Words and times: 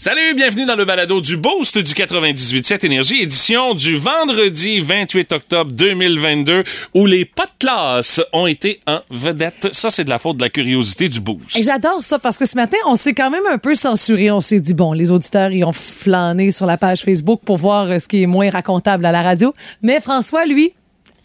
Salut, 0.00 0.32
bienvenue 0.36 0.64
dans 0.64 0.76
le 0.76 0.84
balado 0.84 1.20
du 1.20 1.36
Boost 1.36 1.76
du 1.76 1.92
98.7 1.92 2.86
Énergie, 2.86 3.20
édition 3.20 3.74
du 3.74 3.96
vendredi 3.96 4.78
28 4.78 5.32
octobre 5.32 5.72
2022, 5.72 6.62
où 6.94 7.06
les 7.06 7.24
pas 7.24 7.48
classe 7.58 8.20
ont 8.32 8.46
été 8.46 8.78
en 8.86 9.00
vedette. 9.10 9.66
Ça, 9.72 9.90
c'est 9.90 10.04
de 10.04 10.08
la 10.08 10.20
faute 10.20 10.36
de 10.36 10.44
la 10.44 10.50
curiosité 10.50 11.08
du 11.08 11.18
Boost. 11.18 11.56
Et 11.56 11.64
j'adore 11.64 12.00
ça 12.00 12.20
parce 12.20 12.38
que 12.38 12.44
ce 12.44 12.54
matin, 12.54 12.76
on 12.86 12.94
s'est 12.94 13.12
quand 13.12 13.28
même 13.28 13.42
un 13.50 13.58
peu 13.58 13.74
censuré. 13.74 14.30
On 14.30 14.40
s'est 14.40 14.60
dit, 14.60 14.72
bon, 14.72 14.92
les 14.92 15.10
auditeurs, 15.10 15.50
ils 15.50 15.64
ont 15.64 15.72
flâné 15.72 16.52
sur 16.52 16.66
la 16.66 16.76
page 16.78 17.00
Facebook 17.00 17.40
pour 17.44 17.56
voir 17.56 17.90
euh, 17.90 17.98
ce 17.98 18.06
qui 18.06 18.22
est 18.22 18.26
moins 18.26 18.50
racontable 18.50 19.04
à 19.04 19.10
la 19.10 19.22
radio. 19.22 19.52
Mais 19.82 20.00
François, 20.00 20.46
lui, 20.46 20.74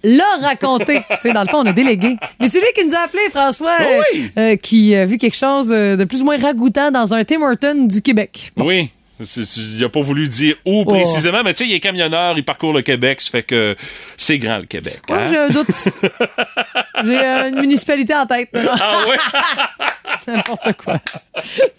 l'a 0.04 0.38
raconté. 0.42 1.02
tu 1.10 1.18
sais, 1.22 1.34
dans 1.34 1.42
le 1.44 1.48
fond, 1.48 1.60
on 1.60 1.66
a 1.66 1.74
délégué. 1.74 2.18
Mais 2.40 2.48
c'est 2.48 2.60
lui 2.60 2.68
qui 2.76 2.86
nous 2.86 2.94
a 2.96 3.00
appelé, 3.00 3.22
François, 3.32 3.78
oui. 3.80 4.32
euh, 4.38 4.42
euh, 4.54 4.56
qui 4.56 4.96
a 4.96 5.06
vu 5.06 5.18
quelque 5.18 5.38
chose 5.38 5.72
euh, 5.72 5.96
de 5.96 6.04
plus 6.04 6.22
ou 6.22 6.26
moins 6.26 6.38
ragoûtant 6.38 6.92
dans 6.92 7.14
un 7.14 7.24
Tim 7.24 7.42
Horton 7.42 7.86
du 7.86 8.02
Québec. 8.02 8.52
Oui. 8.58 8.90
Il 9.78 9.84
a 9.84 9.90
pas 9.90 10.02
voulu 10.02 10.28
dire 10.28 10.56
où 10.66 10.86
précisément, 10.86 11.42
mais 11.44 11.54
tu 11.54 11.64
sais, 11.64 11.70
il 11.70 11.74
est 11.74 11.80
camionneur, 11.80 12.38
il 12.38 12.44
parcourt 12.44 12.74
le 12.74 12.82
Québec, 12.82 13.22
ça 13.22 13.32
fait 13.32 13.44
que 13.44 13.76
c'est 14.18 14.38
grand 14.38 14.58
le 14.58 14.66
Québec. 14.66 15.02
Moi, 15.10 15.20
hein? 15.20 15.28
j'ai 15.30 15.38
un 15.38 15.50
doute. 15.50 15.68
j'ai 17.06 17.20
euh, 17.20 17.50
une 17.50 17.60
municipalité 17.60 18.14
en 18.16 18.26
tête. 18.26 18.50
Ah 18.56 19.02
ouais? 19.08 19.18
N'importe 20.28 20.74
quoi. 20.74 21.00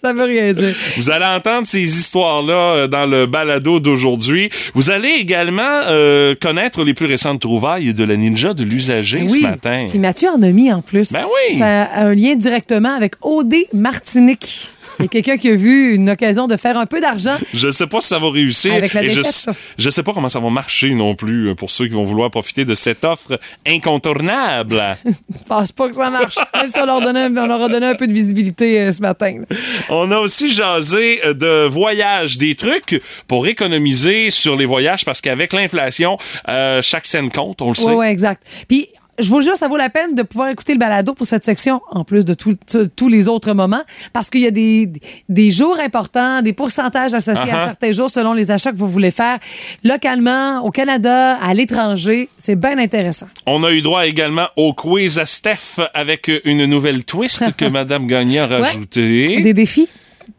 Ça 0.03 0.13
veut 0.13 0.23
rien 0.23 0.53
dire. 0.53 0.73
Vous 0.97 1.09
allez 1.09 1.25
entendre 1.25 1.65
ces 1.65 1.83
histoires-là 1.83 2.53
euh, 2.53 2.87
dans 2.87 3.05
le 3.05 3.25
balado 3.25 3.79
d'aujourd'hui. 3.79 4.49
Vous 4.73 4.91
allez 4.91 5.09
également 5.09 5.81
euh, 5.87 6.35
connaître 6.39 6.83
les 6.83 6.93
plus 6.93 7.05
récentes 7.05 7.41
trouvailles 7.41 7.93
de 7.93 8.03
la 8.03 8.17
ninja 8.17 8.53
de 8.53 8.63
l'usager 8.63 9.27
ce 9.27 9.39
matin. 9.41 9.85
Puis 9.89 9.99
Mathieu 9.99 10.29
en 10.29 10.41
a 10.41 10.49
mis 10.49 10.71
en 10.71 10.81
plus. 10.81 11.11
Ben 11.11 11.25
oui. 11.25 11.55
Ça 11.55 11.83
a 11.83 12.05
un 12.05 12.13
lien 12.13 12.35
directement 12.35 12.93
avec 12.95 13.13
OD 13.21 13.55
Martinique. 13.73 14.69
Il 14.99 15.03
y 15.03 15.05
a 15.05 15.07
quelqu'un 15.09 15.37
qui 15.37 15.49
a 15.49 15.55
vu 15.55 15.93
une 15.95 16.09
occasion 16.09 16.47
de 16.47 16.55
faire 16.57 16.77
un 16.77 16.85
peu 16.85 17.01
d'argent. 17.01 17.35
Je 17.53 17.69
sais 17.71 17.87
pas 17.87 17.99
si 18.01 18.07
ça 18.07 18.19
va 18.19 18.29
réussir. 18.31 18.73
Avec 18.73 18.93
la 18.93 19.01
et 19.03 19.09
je, 19.09 19.19
défaite, 19.21 19.55
sais- 19.91 20.03
pas 20.03 20.13
comment 20.13 20.29
ça 20.29 20.39
va 20.39 20.49
marcher 20.49 20.93
non 20.93 21.15
plus 21.15 21.49
euh, 21.49 21.55
pour 21.55 21.69
ceux 21.71 21.85
qui 21.87 21.93
vont 21.93 22.03
vouloir 22.03 22.29
profiter 22.31 22.65
de 22.65 22.73
cette 22.73 23.03
offre 23.03 23.37
incontournable. 23.67 24.81
Je 25.05 25.43
pense 25.47 25.71
pas 25.71 25.89
que 25.89 25.95
ça 25.95 26.09
marche. 26.09 26.35
Même 26.53 26.69
si 26.69 26.79
on 26.79 26.85
leur, 26.85 27.01
donnait, 27.01 27.25
on 27.27 27.45
leur 27.47 27.61
a 27.63 27.69
donné 27.69 27.87
un 27.87 27.95
peu 27.95 28.07
de 28.07 28.13
visibilité 28.13 28.79
euh, 28.81 28.91
ce 28.91 29.01
matin. 29.01 29.39
là. 29.49 29.55
On 29.89 30.11
a 30.11 30.17
aussi 30.19 30.51
jasé 30.51 31.19
euh, 31.25 31.33
de 31.33 31.67
voyage, 31.67 32.37
des 32.37 32.55
trucs 32.55 33.01
pour 33.27 33.47
économiser 33.47 34.29
sur 34.29 34.55
les 34.55 34.65
voyages 34.65 35.05
parce 35.05 35.21
qu'avec 35.21 35.53
l'inflation, 35.53 36.17
euh, 36.49 36.81
chaque 36.81 37.05
scène 37.05 37.31
compte, 37.31 37.61
on 37.61 37.69
le 37.69 37.75
sait. 37.75 37.87
Oui, 37.89 37.95
oui, 37.95 38.05
exact. 38.07 38.43
Puis, 38.67 38.87
je 39.19 39.29
vous 39.29 39.41
jure, 39.41 39.55
ça 39.55 39.67
vaut 39.67 39.77
la 39.77 39.89
peine 39.89 40.15
de 40.15 40.23
pouvoir 40.23 40.49
écouter 40.49 40.73
le 40.73 40.79
balado 40.79 41.13
pour 41.13 41.25
cette 41.25 41.43
section, 41.45 41.81
en 41.91 42.03
plus 42.03 42.25
de 42.25 42.33
tous 42.33 43.07
les 43.09 43.27
autres 43.27 43.53
moments, 43.53 43.83
parce 44.13 44.29
qu'il 44.29 44.41
y 44.41 44.47
a 44.47 44.51
des, 44.51 44.89
des 45.29 45.51
jours 45.51 45.77
importants, 45.79 46.41
des 46.41 46.53
pourcentages 46.53 47.13
associés 47.13 47.35
Uh-huh. 47.45 47.55
à 47.55 47.65
certains 47.65 47.91
jours 47.91 48.09
selon 48.09 48.33
les 48.33 48.49
achats 48.49 48.71
que 48.71 48.77
vous 48.77 48.87
voulez 48.87 49.11
faire 49.11 49.37
localement, 49.83 50.61
au 50.63 50.71
Canada, 50.71 51.37
à 51.37 51.53
l'étranger. 51.53 52.29
C'est 52.37 52.55
bien 52.55 52.77
intéressant. 52.77 53.27
On 53.45 53.63
a 53.63 53.71
eu 53.71 53.81
droit 53.81 54.05
également 54.05 54.47
au 54.55 54.73
quiz 54.73 55.19
à 55.19 55.25
Steph 55.25 55.79
avec 55.93 56.31
une 56.45 56.65
nouvelle 56.65 57.03
twist 57.05 57.43
que 57.57 57.65
Madame 57.65 58.07
Gagné 58.07 58.39
a 58.39 58.47
rajoutée. 58.47 59.41
Des 59.41 59.53
défis? 59.53 59.87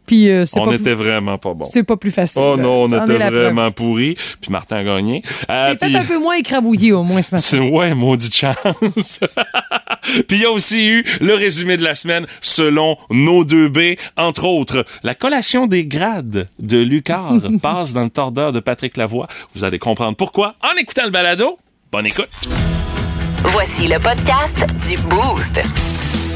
Puis, 0.05 0.29
euh, 0.29 0.45
On 0.55 0.65
pas, 0.65 0.73
était 0.75 0.93
vraiment 0.93 1.37
pas 1.37 1.53
bon. 1.53 1.65
c'est 1.65 1.83
pas 1.83 1.97
plus 1.97 2.11
facile. 2.11 2.41
Oh 2.43 2.55
non, 2.57 2.83
on 2.83 2.87
était 2.87 3.29
vraiment 3.29 3.71
pourris. 3.71 4.15
Puis 4.41 4.51
Martin 4.51 4.77
a 4.77 4.83
gagné. 4.83 5.21
Euh, 5.49 5.69
J'ai 5.71 5.77
fait 5.77 5.85
puis- 5.87 5.97
un 5.97 6.05
peu 6.05 6.17
moins 6.19 6.35
écrabouillé, 6.35 6.91
au 6.93 7.03
moins, 7.03 7.21
ce 7.21 7.35
matin. 7.35 7.43
C'est- 7.45 7.59
Ouais, 7.59 7.93
maudite 7.93 8.33
chance. 8.35 8.55
Puis 10.27 10.37
il 10.37 10.41
y 10.41 10.45
a 10.45 10.51
aussi 10.51 10.87
eu 10.87 11.05
le 11.19 11.33
résumé 11.33 11.75
de 11.75 11.83
la 11.83 11.93
semaine 11.95 12.25
selon 12.41 12.97
nos 13.09 13.43
deux 13.43 13.67
B, 13.67 13.95
entre 14.15 14.45
autres. 14.45 14.85
La 15.03 15.15
collation 15.15 15.67
des 15.67 15.85
grades 15.85 16.47
de 16.59 16.77
Lucar 16.77 17.33
passe 17.61 17.91
dans 17.93 18.03
le 18.03 18.09
tordeur 18.09 18.51
de 18.53 18.59
Patrick 18.61 18.95
Lavoie. 18.95 19.27
Vous 19.53 19.65
allez 19.65 19.79
comprendre 19.79 20.15
pourquoi 20.15 20.55
en 20.63 20.77
écoutant 20.79 21.03
le 21.05 21.11
balado. 21.11 21.57
Bonne 21.91 22.05
écoute. 22.05 22.29
Voici 23.43 23.87
le 23.87 23.99
podcast 23.99 24.65
du 24.87 24.95
Boost. 25.03 25.61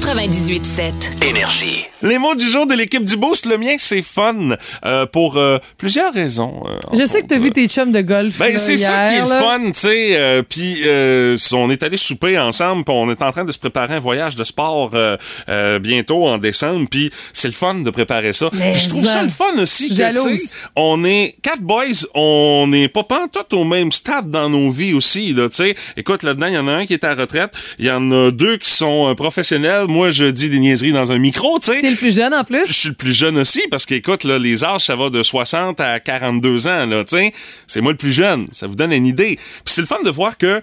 98.7. 0.00 1.24
Énergie. 1.28 1.84
Les 2.02 2.18
mots 2.18 2.36
du 2.36 2.48
jour 2.48 2.66
de 2.68 2.74
l'équipe 2.74 3.02
du 3.04 3.16
Boost, 3.16 3.46
le 3.46 3.58
mien, 3.58 3.74
c'est 3.78 4.02
fun. 4.02 4.50
euh, 4.84 5.06
pour 5.06 5.36
euh, 5.36 5.56
plusieurs 5.76 6.12
raisons. 6.12 6.62
euh, 6.68 6.78
Je 6.96 7.04
sais 7.04 7.22
que 7.22 7.26
tu 7.26 7.34
as 7.34 7.36
autres. 7.38 7.44
vu 7.46 7.50
tes 7.50 7.66
chums 7.68 7.90
de 7.90 8.00
golf. 8.00 8.38
Ben, 8.38 8.56
c'est 8.56 8.76
ça 8.76 9.08
qui 9.10 9.16
est 9.16 9.22
le 9.22 9.28
là. 9.28 9.42
fun, 9.42 9.60
tu 9.66 9.72
sais. 9.74 10.16
euh, 10.16 10.42
Puis, 10.48 10.82
euh, 10.86 11.36
on 11.52 11.68
est 11.70 11.82
allé 11.82 11.96
souper 11.96 12.38
ensemble, 12.38 12.84
puis 12.84 12.94
on 12.96 13.10
est 13.10 13.20
en 13.22 13.32
train 13.32 13.44
de 13.44 13.50
se 13.50 13.58
préparer 13.58 13.94
un 13.94 13.98
voyage 13.98 14.36
de 14.36 14.44
sport 14.44 14.90
euh, 14.94 15.16
euh, 15.48 15.80
bientôt 15.80 16.26
en 16.28 16.38
décembre. 16.38 16.86
Puis, 16.88 17.10
c'est 17.32 17.48
le 17.48 17.54
fun 17.54 17.74
de 17.74 17.90
préparer 17.90 18.32
ça. 18.32 18.48
Mais 18.52 18.72
Puis 18.72 18.82
je 18.82 18.88
trouve 18.90 19.04
ça, 19.04 19.22
le 19.22 19.28
fun 19.28 19.56
aussi. 19.58 19.84
que, 19.88 19.94
tu 19.94 19.96
jalouse. 19.96 20.38
sais, 20.40 20.54
On 20.76 21.04
est 21.04 21.34
quatre 21.42 21.62
boys, 21.62 21.84
on 22.14 22.66
n'est 22.68 22.88
pas 22.88 23.02
tout 23.32 23.56
au 23.56 23.64
même 23.64 23.90
stade 23.90 24.30
dans 24.30 24.48
nos 24.48 24.70
vies 24.70 24.94
aussi, 24.94 25.32
là, 25.32 25.48
tu 25.48 25.56
sais. 25.56 25.74
Écoute, 25.96 26.22
là-dedans, 26.22 26.46
il 26.46 26.54
y 26.54 26.58
en 26.58 26.68
a 26.68 26.72
un 26.72 26.86
qui 26.86 26.94
est 26.94 27.02
à 27.04 27.08
la 27.08 27.14
retraite, 27.16 27.50
il 27.80 27.86
y 27.86 27.90
en 27.90 28.10
a 28.12 28.30
deux 28.30 28.56
qui 28.58 28.70
sont 28.70 29.12
professionnels. 29.16 29.86
Moi, 29.88 30.10
je 30.10 30.26
dis 30.26 30.50
des 30.50 30.58
niaiseries 30.58 30.92
dans 30.92 31.12
un 31.12 31.18
micro, 31.18 31.58
tu 31.58 31.72
sais. 31.72 31.80
T'es 31.80 31.90
le 31.90 31.96
plus 31.96 32.14
jeune 32.14 32.34
en 32.34 32.44
plus? 32.44 32.68
Je 32.68 32.72
suis 32.74 32.88
le 32.90 32.94
plus 32.94 33.14
jeune 33.14 33.38
aussi 33.38 33.62
parce 33.70 33.86
qu'écoute, 33.86 34.24
là, 34.24 34.38
les 34.38 34.62
âges, 34.62 34.82
ça 34.82 34.94
va 34.94 35.08
de 35.08 35.22
60 35.22 35.80
à 35.80 35.98
42 35.98 36.68
ans, 36.68 36.84
là, 36.84 37.06
tu 37.06 37.32
C'est 37.66 37.80
moi 37.80 37.92
le 37.92 37.96
plus 37.96 38.12
jeune. 38.12 38.48
Ça 38.52 38.66
vous 38.66 38.74
donne 38.74 38.92
une 38.92 39.06
idée. 39.06 39.36
Puis 39.64 39.74
c'est 39.74 39.80
le 39.80 39.86
fun 39.86 40.02
de 40.04 40.10
voir 40.10 40.36
que 40.36 40.60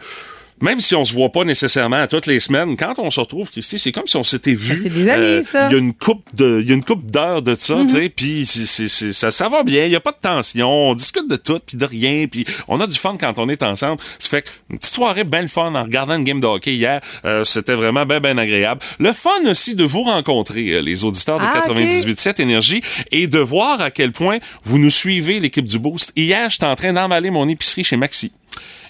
même 0.62 0.80
si 0.80 0.96
on 0.96 1.04
se 1.04 1.14
voit 1.14 1.32
pas 1.32 1.44
nécessairement 1.44 2.08
toutes 2.08 2.28
les 2.28 2.40
semaines, 2.40 2.78
quand 2.78 2.94
on 2.98 3.10
se 3.10 3.20
retrouve, 3.20 3.52
Christy, 3.52 3.78
c'est 3.78 3.92
comme 3.92 4.08
si 4.08 4.16
on 4.16 4.24
s'était 4.24 4.56
vu. 4.56 4.70
Ben, 4.70 4.78
c'est 4.78 4.90
des 4.90 5.10
amis, 5.10 5.44
ça. 5.44 5.68
Il 5.70 5.74
y 5.74 5.76
a 5.76 5.80
une 5.80 5.94
coupe 5.94 6.24
de, 6.34 6.62
il 6.64 6.70
y 6.70 6.72
a 6.72 6.76
une 6.76 6.84
coupe 6.84 7.10
d'heures 7.12 7.42
de 7.42 7.56
ça, 7.56 7.76
tu 7.82 7.90
sais, 7.90 8.10
puis 8.10 8.46
c'est- 8.46 8.88
ça, 9.14 9.32
ça 9.32 9.50
va 9.50 9.64
bien. 9.64 9.86
Il 9.86 9.92
y 9.92 9.96
a 9.96 10.00
pas 10.00 10.12
de 10.12 10.18
tension. 10.22 10.70
On 10.90 10.96
discute 10.96 11.30
de 11.30 11.36
tout, 11.36 11.60
puis 11.66 11.78
de 11.78 11.86
rien, 11.86 12.26
puis 12.28 12.46
on 12.68 12.80
a 12.80 12.88
du 12.88 12.96
fun 12.98 13.16
quand 13.20 13.38
on 13.38 13.50
est 13.50 13.64
ensemble. 13.64 14.00
Ça 14.18 14.30
fait 14.30 14.46
une 14.70 14.78
petite 14.80 14.94
soirée 14.94 15.24
bien 15.26 15.42
le 15.42 15.48
fun 15.48 15.76
en 15.76 15.84
regardant 15.84 16.16
une 16.16 16.24
game 16.24 16.40
de 16.40 16.48
hockey 16.48 16.74
hier. 16.76 17.02
Euh, 17.26 17.44
C'était 17.44 17.76
vraiment 17.76 18.06
bien, 18.06 18.20
bien 18.22 18.38
agréable. 18.38 18.82
Le 19.00 19.12
fun 19.14 19.30
aussi 19.50 19.76
de 19.76 19.84
vous 19.84 20.04
rencontrer, 20.04 20.70
euh, 20.72 20.80
les 20.82 21.04
auditeurs 21.04 21.38
de 21.40 21.44
Ah, 21.46 21.64
ok. 21.68 21.76
98.7 21.76 22.40
Énergie, 22.40 22.82
et 23.12 23.28
de 23.28 23.40
voir 23.40 23.82
à 23.82 23.92
quel 23.92 24.12
point 24.14 24.38
vous 24.64 24.78
nous 24.80 24.90
suivez, 24.90 25.40
l'équipe 25.40 25.68
du 25.68 25.80
Boost. 25.80 26.12
Hier, 26.16 26.50
j'étais 26.50 26.66
en 26.66 26.76
train 26.76 26.94
d'emballer 26.94 27.30
mon 27.30 27.48
épicerie 27.50 27.84
chez 27.84 27.98
Maxi. 27.98 28.32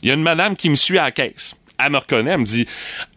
Il 0.06 0.10
y 0.10 0.12
a 0.12 0.14
une 0.14 0.22
madame 0.22 0.56
qui 0.56 0.70
me 0.70 0.76
suit 0.76 1.00
à 1.00 1.06
la 1.06 1.12
caisse. 1.12 1.56
Elle 1.84 1.92
me 1.92 1.98
reconnaît, 1.98 2.32
elle 2.34 2.40
me 2.42 2.46
dit 2.46 2.68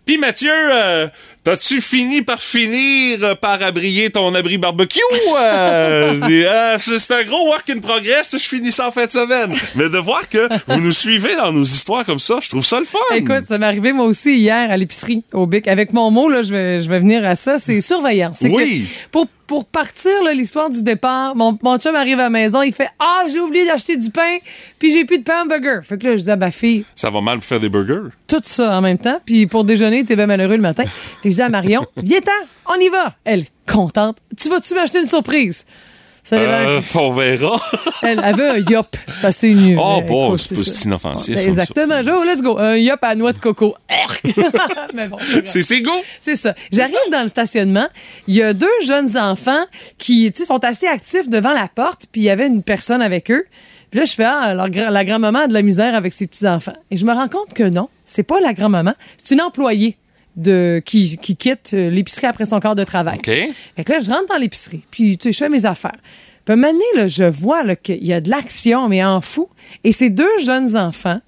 Puis 0.07 0.17
Mathieu, 0.17 0.51
euh, 0.51 1.07
t'as-tu 1.45 1.83
fini 1.83 2.23
par 2.23 2.41
finir 2.43 3.23
euh, 3.23 3.35
par 3.35 3.63
abrier 3.63 4.09
ton 4.09 4.35
abri 4.35 4.57
barbecue? 4.57 4.99
Euh, 5.37 6.17
Je 6.21 6.27
dis 6.27 6.45
Ah, 6.47 6.77
c'est 6.79 7.13
un 7.13 7.25
gros 7.25 7.47
work 7.49 7.69
in 7.69 7.81
progress, 7.81 8.33
je 8.33 8.39
finis 8.49 8.73
ça 8.73 8.89
en 8.89 8.91
fin 8.91 9.05
de 9.05 9.11
semaine. 9.11 9.55
Mais 9.75 9.91
de 9.91 9.99
voir 9.99 10.27
que 10.31 10.49
vous 10.67 10.81
nous 10.81 10.93
suivez 10.93 11.37
dans 11.37 11.53
nos 11.53 11.63
histoires 11.63 12.07
comme 12.07 12.19
ça, 12.19 12.39
je 12.41 12.49
trouve 12.49 12.65
ça 12.65 12.79
le 12.81 12.87
fun. 12.87 12.99
Écoute, 13.15 13.45
ça 13.45 13.59
m'est 13.59 13.67
arrivé 13.67 13.93
moi 13.93 14.07
aussi 14.07 14.37
hier 14.37 14.71
à 14.71 14.77
l'épicerie 14.79 15.23
au 15.35 15.47
Bic. 15.47 15.69
Avec 15.69 15.93
mon 15.93 16.11
mot, 16.11 16.31
là, 16.31 16.41
je 16.41 16.53
vais, 16.53 16.81
je 16.83 16.89
vais 16.89 17.01
venir 17.01 17.23
à 17.27 17.37
ça. 17.37 17.59
C'est 17.59 17.83
surveillant. 17.83 18.33
C'est 18.33 18.49
Oui. 18.49 18.89
que 18.89 19.11
pour, 19.11 19.27
pour 19.49 19.65
partir, 19.65 20.13
l'histoire 20.33 20.69
du 20.71 20.83
départ, 20.83 21.35
mon, 21.35 21.59
mon 21.63 21.79
chum 21.79 21.97
arrive 21.97 22.21
à 22.21 22.25
la 22.25 22.31
maison, 22.31 22.63
il 22.63 22.73
fait 22.73 22.91
Ah, 23.01 23.23
j'ai 23.33 23.41
oublié 23.41 23.67
d'acheter 23.67 23.97
du 23.97 24.11
pain, 24.11 24.37
puis 24.79 24.93
j'ai 24.93 25.05
plus 25.07 25.19
de 25.19 25.25
pain 25.25 25.43
hamburger. 25.43 25.83
Fait 25.83 25.99
que 25.99 26.07
là, 26.07 26.17
je 26.17 26.23
dis 26.23 26.31
à 26.31 26.37
ma 26.37 26.51
fille, 26.53 26.85
ça 26.95 27.11
va 27.11 27.21
mal 27.21 27.41
faire 27.41 27.59
des 27.59 27.71
burgers. 27.71 28.11
tout 28.29 28.41
ça 28.43 28.77
en 28.79 28.83
même 28.83 28.99
temps. 28.99 29.19
Puis 29.25 29.47
pour 29.47 29.65
déjeuner, 29.65 30.05
t'es 30.05 30.15
bien 30.15 30.27
malheureux 30.27 30.57
le 30.57 30.63
matin. 30.63 30.85
Fait 30.85 31.23
que 31.25 31.31
je 31.31 31.35
dis 31.35 31.43
à 31.43 31.49
Marion, 31.49 31.85
viens-t'en, 31.97 32.31
on 32.67 32.79
y 32.79 32.89
va. 32.91 33.15
Elle, 33.25 33.45
contente. 33.67 34.19
Tu 34.37 34.49
vas-tu 34.51 34.75
m'acheter 34.75 35.01
une 35.01 35.07
surprise? 35.07 35.65
Ça. 36.23 36.37
Euh, 36.37 36.81
on 36.95 37.11
verra. 37.11 37.61
Elle 38.03 38.19
avait 38.19 38.49
un 38.49 38.57
yop. 38.59 38.97
C'est 39.21 39.27
assez. 39.27 39.77
Oh, 39.79 40.01
bon, 40.07 40.37
c'est 40.37 40.85
inoffensif, 40.85 41.35
ça. 41.35 41.43
Exactement. 41.43 42.01
Let's 42.01 42.43
go. 42.43 42.59
Un 42.59 42.77
yop 42.77 42.99
à 43.03 43.15
noix 43.15 43.33
de 43.33 43.39
coco. 43.39 43.75
Mais 44.95 45.09
bon, 45.09 45.19
c'est 45.45 45.83
go. 45.83 45.93
C'est 46.21 46.37
ça. 46.37 46.55
J'arrive 46.73 46.97
dans 47.11 47.23
le 47.23 47.29
stationnement. 47.29 47.89
Il 48.27 48.35
y 48.35 48.43
a 48.43 48.53
deux 48.53 48.67
jeunes 48.87 49.17
enfants 49.17 49.65
qui 49.97 50.33
sont 50.35 50.65
assez 50.65 50.87
actifs 50.87 51.29
devant 51.29 51.53
la 51.53 51.69
porte, 51.69 52.07
puis 52.13 52.23
il 52.23 52.25
y 52.25 52.31
avait 52.31 52.47
une 52.47 52.63
personne 52.63 53.03
avec 53.03 53.31
eux. 53.31 53.45
Puis 53.91 54.01
là, 54.01 54.05
je 54.05 54.13
fais, 54.13 54.25
ah, 54.25 54.55
leur 54.55 54.69
la 54.69 55.05
grand-maman 55.05 55.41
a 55.41 55.47
de 55.47 55.55
la 55.55 55.63
misère 55.63 55.95
avec 55.95 56.13
ses 56.13 56.27
petits-enfants. 56.27 56.77
Et 56.91 56.97
je 56.97 57.07
me 57.07 57.13
rends 57.13 57.29
compte 57.29 57.55
que 57.55 57.63
non, 57.63 57.89
c'est 58.05 58.23
pas 58.23 58.41
la 58.41 58.53
grand-maman, 58.53 58.93
c'est 59.17 59.35
une 59.35 59.41
employée 59.41 59.97
de, 60.39 60.81
qui, 60.85 61.19
qui 61.19 61.37
quitte 61.37 61.73
euh, 61.75 61.91
l'épicerie 61.91 62.29
après 62.29 62.47
son 62.47 62.61
quart 62.61 62.77
de 62.77 62.85
travail. 62.85 63.19
OK. 63.19 63.27
Fait 63.77 63.85
que 63.85 63.93
là, 63.93 63.99
je 63.99 64.09
rentre 64.09 64.27
dans 64.29 64.39
l'épicerie, 64.39 64.85
puis 64.91 65.19
tu 65.19 65.25
sais, 65.25 65.33
je 65.33 65.39
fais 65.39 65.49
mes 65.49 65.67
affaires. 65.67 65.99
Puis 66.45 66.53
à 66.53 66.53
un 66.53 66.57
moment 66.57 66.73
donné, 66.73 66.85
là, 66.95 67.09
je 67.09 67.25
vois 67.25 67.75
qu'il 67.77 68.07
y 68.07 68.13
a 68.13 68.21
de 68.21 68.31
l'action, 68.31 68.89
mais 68.89 69.05
en 69.05 69.21
fou. 69.21 69.49
Et 69.85 69.93
ces 69.93 70.11
deux 70.11 70.39
jeunes 70.43 70.77
enfants, 70.77 71.21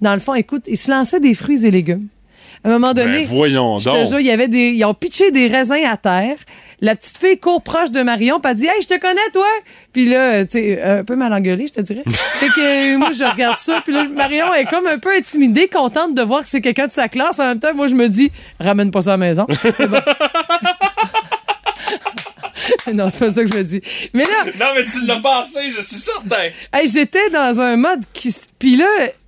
dans 0.00 0.14
le 0.14 0.20
fond, 0.20 0.34
écoute, 0.34 0.64
ils 0.66 0.76
se 0.76 0.90
lançaient 0.90 1.20
des 1.20 1.34
fruits 1.34 1.66
et 1.66 1.70
légumes. 1.70 2.06
À 2.62 2.68
un 2.68 2.72
moment 2.72 2.92
donné, 2.92 3.20
Ben, 3.20 3.26
voyons 3.26 3.78
je 3.78 3.88
te 3.88 3.94
donc. 3.96 4.08
jure, 4.08 4.20
il 4.20 4.26
y 4.26 4.30
avait 4.30 4.48
des, 4.48 4.70
ils 4.72 4.84
ont 4.84 4.92
pitché 4.94 5.30
des 5.30 5.46
raisins 5.46 5.82
à 5.88 5.96
terre. 5.96 6.36
La 6.82 6.94
petite 6.96 7.16
fille 7.18 7.38
court 7.38 7.62
proche 7.62 7.90
de 7.90 8.02
Marion, 8.02 8.40
elle 8.44 8.54
dit 8.54 8.66
Hey, 8.66 8.82
je 8.82 8.86
te 8.86 8.98
connais, 8.98 9.20
toi. 9.32 9.46
Puis 9.92 10.06
là, 10.08 10.44
tu 10.44 10.52
sais, 10.58 10.82
un 10.82 11.04
peu 11.04 11.14
mal 11.16 11.32
engueulé, 11.32 11.66
je 11.68 11.72
te 11.74 11.80
dirais. 11.80 12.02
fait 12.38 12.48
que 12.48 12.94
euh, 12.94 12.98
moi, 12.98 13.10
je 13.12 13.24
regarde 13.24 13.58
ça, 13.58 13.80
puis 13.84 13.92
là, 13.94 14.04
Marion 14.08 14.52
est 14.54 14.64
comme 14.66 14.86
un 14.86 14.98
peu 14.98 15.14
intimidée, 15.14 15.68
contente 15.68 16.14
de 16.14 16.22
voir 16.22 16.42
que 16.42 16.48
c'est 16.48 16.60
quelqu'un 16.60 16.86
de 16.86 16.92
sa 16.92 17.08
classe. 17.08 17.38
En 17.38 17.48
même 17.48 17.58
temps, 17.58 17.74
moi, 17.74 17.86
je 17.86 17.94
me 17.94 18.08
dis 18.08 18.30
Ramène 18.58 18.90
pas 18.90 19.02
ça 19.02 19.10
à 19.14 19.16
la 19.16 19.26
maison. 19.26 19.46
Non, 22.92 23.08
c'est 23.08 23.18
pas 23.20 23.30
ça 23.30 23.42
que 23.44 23.50
je 23.50 23.56
me 23.56 23.62
dis. 23.64 23.80
Mais 24.12 24.24
là, 24.24 24.44
Non, 24.58 24.66
mais 24.74 24.84
tu 24.84 25.06
l'as 25.06 25.20
passé, 25.20 25.70
je 25.74 25.80
suis 25.80 25.96
certain. 25.96 26.48
Hey, 26.72 26.88
j'étais 26.88 27.30
dans 27.30 27.58
un 27.60 27.76
mode 27.76 28.00
qui. 28.12 28.34
Puis 28.58 28.76
là, 28.76 28.86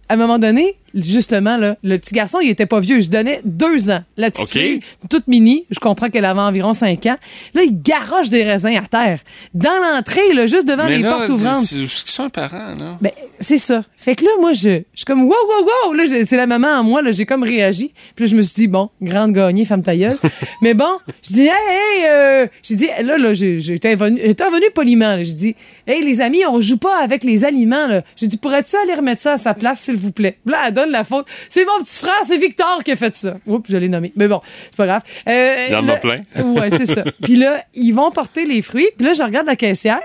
à 0.09 0.15
un 0.15 0.17
moment 0.17 0.39
donné, 0.39 0.75
justement, 0.95 1.57
là, 1.57 1.77
le 1.83 1.97
petit 1.99 2.13
garçon, 2.15 2.39
il 2.41 2.49
était 2.51 2.67
pas 2.67 2.81
vieux. 2.81 3.01
Je 3.01 3.09
donnais 3.11 3.41
deux 3.45 3.91
ans. 3.91 4.03
La 4.17 4.31
petite 4.31 4.45
OK. 4.45 4.51
fille, 4.51 4.81
toute 5.11 5.27
mini, 5.29 5.65
je 5.71 5.79
comprends 5.79 6.09
qu'elle 6.09 6.25
avait 6.25 6.41
environ 6.41 6.73
cinq 6.73 7.07
ans. 7.07 7.17
Là, 7.55 7.63
il 7.63 7.81
garoche 7.83 8.29
des 8.31 8.43
raisins 8.45 8.77
à 8.83 8.87
terre. 8.87 9.21
Dans 9.55 9.71
l'entrée, 9.83 10.33
là, 10.35 10.47
juste 10.47 10.67
devant 10.69 10.85
Mais 10.87 10.97
les 10.99 11.03
là, 11.03 11.17
portes 11.17 11.31
ouvrantes. 11.31 11.63
c'est 11.65 11.87
ce 11.87 12.03
qu'ils 12.05 12.13
sont 12.13 12.25
un 12.25 12.29
parent, 12.31 12.75
là. 12.79 12.99
Ben, 13.01 13.11
c'est 13.41 13.59
ça. 13.59 13.83
Fait 13.97 14.15
que 14.17 14.25
là, 14.25 14.31
moi, 14.41 14.53
je, 14.53 14.61
je 14.71 14.83
suis 14.97 15.05
comme, 15.07 15.23
wow, 15.23 15.29
wow, 15.31 15.65
wow. 15.89 15.95
Là, 15.95 16.05
j'ai- 16.07 16.25
c'est 16.25 16.37
la 16.37 16.47
maman 16.47 16.69
en 16.69 16.83
moi, 16.85 17.03
là, 17.03 17.13
j'ai 17.13 17.25
comme 17.27 17.43
réagi. 17.45 17.93
Puis 18.17 18.25
là, 18.25 18.31
je 18.31 18.37
me 18.37 18.43
suis 18.43 18.55
dit, 18.55 18.67
bon, 18.69 18.91
grande 19.01 19.33
gagnée, 19.33 19.65
femme 19.65 19.83
ta 19.83 19.97
gueule. 19.97 20.19
Mais 20.63 20.75
bon, 20.75 20.99
je 21.23 21.33
dis, 21.35 21.43
hey, 21.47 21.51
hey, 21.51 22.05
euh, 22.09 22.47
j'ai 22.63 22.77
dit, 22.77 22.89
là, 23.03 23.17
là, 23.19 23.33
j'ai 23.35 23.57
été 23.75 23.93
intervenu 23.93 24.67
poliment. 24.75 25.17
J'ai 25.19 25.33
dit, 25.35 25.57
hey, 25.87 26.03
les 26.05 26.21
amis, 26.21 26.45
on 26.49 26.61
joue 26.61 26.79
pas 26.79 26.99
avec 27.03 27.23
les 27.25 27.45
aliments, 27.45 27.87
là. 27.87 28.03
J'ai 28.17 28.27
dit, 28.27 28.37
pourrais-tu 28.37 28.77
aller 28.77 28.95
remettre 28.95 29.21
ça 29.23 29.35
à 29.35 29.37
sa 29.37 29.55
place, 29.55 29.81
s'il 29.81 29.97
vous 29.97 30.13
plaît? 30.13 30.39
Là, 30.47 30.59
elle 30.67 30.75
donne 30.83 30.93
la 30.93 31.05
faute. 31.05 31.27
C'est 31.49 31.65
mon 31.65 31.83
petit 31.83 31.99
frère, 31.99 32.21
c'est 32.25 32.39
Victor 32.39 32.83
qui 32.85 32.93
a 32.93 32.97
fait 32.97 33.15
ça. 33.17 33.37
Oups, 33.47 33.71
je 33.71 33.77
l'ai 33.77 33.89
nommé. 33.89 34.13
Mais 34.17 34.29
bon, 34.29 34.41
c'est 34.45 34.77
pas 34.77 34.87
grave. 34.87 35.03
Euh, 35.29 35.67
Il 35.69 35.73
y 35.73 35.77
en 35.77 35.89
a 35.89 35.97
plein. 35.97 36.23
Ouais, 36.45 36.71
c'est 36.71 36.87
ça. 36.87 37.05
Puis 37.23 37.37
là, 37.37 37.63
ils 37.75 37.93
vont 37.93 38.11
porter 38.11 38.45
les 38.47 38.63
fruits. 38.63 38.89
Puis 38.97 39.07
là, 39.07 39.13
je 39.13 39.23
regarde 39.23 39.47
la 39.47 39.57
caissière. 39.57 40.01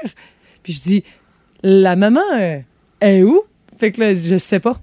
Puis 0.63 0.73
je 0.73 0.81
dis, 0.81 1.03
la 1.63 1.95
maman 1.95 2.21
euh, 2.39 2.59
est 3.01 3.23
où? 3.23 3.43
Fait 3.79 3.91
que 3.91 4.01
là, 4.01 4.15
je 4.15 4.37
sais 4.37 4.59
pas. 4.59 4.77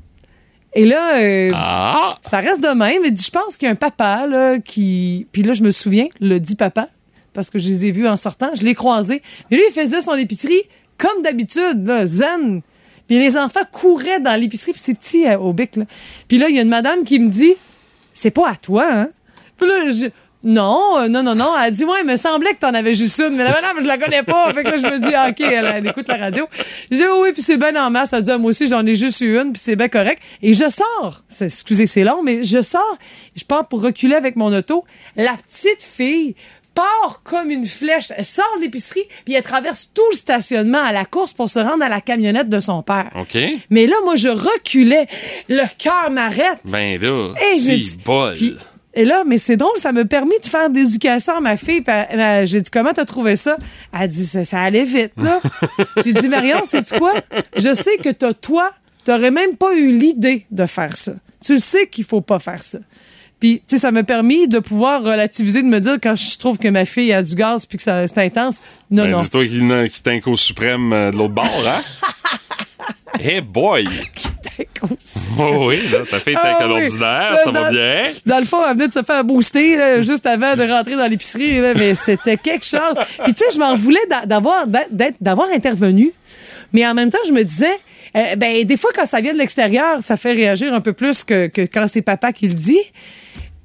Et 0.74 0.84
là, 0.86 1.18
euh, 1.20 1.50
Ah! 1.54 2.18
ça 2.22 2.40
reste 2.40 2.62
de 2.62 2.68
même. 2.68 3.02
Mais 3.02 3.10
je 3.16 3.30
pense 3.30 3.56
qu'il 3.56 3.66
y 3.66 3.68
a 3.68 3.72
un 3.72 3.76
papa 3.76 4.26
là, 4.26 4.58
qui. 4.58 5.26
Puis 5.32 5.42
là, 5.42 5.52
je 5.52 5.62
me 5.62 5.70
souviens, 5.70 6.06
le 6.20 6.38
dit 6.40 6.56
papa, 6.56 6.88
parce 7.32 7.50
que 7.50 7.58
je 7.58 7.68
les 7.68 7.86
ai 7.86 7.90
vus 7.92 8.08
en 8.08 8.16
sortant, 8.16 8.50
je 8.58 8.62
l'ai 8.64 8.74
croisé. 8.74 9.22
Mais 9.50 9.56
lui, 9.56 9.64
il 9.68 9.72
faisait 9.72 10.00
son 10.00 10.14
épicerie 10.14 10.62
comme 10.98 11.22
d'habitude, 11.22 11.86
là, 11.86 12.06
zen. 12.06 12.60
Puis 13.06 13.18
les 13.18 13.36
enfants 13.36 13.60
couraient 13.70 14.20
dans 14.20 14.38
l'épicerie, 14.40 14.72
puis 14.72 14.80
c'est 14.82 14.94
petit 14.94 15.26
euh, 15.26 15.38
au 15.38 15.52
bic. 15.52 15.76
Là. 15.76 15.84
Puis 16.28 16.38
là, 16.38 16.48
il 16.48 16.56
y 16.56 16.58
a 16.58 16.62
une 16.62 16.68
madame 16.68 17.04
qui 17.04 17.18
me 17.18 17.28
dit 17.28 17.54
C'est 18.14 18.30
pas 18.30 18.50
à 18.50 18.56
toi, 18.56 18.86
hein? 18.90 19.08
Puis 19.56 19.68
là, 19.68 19.90
je. 19.90 20.06
Non, 20.46 20.98
euh, 20.98 21.08
non, 21.08 21.22
non, 21.22 21.34
non. 21.34 21.52
Elle 21.58 21.72
dit, 21.72 21.86
ouais, 21.86 22.00
il 22.02 22.06
me 22.06 22.16
semblait 22.16 22.52
que 22.52 22.58
t'en 22.58 22.74
avais 22.74 22.94
juste 22.94 23.18
une. 23.18 23.34
Mais 23.34 23.44
la 23.44 23.50
madame, 23.50 23.78
je 23.80 23.86
la 23.86 23.96
connais 23.96 24.22
pas. 24.22 24.52
Fait 24.52 24.62
que 24.62 24.68
là, 24.68 24.76
je 24.76 24.86
me 24.86 24.98
dis, 24.98 25.14
ah, 25.14 25.28
OK, 25.30 25.40
elle, 25.40 25.86
écoute 25.86 26.06
la 26.06 26.18
radio. 26.18 26.46
Je 26.90 26.98
dis, 26.98 27.02
oui, 27.22 27.32
puis 27.32 27.40
c'est 27.40 27.56
bien 27.56 27.74
en 27.82 27.90
masse. 27.90 28.12
Elle 28.12 28.24
dit, 28.24 28.30
ah, 28.30 28.36
moi 28.36 28.50
aussi, 28.50 28.66
j'en 28.66 28.84
ai 28.84 28.94
juste 28.94 29.22
eu 29.22 29.40
une, 29.40 29.52
puis 29.52 29.62
c'est 29.64 29.74
bien 29.74 29.88
correct. 29.88 30.22
Et 30.42 30.52
je 30.52 30.68
sors. 30.68 31.22
Excusez, 31.40 31.86
c'est 31.86 32.04
long, 32.04 32.22
mais 32.22 32.44
je 32.44 32.60
sors. 32.60 32.98
Je 33.34 33.44
pars 33.44 33.66
pour 33.66 33.80
reculer 33.80 34.16
avec 34.16 34.36
mon 34.36 34.54
auto. 34.54 34.84
La 35.16 35.32
petite 35.32 35.82
fille 35.82 36.36
part 36.74 37.22
comme 37.24 37.50
une 37.50 37.66
flèche. 37.66 38.12
Elle 38.16 38.24
sort 38.24 38.44
de 38.58 38.62
l'épicerie, 38.62 39.04
puis 39.24 39.34
elle 39.34 39.42
traverse 39.42 39.90
tout 39.94 40.02
le 40.10 40.16
stationnement 40.16 40.82
à 40.82 40.92
la 40.92 41.04
course 41.04 41.32
pour 41.32 41.48
se 41.48 41.58
rendre 41.58 41.84
à 41.84 41.88
la 41.88 42.00
camionnette 42.00 42.48
de 42.48 42.60
son 42.60 42.82
père. 42.82 43.10
OK. 43.18 43.38
Mais 43.70 43.86
là, 43.86 43.96
moi, 44.04 44.16
je 44.16 44.28
reculais. 44.28 45.06
Le 45.48 45.64
cœur 45.78 46.10
m'arrête. 46.10 46.58
Ben 46.64 47.00
là, 47.00 47.32
Et 47.54 47.58
si 47.58 47.98
bol. 48.04 48.34
Et 48.96 49.04
là, 49.04 49.24
mais 49.26 49.38
c'est 49.38 49.56
drôle, 49.56 49.76
ça 49.76 49.90
m'a 49.90 50.04
permis 50.04 50.38
de 50.40 50.46
faire 50.46 50.70
des 50.70 50.82
éducations 50.82 51.36
à 51.36 51.40
ma 51.40 51.56
fille. 51.56 51.82
J'ai 52.44 52.60
dit, 52.60 52.70
comment 52.70 52.92
t'as 52.92 53.04
trouvé 53.04 53.34
ça? 53.34 53.56
Elle 53.92 54.08
dit, 54.08 54.24
ça, 54.24 54.44
ça 54.44 54.60
allait 54.62 54.84
vite, 54.84 55.12
là. 55.16 55.40
J'ai 56.04 56.12
dit, 56.12 56.28
Marion, 56.28 56.64
sais-tu 56.64 56.96
quoi? 56.98 57.14
Je 57.56 57.74
sais 57.74 57.96
que 57.96 58.10
t'as, 58.10 58.34
toi, 58.34 58.70
t'aurais 59.04 59.32
même 59.32 59.56
pas 59.56 59.74
eu 59.74 59.90
l'idée 59.90 60.46
de 60.52 60.66
faire 60.66 60.96
ça. 60.96 61.14
Tu 61.44 61.54
le 61.54 61.58
sais 61.58 61.88
qu'il 61.88 62.04
faut 62.04 62.20
pas 62.20 62.38
faire 62.38 62.62
ça. 62.62 62.78
Puis, 63.44 63.58
tu 63.68 63.76
sais, 63.76 63.82
ça 63.82 63.90
m'a 63.90 64.04
permis 64.04 64.48
de 64.48 64.58
pouvoir 64.58 65.02
relativiser, 65.02 65.60
de 65.60 65.66
me 65.68 65.78
dire 65.78 65.98
quand 66.02 66.16
je 66.16 66.38
trouve 66.38 66.56
que 66.56 66.68
ma 66.68 66.86
fille 66.86 67.12
a 67.12 67.22
du 67.22 67.34
gaz 67.34 67.66
puis 67.66 67.76
que 67.76 67.82
c'est 67.82 68.16
intense. 68.16 68.62
Non, 68.90 69.02
Ben, 69.04 69.10
non. 69.10 69.20
Dis-toi 69.20 69.44
qu'il 69.46 70.02
t'inque 70.02 70.26
au 70.28 70.34
suprême 70.34 70.90
euh, 70.94 71.10
de 71.10 71.16
l'autre 71.18 71.34
bord, 71.34 71.44
hein? 71.68 71.82
hey 73.20 73.42
boy! 73.42 73.86
Oh 75.38 75.66
oui, 75.68 75.78
là, 75.92 75.98
ta 76.10 76.20
fille 76.20 76.36
Ah 76.42 76.56
oui. 76.74 76.88
ça 76.90 77.50
va 77.50 77.64
dans- 77.64 77.70
bien? 77.70 78.02
Dans 78.24 78.38
le 78.38 78.44
fond, 78.46 78.58
elle 78.66 78.76
venait 78.76 78.88
de 78.88 78.92
se 78.94 79.02
faire 79.02 79.24
booster 79.24 79.76
là, 79.76 80.00
juste 80.00 80.24
avant 80.24 80.56
de 80.56 80.62
rentrer 80.62 80.96
dans 80.96 81.06
l'épicerie, 81.06 81.60
là, 81.60 81.74
mais 81.74 81.94
c'était 81.94 82.36
quelque 82.38 82.64
chose. 82.64 82.96
Puis 83.24 83.34
tu 83.34 83.40
sais, 83.40 83.50
je 83.52 83.58
m'en 83.58 83.74
voulais 83.74 84.00
d'a- 84.08 84.24
d'avoir 84.26 84.66
d'avoir 85.20 85.48
intervenu, 85.50 86.12
mais 86.72 86.86
en 86.86 86.94
même 86.94 87.10
temps, 87.10 87.18
je 87.26 87.32
me 87.32 87.42
disais, 87.42 87.76
euh, 88.16 88.36
ben 88.36 88.64
des 88.64 88.76
fois 88.78 88.90
quand 88.94 89.06
ça 89.06 89.20
vient 89.20 89.32
de 89.34 89.38
l'extérieur, 89.38 90.00
ça 90.02 90.16
fait 90.16 90.32
réagir 90.32 90.72
un 90.72 90.80
peu 90.80 90.94
plus 90.94 91.24
que, 91.24 91.46
que 91.48 91.62
quand 91.62 91.86
c'est 91.88 92.02
papa 92.02 92.32
qui 92.32 92.48
le 92.48 92.54
dit. 92.54 92.78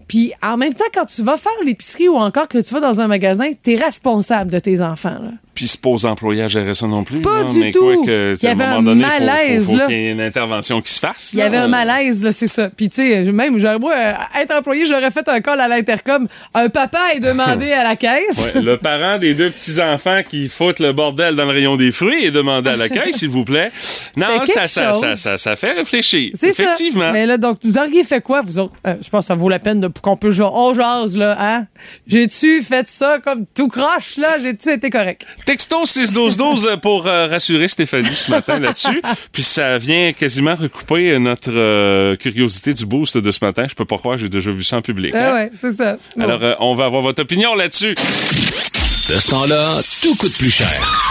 Puis 0.10 0.34
en 0.42 0.58
même 0.58 0.74
temps, 0.74 0.84
quand 0.94 1.06
tu 1.06 1.22
vas 1.22 1.38
faire 1.38 1.52
l'épicerie 1.64 2.10
ou 2.10 2.18
encore 2.18 2.50
que 2.50 2.58
tu 2.58 2.74
vas 2.74 2.82
dans 2.82 3.00
un 3.00 3.08
magasin, 3.08 3.52
t'es 3.64 3.76
responsable 3.76 4.52
de 4.52 4.60
tes 4.60 4.82
enfants. 4.82 5.18
Là. 5.22 5.32
Puis 5.60 5.68
c'est 5.68 5.82
pas 5.82 5.90
aux 5.90 6.06
employés 6.06 6.44
à 6.44 6.48
gérer 6.48 6.74
ça 6.74 6.88
non 6.88 7.04
plus. 7.04 7.20
Pas 7.20 7.40
là, 7.40 7.44
du 7.44 7.60
mais 7.60 7.74
tout. 7.74 7.84
quoi 7.84 8.06
que, 8.06 8.34
Il 8.34 8.46
y 8.46 8.48
à 8.48 8.52
un 8.52 8.54
avait 8.54 8.64
moment 8.64 8.80
un 8.80 8.84
donné, 8.84 9.06
malaise, 9.06 9.66
faut, 9.66 9.78
faut, 9.78 9.88
qu'il 9.88 9.98
y 9.98 10.06
ait 10.06 10.12
une 10.12 10.22
intervention 10.22 10.82
qui 10.82 10.90
se 10.90 11.02
fasse. 11.02 11.32
Il 11.34 11.40
y 11.40 11.42
avait 11.42 11.58
un 11.58 11.68
malaise, 11.68 12.24
là, 12.24 12.32
c'est 12.32 12.48
ça. 12.48 12.70
Puis, 12.70 12.88
tu 12.88 13.02
sais, 13.02 13.30
même, 13.34 13.60
j'aurais, 13.60 13.78
moi, 13.78 13.94
euh, 13.94 14.14
être 14.42 14.56
employé, 14.56 14.86
j'aurais 14.86 15.12
fait 15.12 15.28
un 15.28 15.42
call 15.42 15.60
à 15.60 15.68
l'intercom. 15.68 16.30
Un 16.54 16.70
papa 16.70 17.00
est 17.14 17.20
demandé 17.20 17.74
à 17.74 17.84
la 17.84 17.98
caisse. 17.98 18.52
Ouais, 18.56 18.62
le 18.62 18.78
parent 18.78 19.18
des 19.18 19.34
deux 19.34 19.50
petits-enfants 19.50 20.22
qui 20.26 20.48
foutent 20.48 20.80
le 20.80 20.94
bordel 20.94 21.36
dans 21.36 21.44
le 21.44 21.52
rayon 21.52 21.76
des 21.76 21.92
fruits 21.92 22.24
est 22.24 22.32
demandé 22.32 22.70
à 22.70 22.78
la 22.78 22.88
caisse, 22.88 23.18
s'il 23.18 23.28
vous 23.28 23.44
plaît. 23.44 23.70
Non, 24.16 24.46
ça, 24.46 24.66
ça, 24.66 24.94
ça, 24.94 25.12
ça, 25.12 25.38
ça 25.38 25.56
fait 25.58 25.74
réfléchir. 25.74 26.32
C'est 26.36 26.54
ça. 26.54 26.64
Effectivement. 26.64 27.12
Mais 27.12 27.26
là, 27.26 27.38
donc, 27.38 27.58
vous 27.66 27.78
auriez 27.78 28.06
fait 28.06 28.22
quoi, 28.22 28.40
vous 28.40 28.60
autres? 28.60 28.76
Euh, 28.88 28.94
je 29.02 29.10
pense 29.10 29.26
que 29.26 29.28
ça 29.28 29.36
vaut 29.36 29.50
la 29.50 29.60
peine 29.60 29.82
de, 29.82 29.90
qu'on 30.02 30.16
peut 30.16 30.32
genre, 30.32 30.56
on 30.56 30.74
jase, 30.74 31.18
là, 31.18 31.36
hein? 31.38 31.68
J'ai-tu 32.08 32.64
fait 32.64 32.88
ça 32.88 33.20
comme 33.22 33.46
tout 33.54 33.68
croche, 33.68 34.16
là? 34.16 34.40
J'ai-tu 34.42 34.70
été 34.70 34.90
correct? 34.90 35.26
Texto 35.50 35.84
61212 35.84 36.78
pour 36.80 37.07
euh, 37.07 37.25
rassurer 37.25 37.68
Stéphanie 37.68 38.13
ce 38.13 38.30
matin 38.30 38.60
là-dessus. 38.60 39.01
Puis 39.31 39.42
ça 39.42 39.80
vient 39.80 40.13
quasiment 40.13 40.54
recouper 40.54 41.18
notre 41.18 41.50
euh, 41.51 42.16
curiosité 42.16 42.75
du 42.75 42.86
boost 42.86 43.18
de 43.18 43.31
ce 43.31 43.44
matin. 43.44 43.66
Je 43.68 43.74
peux 43.74 43.84
pas 43.84 43.98
croire 43.98 44.18
que 44.18 44.22
j'ai 44.22 44.30
déjà 44.30 44.51
vu 44.51 44.63
ça 44.63 44.78
en 44.78 44.84
public. 44.84 45.12
Ah 45.16 45.18
hein? 45.18 45.34
ouais, 45.34 45.51
c'est 45.60 45.72
ça. 45.72 45.98
Bon. 46.16 46.24
Alors, 46.24 46.44
euh, 46.44 46.54
on 46.60 46.75
va 46.75 46.86
avoir 46.86 47.01
votre 47.01 47.24
opinion 47.24 47.56
là-dessus. 47.56 47.96
De 47.96 49.16
ce 49.19 49.28
temps-là, 49.31 49.81
tout 50.04 50.16
coûte 50.18 50.38
plus 50.38 50.51
cher. 50.51 51.09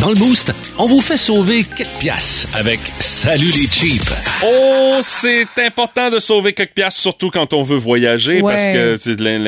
Dans 0.00 0.10
le 0.10 0.14
Boost, 0.14 0.52
on 0.78 0.86
vous 0.86 1.00
fait 1.00 1.16
sauver 1.16 1.64
quelques 1.64 1.88
piastres 1.98 2.48
avec 2.54 2.78
Salut 2.98 3.50
les 3.56 3.66
cheap. 3.66 4.02
Oh, 4.44 4.98
c'est 5.00 5.46
important 5.64 6.10
de 6.10 6.18
sauver 6.18 6.52
quelques 6.52 6.74
piastres, 6.74 7.00
surtout 7.00 7.30
quand 7.30 7.54
on 7.54 7.62
veut 7.62 7.78
voyager, 7.78 8.42
Ouais. 8.42 8.52
parce 8.52 8.66
que 8.66 8.94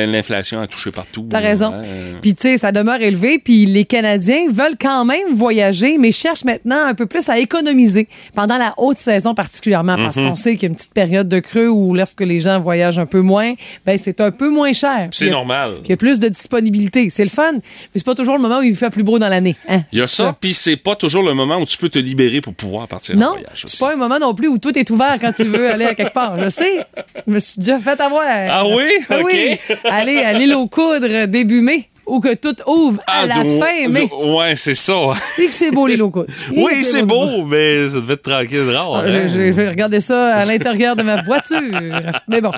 l'inflation 0.07 0.59
a 0.61 0.67
touché 0.67 0.91
partout. 0.91 1.27
T'as 1.29 1.41
raison. 1.41 1.73
Ouais. 1.73 1.85
Puis, 2.23 2.35
tu 2.35 2.43
sais, 2.45 2.57
ça 2.57 2.73
demeure 2.73 3.01
élevé. 3.03 3.39
Puis, 3.45 3.67
les 3.67 3.85
Canadiens 3.85 4.47
veulent 4.51 4.77
quand 4.81 5.05
même 5.05 5.35
voyager, 5.35 5.99
mais 5.99 6.13
cherchent 6.13 6.45
maintenant 6.45 6.83
un 6.83 6.95
peu 6.95 7.05
plus 7.05 7.29
à 7.29 7.39
économiser 7.39 8.09
pendant 8.35 8.57
la 8.57 8.73
haute 8.79 8.97
saison 8.99 9.35
particulièrement, 9.35 9.97
parce 9.97 10.17
Mhm. 10.17 10.31
qu'on 10.31 10.37
sait 10.37 10.53
qu'il 10.57 10.63
y 10.63 10.67
a 10.67 10.71
une 10.71 10.77
petite 10.77 10.95
période 10.95 11.29
de 11.29 11.41
creux 11.41 11.69
où, 11.69 11.95
lorsque 11.95 12.23
les 12.23 12.41
gens 12.41 12.59
voyagent 12.59 12.99
un 12.99 13.07
peu 13.07 13.21
moins, 13.21 13.53
ben 13.85 13.99
c'est 13.99 14.21
un 14.23 14.31
peu 14.31 14.49
moins 14.49 14.73
cher. 14.73 15.09
C'est 15.13 15.29
normal. 15.31 15.73
Il 15.85 15.91
y 15.91 15.93
a 15.93 15.97
plus 15.99 16.19
de 16.19 16.29
disponibilité. 16.29 17.11
C'est 17.11 17.25
le 17.25 17.31
fun, 17.31 17.53
mais 17.53 17.61
c'est 17.97 18.05
pas 18.07 18.15
toujours 18.15 18.37
le 18.37 18.41
moment 18.43 18.61
où 18.61 18.63
il 18.63 18.75
fait 18.75 18.91
plus 18.91 19.03
beau 19.05 19.19
dans 19.19 19.29
l'année. 19.29 19.57
hein? 19.69 19.83
Il 19.93 19.99
y 19.99 20.03
a 20.03 20.07
ça, 20.07 20.38
puis 20.41 20.55
c'est 20.55 20.77
pas 20.77 20.95
toujours 20.97 21.23
le 21.23 21.35
moment 21.35 21.59
où 21.59 21.65
tu 21.67 21.77
peux 21.79 21.89
te 21.89 21.99
libérer 21.99 22.41
pour 22.41 22.55
pouvoir 22.55 22.87
partir 22.89 23.17
en 23.17 23.19
Non, 23.19 23.31
voyage 23.31 23.65
aussi. 23.65 23.77
c'est 23.77 23.85
pas 23.85 23.93
un 23.93 23.97
moment 23.97 24.19
non 24.19 24.35
plus 24.35 24.49
où 24.49 24.59
tout 24.59 24.77
est 24.79 24.89
ouvert 24.91 25.17
quand 25.21 25.33
tu 25.33 25.45
veux 25.45 25.71
aller 25.73 25.85
à 25.87 25.95
quelque 25.95 26.13
part. 26.15 26.43
Je 26.43 26.49
sais, 26.49 26.87
je 27.27 27.33
me 27.33 27.39
suis 27.39 27.61
déjà 27.61 27.79
fait 27.79 28.01
avoir. 28.01 28.23
Ah 28.27 28.65
oui? 28.67 28.85
Ah 29.11 29.17
oui, 29.25 29.57
aller 29.85 30.19
à 30.19 30.33
l'île 30.33 30.55
aux 30.55 30.67
coudres 30.67 31.27
début 31.27 31.61
mai 31.61 31.89
ou 32.07 32.21
que 32.21 32.33
tout 32.35 32.57
ouvre 32.67 33.03
à 33.07 33.23
Ah, 33.23 33.27
la 33.27 33.35
fin 33.35 33.89
mai. 33.91 34.09
Ouais, 34.19 34.55
c'est 34.55 34.75
ça. 34.75 34.95
Oui 35.39 35.47
que 35.47 35.53
c'est 35.53 35.71
beau, 35.71 35.87
l'île 35.87 36.01
aux 36.03 36.09
coudres. 36.11 36.33
Oui, 36.57 36.83
c'est 36.83 37.03
beau, 37.03 37.45
mais 37.45 37.87
ça 37.89 37.97
devait 37.97 38.15
être 38.15 38.23
tranquille, 38.23 38.71
rare. 38.71 38.95
Ah, 38.95 39.03
hein? 39.07 39.27
Je 39.27 39.41
vais 39.51 39.69
regarder 39.69 40.01
ça 40.01 40.37
à 40.37 40.45
l'intérieur 40.47 40.97
de 40.97 41.03
ma 41.03 41.21
voiture. 41.23 41.61
Mais 42.29 42.41
bon. 42.41 42.53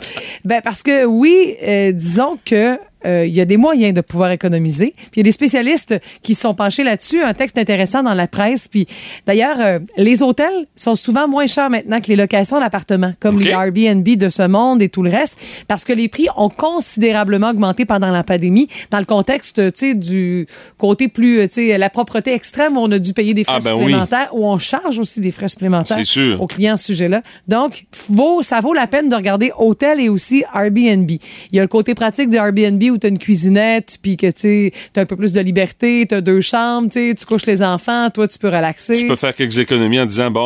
Ben, 0.44 0.60
parce 0.62 0.84
que 0.84 1.04
oui, 1.04 1.56
euh, 1.64 1.90
disons 1.90 2.38
que 2.44 2.78
euh, 3.06 3.26
il 3.26 3.34
y 3.34 3.40
a 3.40 3.44
des 3.44 3.56
moyens 3.56 3.94
de 3.94 4.00
pouvoir 4.00 4.30
économiser. 4.30 4.94
Puis 4.96 5.08
il 5.16 5.18
y 5.18 5.20
a 5.20 5.24
des 5.24 5.30
spécialistes 5.32 5.98
qui 6.22 6.34
se 6.34 6.42
sont 6.42 6.54
penchés 6.54 6.84
là-dessus, 6.84 7.22
un 7.22 7.34
texte 7.34 7.58
intéressant 7.58 8.02
dans 8.02 8.14
la 8.14 8.26
presse. 8.28 8.68
Puis 8.68 8.86
d'ailleurs, 9.26 9.60
euh, 9.60 9.78
les 9.96 10.22
hôtels 10.22 10.66
sont 10.76 10.96
souvent 10.96 11.28
moins 11.28 11.46
chers 11.46 11.70
maintenant 11.70 12.00
que 12.00 12.08
les 12.08 12.16
locations 12.16 12.60
d'appartements, 12.60 13.12
comme 13.20 13.40
les 13.40 13.50
Airbnb 13.50 14.06
de 14.06 14.28
ce 14.28 14.46
monde 14.46 14.82
et 14.82 14.88
tout 14.88 15.02
le 15.02 15.10
reste, 15.10 15.38
parce 15.68 15.84
que 15.84 15.92
les 15.92 16.08
prix 16.08 16.26
ont 16.36 16.48
considérablement 16.50 17.50
augmenté 17.50 17.84
pendant 17.84 18.10
la 18.10 18.22
pandémie, 18.24 18.68
dans 18.90 18.98
le 18.98 19.04
contexte, 19.04 19.72
tu 19.72 19.78
sais, 19.78 19.94
du 19.94 20.46
côté 20.78 21.08
plus, 21.08 21.46
tu 21.48 21.54
sais, 21.68 21.78
la 21.78 21.90
propreté 21.90 22.32
extrême 22.34 22.76
où 22.76 22.80
on 22.80 22.90
a 22.92 22.98
dû 22.98 23.12
payer 23.12 23.34
des 23.34 23.44
frais 23.44 23.54
Ah, 23.56 23.60
ben 23.64 23.74
oui. 23.74 23.80
supplémentaires, 23.84 24.28
où 24.32 24.46
on 24.46 24.58
charge 24.58 24.98
aussi 24.98 25.20
des 25.20 25.30
frais 25.30 25.48
supplémentaires 25.48 25.96
C'est 25.98 26.04
sûr. 26.04 26.40
aux 26.40 26.46
clients 26.46 26.74
à 26.74 26.76
ce 26.76 26.86
sujet-là. 26.86 27.22
Donc, 27.48 27.86
vaut, 28.08 28.42
ça 28.42 28.60
vaut 28.60 28.74
la 28.74 28.86
peine 28.86 29.08
de 29.08 29.14
regarder 29.14 29.52
hôtel 29.58 30.00
et 30.00 30.08
aussi 30.08 30.44
Airbnb. 30.54 31.10
Il 31.10 31.20
y 31.52 31.58
a 31.58 31.62
le 31.62 31.68
côté 31.68 31.94
pratique 31.94 32.30
du 32.30 32.36
Airbnb 32.36 32.82
où 32.90 32.98
tu 32.98 33.06
as 33.06 33.10
une 33.10 33.18
cuisinette, 33.18 33.98
puis 34.02 34.16
que 34.16 34.30
tu 34.30 34.72
as 34.96 35.00
un 35.00 35.06
peu 35.06 35.16
plus 35.16 35.32
de 35.32 35.40
liberté, 35.40 36.06
tu 36.08 36.14
as 36.14 36.20
deux 36.20 36.40
chambres, 36.40 36.88
tu 36.90 37.14
couches 37.26 37.46
les 37.46 37.62
enfants, 37.62 38.10
toi, 38.10 38.26
tu 38.28 38.38
peux 38.38 38.48
relaxer. 38.48 38.94
Tu 38.96 39.06
peux 39.06 39.16
faire 39.16 39.34
quelques 39.34 39.58
économies 39.58 40.00
en 40.00 40.06
disant 40.06 40.30
bon, 40.30 40.40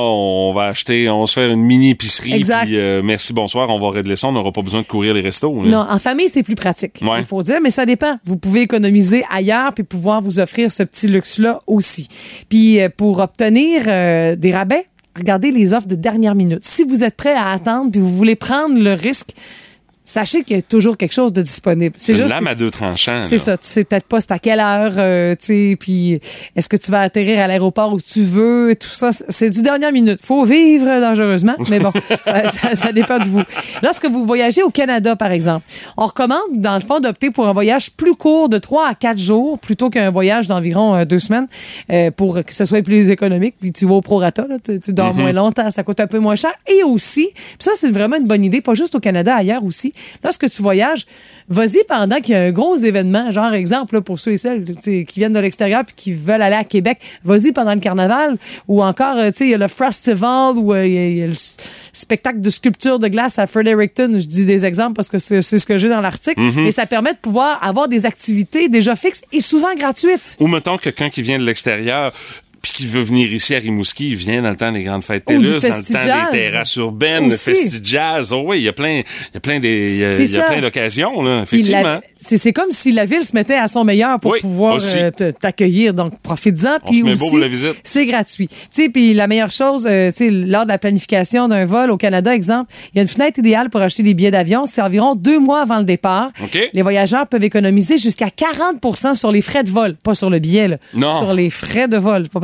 on 0.50 0.52
va 0.52 0.64
acheter, 0.66 1.08
on 1.08 1.20
va 1.20 1.26
se 1.26 1.34
faire 1.34 1.50
une 1.50 1.62
mini 1.62 1.90
épicerie, 1.90 2.32
Exact. 2.32 2.66
puis 2.66 2.78
euh, 2.78 3.02
merci, 3.02 3.32
bonsoir, 3.32 3.70
on 3.70 3.78
va 3.78 3.90
régler 3.90 4.16
ça, 4.16 4.28
on 4.28 4.32
n'aura 4.32 4.52
pas 4.52 4.62
besoin 4.62 4.82
de 4.82 4.86
courir 4.86 5.14
les 5.14 5.20
restos. 5.20 5.62
là. 5.62 5.68
Non, 5.68 5.86
en 5.88 5.98
famille, 5.98 6.28
c'est 6.28 6.42
plus 6.42 6.54
pratique. 6.54 7.00
Ouais. 7.02 7.18
Il 7.18 7.24
faut 7.24 7.42
dire, 7.42 7.60
mais 7.62 7.70
ça 7.70 7.86
dépend. 7.86 8.18
Vous 8.24 8.36
pouvez 8.36 8.62
économiser 8.62 9.24
ailleurs 9.30 9.72
puis 9.72 9.84
pouvoir 9.84 10.20
vous 10.20 10.40
offrir 10.40 10.70
ce 10.70 10.82
petit 10.82 11.08
luxe-là 11.08 11.60
aussi. 11.66 12.08
Puis 12.48 12.80
euh, 12.80 12.88
pour 12.94 13.18
obtenir 13.20 13.82
euh, 13.86 14.36
des 14.36 14.52
rabais, 14.52 14.86
regardez 15.16 15.50
les 15.50 15.72
offres 15.72 15.86
de 15.86 15.94
dernière 15.94 16.34
minute. 16.34 16.62
Si 16.62 16.84
vous 16.84 17.04
êtes 17.04 17.16
prêt 17.16 17.34
à 17.34 17.50
attendre 17.50 17.90
puis 17.90 18.00
vous 18.00 18.10
voulez 18.14 18.36
prendre 18.36 18.78
le 18.78 18.92
risque, 18.92 19.30
sachez 20.04 20.44
qu'il 20.44 20.56
y 20.56 20.58
a 20.58 20.62
toujours 20.62 20.96
quelque 20.96 21.12
chose 21.12 21.32
de 21.32 21.40
disponible. 21.42 21.94
C'est 21.98 22.14
juste 22.14 22.30
lame 22.34 22.46
à 22.46 22.54
deux 22.54 22.70
tranchants. 22.70 23.22
c'est 23.22 23.38
ça. 23.38 23.56
Tu 23.56 23.66
sais 23.66 23.84
peut-être 23.84 24.06
pas 24.06 24.20
c'est 24.20 24.32
à 24.32 24.38
quelle 24.38 24.60
heure, 24.60 24.92
euh, 24.98 25.32
tu 25.34 25.46
sais, 25.46 25.76
puis 25.80 26.20
est-ce 26.56 26.68
que 26.68 26.76
tu 26.76 26.90
vas 26.90 27.00
atterrir 27.00 27.40
à 27.40 27.46
l'aéroport 27.46 27.92
où 27.92 28.00
tu 28.00 28.22
veux, 28.22 28.70
et 28.72 28.76
tout 28.76 28.88
ça. 28.88 29.10
C'est 29.12 29.50
du 29.50 29.62
dernière 29.62 29.92
minute. 29.92 30.20
Faut 30.22 30.44
vivre 30.44 30.84
dangereusement, 31.00 31.54
mais 31.70 31.80
bon, 31.80 31.90
ça, 32.24 32.48
ça- 32.52 32.74
ça 32.74 32.92
dépend 32.92 33.18
de 33.18 33.24
vous. 33.24 33.40
Lorsque 33.82 34.04
vous 34.06 34.26
voyagez 34.26 34.62
au 34.62 34.70
Canada, 34.70 35.16
par 35.16 35.30
exemple, 35.30 35.64
on 35.96 36.06
recommande, 36.06 36.40
dans 36.52 36.74
le 36.74 36.80
fond, 36.80 37.00
d'opter 37.00 37.30
pour 37.30 37.48
un 37.48 37.52
voyage 37.52 37.90
plus 37.92 38.14
court 38.14 38.48
de 38.48 38.58
3 38.58 38.88
à 38.88 38.94
4 38.94 39.18
jours 39.18 39.58
plutôt 39.58 39.88
qu'un 39.90 40.10
voyage 40.10 40.48
d'environ 40.48 40.94
euh, 40.94 41.04
deux 41.06 41.18
semaines 41.20 41.46
euh, 41.90 42.10
pour 42.10 42.34
que 42.44 42.54
ce 42.54 42.64
soit 42.66 42.82
plus 42.82 43.08
économique. 43.10 43.54
Puis 43.60 43.72
tu 43.72 43.86
vas 43.86 43.94
au 43.94 44.00
prorata, 44.02 44.46
là, 44.48 44.56
tu, 44.62 44.78
tu 44.80 44.92
dors 44.92 45.14
moins 45.14 45.32
longtemps, 45.32 45.70
ça 45.70 45.82
coûte 45.82 46.00
un 46.00 46.06
peu 46.06 46.18
moins 46.18 46.36
cher. 46.36 46.52
Et 46.68 46.82
aussi, 46.82 47.28
puis 47.34 47.56
ça, 47.60 47.70
c'est 47.74 47.90
vraiment 47.90 48.16
une 48.16 48.26
bonne 48.26 48.44
idée, 48.44 48.60
pas 48.60 48.74
juste 48.74 48.94
au 48.94 49.00
Canada, 49.00 49.34
ailleurs 49.36 49.64
aussi. 49.64 49.92
Lorsque 50.22 50.48
tu 50.50 50.62
voyages, 50.62 51.06
vas-y 51.48 51.78
pendant 51.88 52.16
qu'il 52.20 52.30
y 52.34 52.36
a 52.38 52.42
un 52.42 52.50
gros 52.52 52.76
événement, 52.76 53.30
genre 53.30 53.52
exemple 53.52 53.94
là, 53.96 54.00
pour 54.00 54.18
ceux 54.18 54.32
et 54.32 54.36
celles 54.36 54.64
qui 54.82 55.04
viennent 55.16 55.32
de 55.32 55.38
l'extérieur 55.40 55.84
puis 55.84 55.94
qui 55.96 56.12
veulent 56.12 56.42
aller 56.42 56.56
à 56.56 56.64
Québec, 56.64 56.98
vas-y 57.24 57.52
pendant 57.52 57.74
le 57.74 57.80
carnaval 57.80 58.36
ou 58.68 58.82
encore 58.82 59.16
euh, 59.16 59.30
tu 59.30 59.38
sais 59.38 59.44
il 59.46 59.50
y 59.50 59.54
a 59.54 59.58
le 59.58 59.68
festival 59.68 60.56
ou 60.56 60.72
euh, 60.72 60.86
il 60.86 60.92
y 60.92 60.98
a- 60.98 61.08
il 61.08 61.16
y, 61.18 61.22
a 61.22 61.26
le 61.26 61.32
spectacle 61.92 62.40
de 62.40 62.50
sculpture 62.50 62.98
de 62.98 63.08
glace 63.08 63.38
à 63.38 63.46
Fredericton, 63.46 64.08
je 64.18 64.26
dis 64.26 64.46
des 64.46 64.64
exemples 64.64 64.94
parce 64.94 65.08
que 65.08 65.18
c'est 65.18 65.42
ce 65.42 65.66
que 65.66 65.78
j'ai 65.78 65.88
dans 65.88 66.00
l'article, 66.00 66.40
mais 66.64 66.72
ça 66.72 66.86
permet 66.86 67.12
de 67.12 67.18
pouvoir 67.18 67.62
avoir 67.62 67.88
des 67.88 68.06
activités 68.06 68.68
déjà 68.68 68.96
fixes 68.96 69.22
et 69.32 69.40
souvent 69.40 69.74
gratuites. 69.74 70.36
Ou 70.40 70.46
mettons 70.48 70.76
quelqu'un 70.78 71.10
qui 71.10 71.22
vient 71.22 71.38
de 71.38 71.44
l'extérieur 71.44 72.12
puis 72.64 72.72
qui 72.72 72.86
veut 72.86 73.02
venir 73.02 73.30
ici 73.30 73.54
à 73.54 73.58
Rimouski, 73.58 74.08
il 74.08 74.16
vient 74.16 74.40
dans 74.40 74.48
le 74.48 74.56
temps 74.56 74.72
des 74.72 74.82
grandes 74.82 75.04
fêtes 75.04 75.26
TELUS, 75.26 75.40
dans 75.40 75.52
le 75.54 75.60
temps 75.60 76.30
des 76.32 76.38
terrasses 76.38 76.76
urbaines, 76.76 77.28
le 77.28 77.34
Aussi. 77.34 77.50
festi-jazz. 77.54 78.32
Oh 78.32 78.42
oui, 78.46 78.60
il 78.60 78.62
y 78.62 78.68
a 78.68 78.72
plein, 78.72 79.00
il 79.00 79.34
y 79.34 79.36
a 79.36 79.40
plein 79.40 79.58
des, 79.58 79.82
il 79.90 79.96
y 79.98 80.04
a, 80.04 80.18
y 80.18 80.38
a 80.38 80.42
plein 80.44 80.62
d'occasions, 80.62 81.20
là, 81.22 81.42
effectivement. 81.42 82.00
C'est 82.16 82.54
comme 82.54 82.70
si 82.70 82.92
la 82.92 83.04
ville 83.04 83.22
se 83.22 83.34
mettait 83.34 83.56
à 83.56 83.68
son 83.68 83.84
meilleur 83.84 84.18
pour 84.18 84.30
Oui, 84.30 84.38
pouvoir 84.40 84.78
euh, 84.96 85.10
t'accueillir. 85.38 85.92
Donc, 85.92 86.18
profites-en. 86.22 86.78
Puis 86.90 87.02
aussi, 87.02 87.28
pour 87.28 87.36
la 87.36 87.48
visite. 87.48 87.74
c'est 87.84 88.06
gratuit. 88.06 88.48
Tu 88.48 88.56
sais, 88.70 88.88
puis 88.88 89.12
la 89.12 89.26
meilleure 89.26 89.50
chose, 89.50 89.86
euh, 89.86 90.10
tu 90.10 90.16
sais, 90.16 90.30
lors 90.30 90.64
de 90.64 90.70
la 90.70 90.78
planification 90.78 91.48
d'un 91.48 91.66
vol 91.66 91.90
au 91.90 91.98
Canada, 91.98 92.34
exemple, 92.34 92.72
il 92.94 92.96
y 92.96 92.98
a 93.00 93.02
une 93.02 93.08
fenêtre 93.08 93.38
idéale 93.40 93.68
pour 93.68 93.82
acheter 93.82 94.02
des 94.02 94.14
billets 94.14 94.30
d'avion. 94.30 94.64
C'est 94.64 94.80
environ 94.80 95.14
deux 95.16 95.38
mois 95.38 95.60
avant 95.60 95.78
le 95.80 95.84
départ. 95.84 96.30
Les 96.72 96.80
voyageurs 96.80 97.26
peuvent 97.26 97.44
économiser 97.44 97.98
jusqu'à 97.98 98.28
40% 98.28 99.14
sur 99.14 99.30
les 99.30 99.42
frais 99.42 99.64
de 99.64 99.70
vol. 99.70 99.96
Pas 100.02 100.14
sur 100.14 100.30
le 100.30 100.38
billet, 100.38 100.68
là. 100.68 100.78
Non. 100.94 101.18
Sur 101.18 101.34
les 101.34 101.50
frais 101.50 101.88
de 101.88 101.98
vol. 101.98 102.28
Pas 102.30 102.40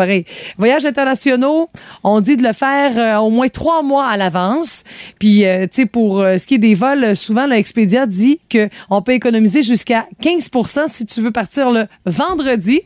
Voyages 0.58 0.86
internationaux, 0.86 1.68
on 2.04 2.20
dit 2.20 2.36
de 2.36 2.42
le 2.42 2.52
faire 2.52 2.98
euh, 2.98 3.18
au 3.18 3.30
moins 3.30 3.48
trois 3.48 3.82
mois 3.82 4.06
à 4.06 4.16
l'avance. 4.16 4.84
Puis, 5.18 5.44
euh, 5.44 5.62
tu 5.62 5.82
sais, 5.82 5.86
pour 5.86 6.20
euh, 6.20 6.38
ce 6.38 6.46
qui 6.46 6.54
est 6.54 6.58
des 6.58 6.74
vols, 6.74 7.16
souvent, 7.16 7.46
l'Expedia 7.46 8.06
dit 8.06 8.40
qu'on 8.50 9.02
peut 9.02 9.12
économiser 9.12 9.62
jusqu'à 9.62 10.06
15% 10.22 10.88
si 10.88 11.06
tu 11.06 11.20
veux 11.20 11.32
partir 11.32 11.70
le 11.70 11.86
vendredi. 12.06 12.82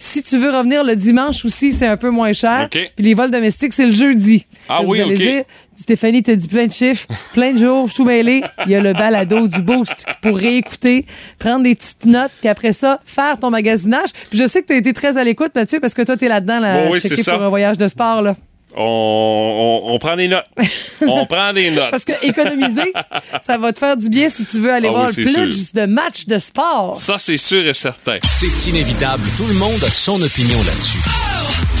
Si 0.00 0.22
tu 0.22 0.38
veux 0.38 0.50
revenir 0.56 0.84
le 0.84 0.94
dimanche 0.94 1.44
aussi, 1.44 1.72
c'est 1.72 1.86
un 1.88 1.96
peu 1.96 2.10
moins 2.10 2.32
cher. 2.32 2.68
OK. 2.72 2.92
Puis 2.94 3.04
les 3.04 3.14
vols 3.14 3.32
domestiques, 3.32 3.72
c'est 3.72 3.86
le 3.86 3.90
jeudi. 3.92 4.46
Ah 4.68 4.78
oui, 4.82 4.98
vous 4.98 5.04
allez 5.04 5.14
OK. 5.16 5.20
dire, 5.20 5.42
Stéphanie 5.74 6.22
t'a 6.22 6.36
dit 6.36 6.46
plein 6.46 6.66
de 6.66 6.72
chiffres, 6.72 7.06
plein 7.32 7.52
de 7.52 7.58
jours, 7.58 7.86
je 7.88 7.92
suis 7.94 7.96
tout 7.96 8.04
mêlé. 8.04 8.42
Il 8.66 8.70
y 8.70 8.76
a 8.76 8.80
le 8.80 8.92
balado 8.92 9.48
du 9.48 9.60
boost 9.60 10.06
pour 10.22 10.36
réécouter, 10.36 11.04
prendre 11.40 11.64
des 11.64 11.74
petites 11.74 12.04
notes, 12.06 12.30
puis 12.38 12.48
après 12.48 12.72
ça, 12.72 13.00
faire 13.04 13.40
ton 13.40 13.50
magasinage. 13.50 14.10
Puis 14.30 14.38
je 14.38 14.46
sais 14.46 14.62
que 14.62 14.68
tu 14.68 14.72
as 14.74 14.76
été 14.76 14.92
très 14.92 15.18
à 15.18 15.24
l'écoute, 15.24 15.50
Mathieu, 15.56 15.80
parce 15.80 15.94
que 15.94 16.02
toi, 16.02 16.16
tu 16.16 16.26
es 16.26 16.28
là-dedans, 16.28 16.60
là, 16.60 16.84
Bon, 16.84 16.92
oui, 16.92 17.00
checker 17.00 17.16
ça. 17.20 17.32
pour 17.34 17.42
un 17.42 17.48
voyage 17.48 17.76
de 17.76 17.88
sport. 17.88 18.22
Là. 18.22 18.36
On, 18.80 19.82
on, 19.86 19.94
on 19.94 19.98
prend 19.98 20.14
des 20.16 20.28
notes. 20.28 20.44
on 21.08 21.26
prend 21.26 21.52
des 21.52 21.70
notes. 21.72 21.90
Parce 21.90 22.04
que 22.04 22.12
économiser, 22.24 22.92
ça 23.42 23.58
va 23.58 23.72
te 23.72 23.78
faire 23.78 23.96
du 23.96 24.08
bien 24.08 24.28
si 24.28 24.44
tu 24.44 24.60
veux 24.60 24.72
aller 24.72 24.86
Ah 24.88 24.92
voir 24.92 25.08
oui, 25.08 25.14
le 25.16 25.24
c'est 25.24 25.32
plus 25.42 25.52
sûr. 25.72 25.80
de 25.82 25.86
matchs 25.86 26.26
de 26.26 26.38
sport. 26.38 26.94
Ça, 26.94 27.18
c'est 27.18 27.36
sûr 27.38 27.66
et 27.66 27.74
certain. 27.74 28.18
C'est 28.28 28.68
inévitable, 28.70 29.24
tout 29.36 29.46
le 29.46 29.54
monde 29.54 29.82
a 29.84 29.90
son 29.90 30.20
opinion 30.22 30.58
là-dessus. 30.62 31.37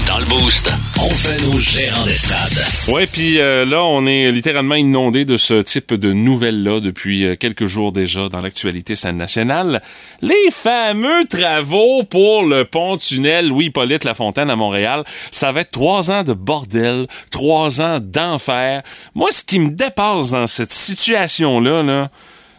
Dans 0.08 0.18
le 0.18 0.24
Boost, 0.24 0.72
on 1.02 1.10
fait 1.10 1.36
nos 1.42 1.58
gérants 1.58 2.06
d'estrade. 2.06 2.64
Ouais, 2.88 3.06
puis 3.06 3.38
euh, 3.38 3.66
là, 3.66 3.84
on 3.84 4.06
est 4.06 4.32
littéralement 4.32 4.74
inondé 4.74 5.26
de 5.26 5.36
ce 5.36 5.60
type 5.60 5.92
de 5.92 6.14
nouvelles-là 6.14 6.80
depuis 6.80 7.26
euh, 7.26 7.34
quelques 7.36 7.66
jours 7.66 7.92
déjà 7.92 8.30
dans 8.30 8.40
l'actualité 8.40 8.96
scène 8.96 9.18
nationale. 9.18 9.82
Les 10.22 10.50
fameux 10.50 11.26
travaux 11.26 12.04
pour 12.04 12.42
le 12.42 12.64
pont-tunnel 12.64 13.48
Louis-Hippolyte 13.48 14.04
Lafontaine 14.04 14.48
à 14.48 14.56
Montréal, 14.56 15.04
ça 15.30 15.52
va 15.52 15.60
être 15.60 15.72
trois 15.72 16.10
ans 16.10 16.22
de 16.22 16.32
bordel, 16.32 17.06
trois 17.30 17.82
ans 17.82 17.98
d'enfer. 18.00 18.82
Moi, 19.14 19.28
ce 19.30 19.44
qui 19.44 19.60
me 19.60 19.70
dépasse 19.70 20.30
dans 20.30 20.46
cette 20.46 20.72
situation-là, 20.72 21.82
là, 21.82 22.10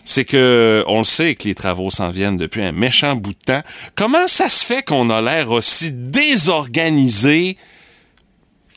c'est 0.09 0.25
que 0.25 0.83
on 0.87 0.97
le 0.97 1.03
sait 1.03 1.35
que 1.35 1.47
les 1.47 1.53
travaux 1.53 1.91
s'en 1.91 2.09
viennent 2.09 2.37
depuis 2.37 2.63
un 2.63 2.71
méchant 2.71 3.15
bout 3.15 3.33
de 3.33 3.45
temps. 3.45 3.61
Comment 3.93 4.25
ça 4.25 4.49
se 4.49 4.65
fait 4.65 4.81
qu'on 4.81 5.11
a 5.11 5.21
l'air 5.21 5.51
aussi 5.51 5.91
désorganisé 5.91 7.57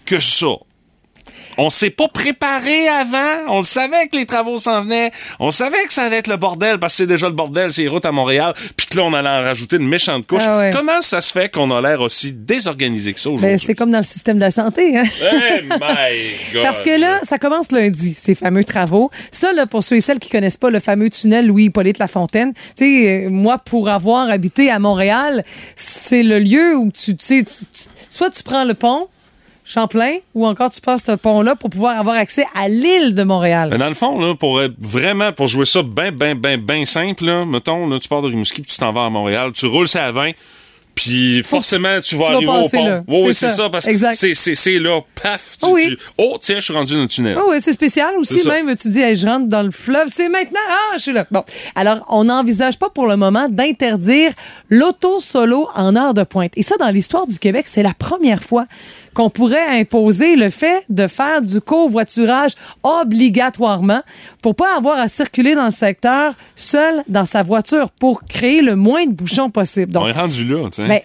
que 0.04 0.20
ça? 0.20 0.58
On 1.58 1.68
s'est 1.70 1.90
pas 1.90 2.08
préparé 2.08 2.88
avant. 2.88 3.46
On 3.48 3.58
le 3.58 3.62
savait 3.62 4.06
que 4.08 4.16
les 4.16 4.24
travaux 4.26 4.58
s'en 4.58 4.82
venaient. 4.82 5.10
On 5.38 5.50
savait 5.50 5.84
que 5.86 5.92
ça 5.92 6.04
allait 6.04 6.16
être 6.18 6.26
le 6.28 6.36
bordel 6.36 6.78
parce 6.78 6.94
que 6.94 6.98
c'est 6.98 7.06
déjà 7.06 7.26
le 7.26 7.34
bordel, 7.34 7.72
c'est 7.72 7.82
les 7.82 7.88
routes 7.88 8.04
à 8.06 8.12
Montréal. 8.12 8.54
Puis 8.76 8.86
que 8.86 8.96
là, 8.96 9.02
on 9.04 9.12
allait 9.12 9.28
en 9.28 9.42
rajouter 9.42 9.76
une 9.76 9.88
méchante 9.88 10.26
couche. 10.26 10.42
Ah 10.46 10.58
ouais. 10.58 10.72
Comment 10.74 11.00
ça 11.02 11.20
se 11.20 11.30
fait 11.32 11.50
qu'on 11.52 11.70
a 11.70 11.80
l'air 11.80 12.00
aussi 12.00 12.32
désorganisé 12.32 13.12
que 13.12 13.20
ça 13.20 13.28
aujourd'hui? 13.30 13.48
Ben, 13.50 13.58
c'est 13.58 13.74
comme 13.74 13.90
dans 13.90 13.98
le 13.98 14.04
système 14.04 14.36
de 14.36 14.42
la 14.42 14.50
santé. 14.50 14.96
Hein? 14.98 15.04
Eh, 15.04 15.62
my 15.62 15.68
God. 16.54 16.62
Parce 16.62 16.82
que 16.82 16.98
là, 16.98 17.20
ça 17.22 17.38
commence 17.38 17.70
lundi, 17.70 18.14
ces 18.14 18.34
fameux 18.34 18.64
travaux. 18.64 19.10
Ça, 19.30 19.52
là, 19.52 19.66
pour 19.66 19.82
ceux 19.84 19.96
et 19.96 20.00
celles 20.00 20.18
qui 20.18 20.30
connaissent 20.30 20.56
pas 20.56 20.70
le 20.70 20.80
fameux 20.80 21.10
tunnel 21.10 21.46
Louis-Hippolyte 21.46 21.98
Lafontaine, 21.98 22.52
tu 22.54 22.60
sais, 22.76 23.24
euh, 23.26 23.30
moi, 23.30 23.58
pour 23.58 23.88
avoir 23.90 24.28
habité 24.30 24.70
à 24.70 24.78
Montréal, 24.78 25.44
c'est 25.76 26.22
le 26.22 26.38
lieu 26.38 26.76
où 26.76 26.90
tu, 26.90 27.16
tu 27.16 27.24
sais, 27.26 27.42
tu- 27.42 27.64
tu- 27.66 27.88
soit 28.08 28.30
tu 28.30 28.42
prends 28.42 28.64
le 28.64 28.74
pont, 28.74 29.08
Champlain, 29.72 30.16
ou 30.34 30.46
encore 30.46 30.70
tu 30.70 30.80
passes 30.80 31.02
ce 31.06 31.12
pont-là 31.12 31.56
pour 31.56 31.70
pouvoir 31.70 31.98
avoir 31.98 32.16
accès 32.16 32.44
à 32.54 32.68
l'île 32.68 33.14
de 33.14 33.22
Montréal? 33.22 33.70
Mais 33.72 33.78
dans 33.78 33.88
le 33.88 33.94
fond, 33.94 34.18
là, 34.20 34.34
pour 34.34 34.60
être 34.62 34.74
vraiment, 34.78 35.32
pour 35.32 35.46
jouer 35.46 35.64
ça 35.64 35.82
bien, 35.82 36.12
bien, 36.12 36.34
bien, 36.34 36.58
bien 36.58 36.84
simple, 36.84 37.24
là, 37.24 37.44
mettons, 37.46 37.86
là, 37.88 37.98
tu 37.98 38.08
pars 38.08 38.20
de 38.22 38.28
Rimouski 38.28 38.60
puis 38.62 38.70
tu 38.70 38.78
t'en 38.78 38.92
vas 38.92 39.06
à 39.06 39.10
Montréal, 39.10 39.50
tu 39.54 39.64
roules 39.66 39.88
ça 39.88 40.04
à 40.04 40.12
20, 40.12 40.32
puis 40.94 41.42
forcément, 41.42 41.98
tu 42.04 42.16
vas 42.16 42.26
tu 42.26 42.32
arriver 42.34 42.50
au 42.50 42.68
pont. 42.68 42.84
là. 42.84 43.02
Oui, 43.08 43.32
C'est 43.32 43.48
ça. 43.48 43.54
ça, 43.56 43.70
parce 43.70 43.86
que 43.86 43.96
c'est- 44.54 44.78
là, 44.78 45.00
paf, 45.22 45.56
tu, 45.58 45.66
Oui. 45.70 45.86
tu- 45.88 45.98
oh, 46.18 46.36
tiens, 46.38 46.56
je 46.56 46.64
suis 46.64 46.74
rendu 46.74 46.94
dans 46.94 47.00
le 47.00 47.08
tunnel. 47.08 47.36
Ah 47.40 47.44
oui, 47.48 47.56
c'est 47.60 47.72
spécial 47.72 48.14
aussi. 48.18 48.46
Même, 48.46 48.76
tu 48.76 48.90
dis, 48.90 49.00
Hey, 49.00 49.16
je 49.16 49.26
rentre 49.26 49.46
dans 49.48 49.62
le 49.62 49.70
fleuve, 49.70 50.08
c'est 50.08 50.28
maintenant. 50.28 50.60
Ah, 50.68 50.96
je 50.98 51.02
suis 51.02 51.12
là. 51.14 51.24
Bon. 51.30 51.42
Alors, 51.74 52.04
on 52.10 52.24
n'envisage 52.24 52.78
pas 52.78 52.90
pour 52.90 53.06
le 53.06 53.16
moment 53.16 53.48
d'interdire 53.48 54.32
l'auto-solo 54.68 55.66
en 55.74 55.96
heure 55.96 56.12
de 56.12 56.24
pointe. 56.24 56.52
Et 56.56 56.62
ça, 56.62 56.76
dans 56.76 56.90
l'histoire 56.90 57.26
du 57.26 57.38
Québec, 57.38 57.64
c'est 57.68 57.82
la 57.82 57.94
première 57.94 58.42
fois 58.42 58.66
qu'on 59.14 59.30
pourrait 59.30 59.80
imposer 59.80 60.36
le 60.36 60.50
fait 60.50 60.84
de 60.88 61.06
faire 61.06 61.42
du 61.42 61.60
covoiturage 61.60 62.52
obligatoirement 62.82 64.02
pour 64.40 64.54
pas 64.54 64.76
avoir 64.76 64.98
à 64.98 65.08
circuler 65.08 65.54
dans 65.54 65.66
le 65.66 65.70
secteur 65.70 66.34
seul 66.56 67.02
dans 67.08 67.24
sa 67.24 67.42
voiture 67.42 67.90
pour 67.90 68.24
créer 68.24 68.62
le 68.62 68.76
moins 68.76 69.06
de 69.06 69.12
bouchons 69.12 69.50
possible. 69.50 69.92
Donc, 69.92 70.04
On 70.04 70.08
est 70.08 70.12
rendu 70.12 70.46
là, 70.46 70.68
tu 70.70 70.82
sais. 70.82 70.88
ben, 70.88 71.00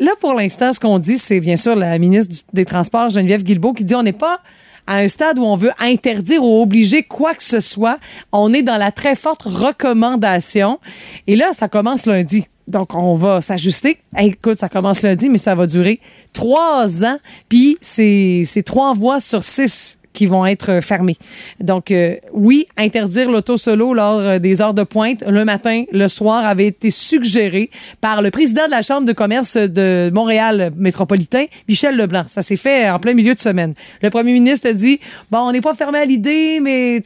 là, 0.00 0.12
pour 0.20 0.34
l'instant, 0.34 0.72
ce 0.72 0.80
qu'on 0.80 0.98
dit, 0.98 1.18
c'est 1.18 1.40
bien 1.40 1.56
sûr 1.56 1.76
la 1.76 1.98
ministre 1.98 2.44
des 2.52 2.64
Transports, 2.64 3.10
Geneviève 3.10 3.42
Guilbeault, 3.42 3.72
qui 3.72 3.84
dit 3.84 3.94
on 3.94 4.02
n'est 4.02 4.12
pas 4.12 4.40
à 4.86 4.96
un 4.96 5.08
stade 5.08 5.38
où 5.38 5.44
on 5.44 5.56
veut 5.56 5.70
interdire 5.78 6.44
ou 6.44 6.60
obliger 6.62 7.02
quoi 7.04 7.34
que 7.34 7.42
ce 7.42 7.60
soit. 7.60 7.98
On 8.32 8.52
est 8.52 8.62
dans 8.62 8.78
la 8.78 8.90
très 8.90 9.14
forte 9.14 9.42
recommandation. 9.42 10.80
Et 11.26 11.36
là, 11.36 11.52
ça 11.52 11.68
commence 11.68 12.06
lundi. 12.06 12.46
Donc, 12.68 12.94
on 12.94 13.14
va 13.14 13.40
s'ajuster. 13.40 13.98
Écoute, 14.18 14.56
ça 14.56 14.68
commence 14.68 15.02
lundi, 15.02 15.28
mais 15.28 15.38
ça 15.38 15.54
va 15.54 15.66
durer 15.66 16.00
trois 16.32 17.04
ans. 17.04 17.18
Puis, 17.48 17.76
c'est 17.80 18.62
trois 18.64 18.94
voies 18.94 19.20
sur 19.20 19.42
six 19.42 19.98
qui 20.12 20.26
vont 20.26 20.46
être 20.46 20.70
euh, 20.70 20.80
fermées. 20.80 21.16
Donc, 21.60 21.90
euh, 21.90 22.16
oui, 22.32 22.66
interdire 22.76 23.30
l'auto 23.30 23.56
solo 23.56 23.94
lors 23.94 24.18
euh, 24.18 24.38
des 24.38 24.60
heures 24.60 24.74
de 24.74 24.82
pointe 24.82 25.24
le 25.26 25.44
matin, 25.44 25.84
le 25.92 26.08
soir 26.08 26.46
avait 26.46 26.66
été 26.66 26.90
suggéré 26.90 27.70
par 28.00 28.22
le 28.22 28.30
président 28.30 28.66
de 28.66 28.70
la 28.70 28.82
Chambre 28.82 29.06
de 29.06 29.12
commerce 29.12 29.56
de 29.56 30.10
Montréal 30.12 30.72
métropolitain, 30.76 31.46
Michel 31.68 31.96
Leblanc. 31.96 32.24
Ça 32.28 32.42
s'est 32.42 32.56
fait 32.56 32.90
en 32.90 32.98
plein 32.98 33.14
milieu 33.14 33.34
de 33.34 33.38
semaine. 33.38 33.74
Le 34.02 34.10
premier 34.10 34.32
ministre 34.32 34.68
dit, 34.70 35.00
bon, 35.30 35.38
on 35.38 35.52
n'est 35.52 35.60
pas 35.60 35.74
fermé 35.74 35.98
à 35.98 36.04
l'idée, 36.04 36.60
mais, 36.60 37.00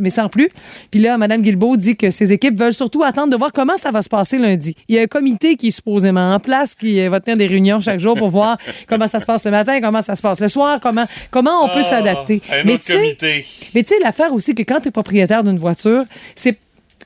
mais 0.00 0.10
sans 0.10 0.28
plus. 0.28 0.50
Puis 0.90 1.00
là, 1.00 1.16
Mme 1.16 1.42
Guilbeault 1.42 1.76
dit 1.76 1.96
que 1.96 2.10
ses 2.10 2.32
équipes 2.32 2.58
veulent 2.58 2.74
surtout 2.74 3.02
attendre 3.02 3.30
de 3.30 3.36
voir 3.36 3.52
comment 3.52 3.76
ça 3.76 3.90
va 3.90 4.02
se 4.02 4.08
passer 4.08 4.38
lundi. 4.38 4.74
Il 4.88 4.96
y 4.96 4.98
a 4.98 5.02
un 5.02 5.06
comité 5.06 5.56
qui 5.56 5.68
est 5.68 5.72
supposément 5.72 6.34
en 6.34 6.40
place, 6.40 6.74
qui 6.74 7.06
va 7.08 7.20
tenir 7.20 7.36
des 7.36 7.46
réunions 7.46 7.80
chaque 7.80 8.00
jour 8.00 8.14
pour 8.16 8.30
voir 8.30 8.58
comment 8.88 9.08
ça 9.08 9.20
se 9.20 9.26
passe 9.26 9.44
le 9.44 9.50
matin, 9.50 9.80
comment 9.80 10.02
ça 10.02 10.14
se 10.14 10.22
passe 10.22 10.40
le 10.40 10.48
soir, 10.48 10.80
comment, 10.80 11.06
comment 11.30 11.64
on 11.64 11.68
peut 11.68 11.82
s'adapter. 11.82 12.09
Un 12.52 12.64
Mais 12.64 12.74
autre 12.74 12.84
tu 12.84 12.92
sais- 12.92 12.98
comité. 12.98 13.46
mais 13.74 13.82
tu 13.82 13.88
sais, 13.94 14.00
l'affaire 14.02 14.32
aussi 14.32 14.54
que 14.54 14.62
quand 14.62 14.80
tu 14.80 14.88
es 14.88 14.90
propriétaire 14.90 15.42
d'une 15.44 15.58
voiture, 15.58 16.04
c'est 16.34 16.56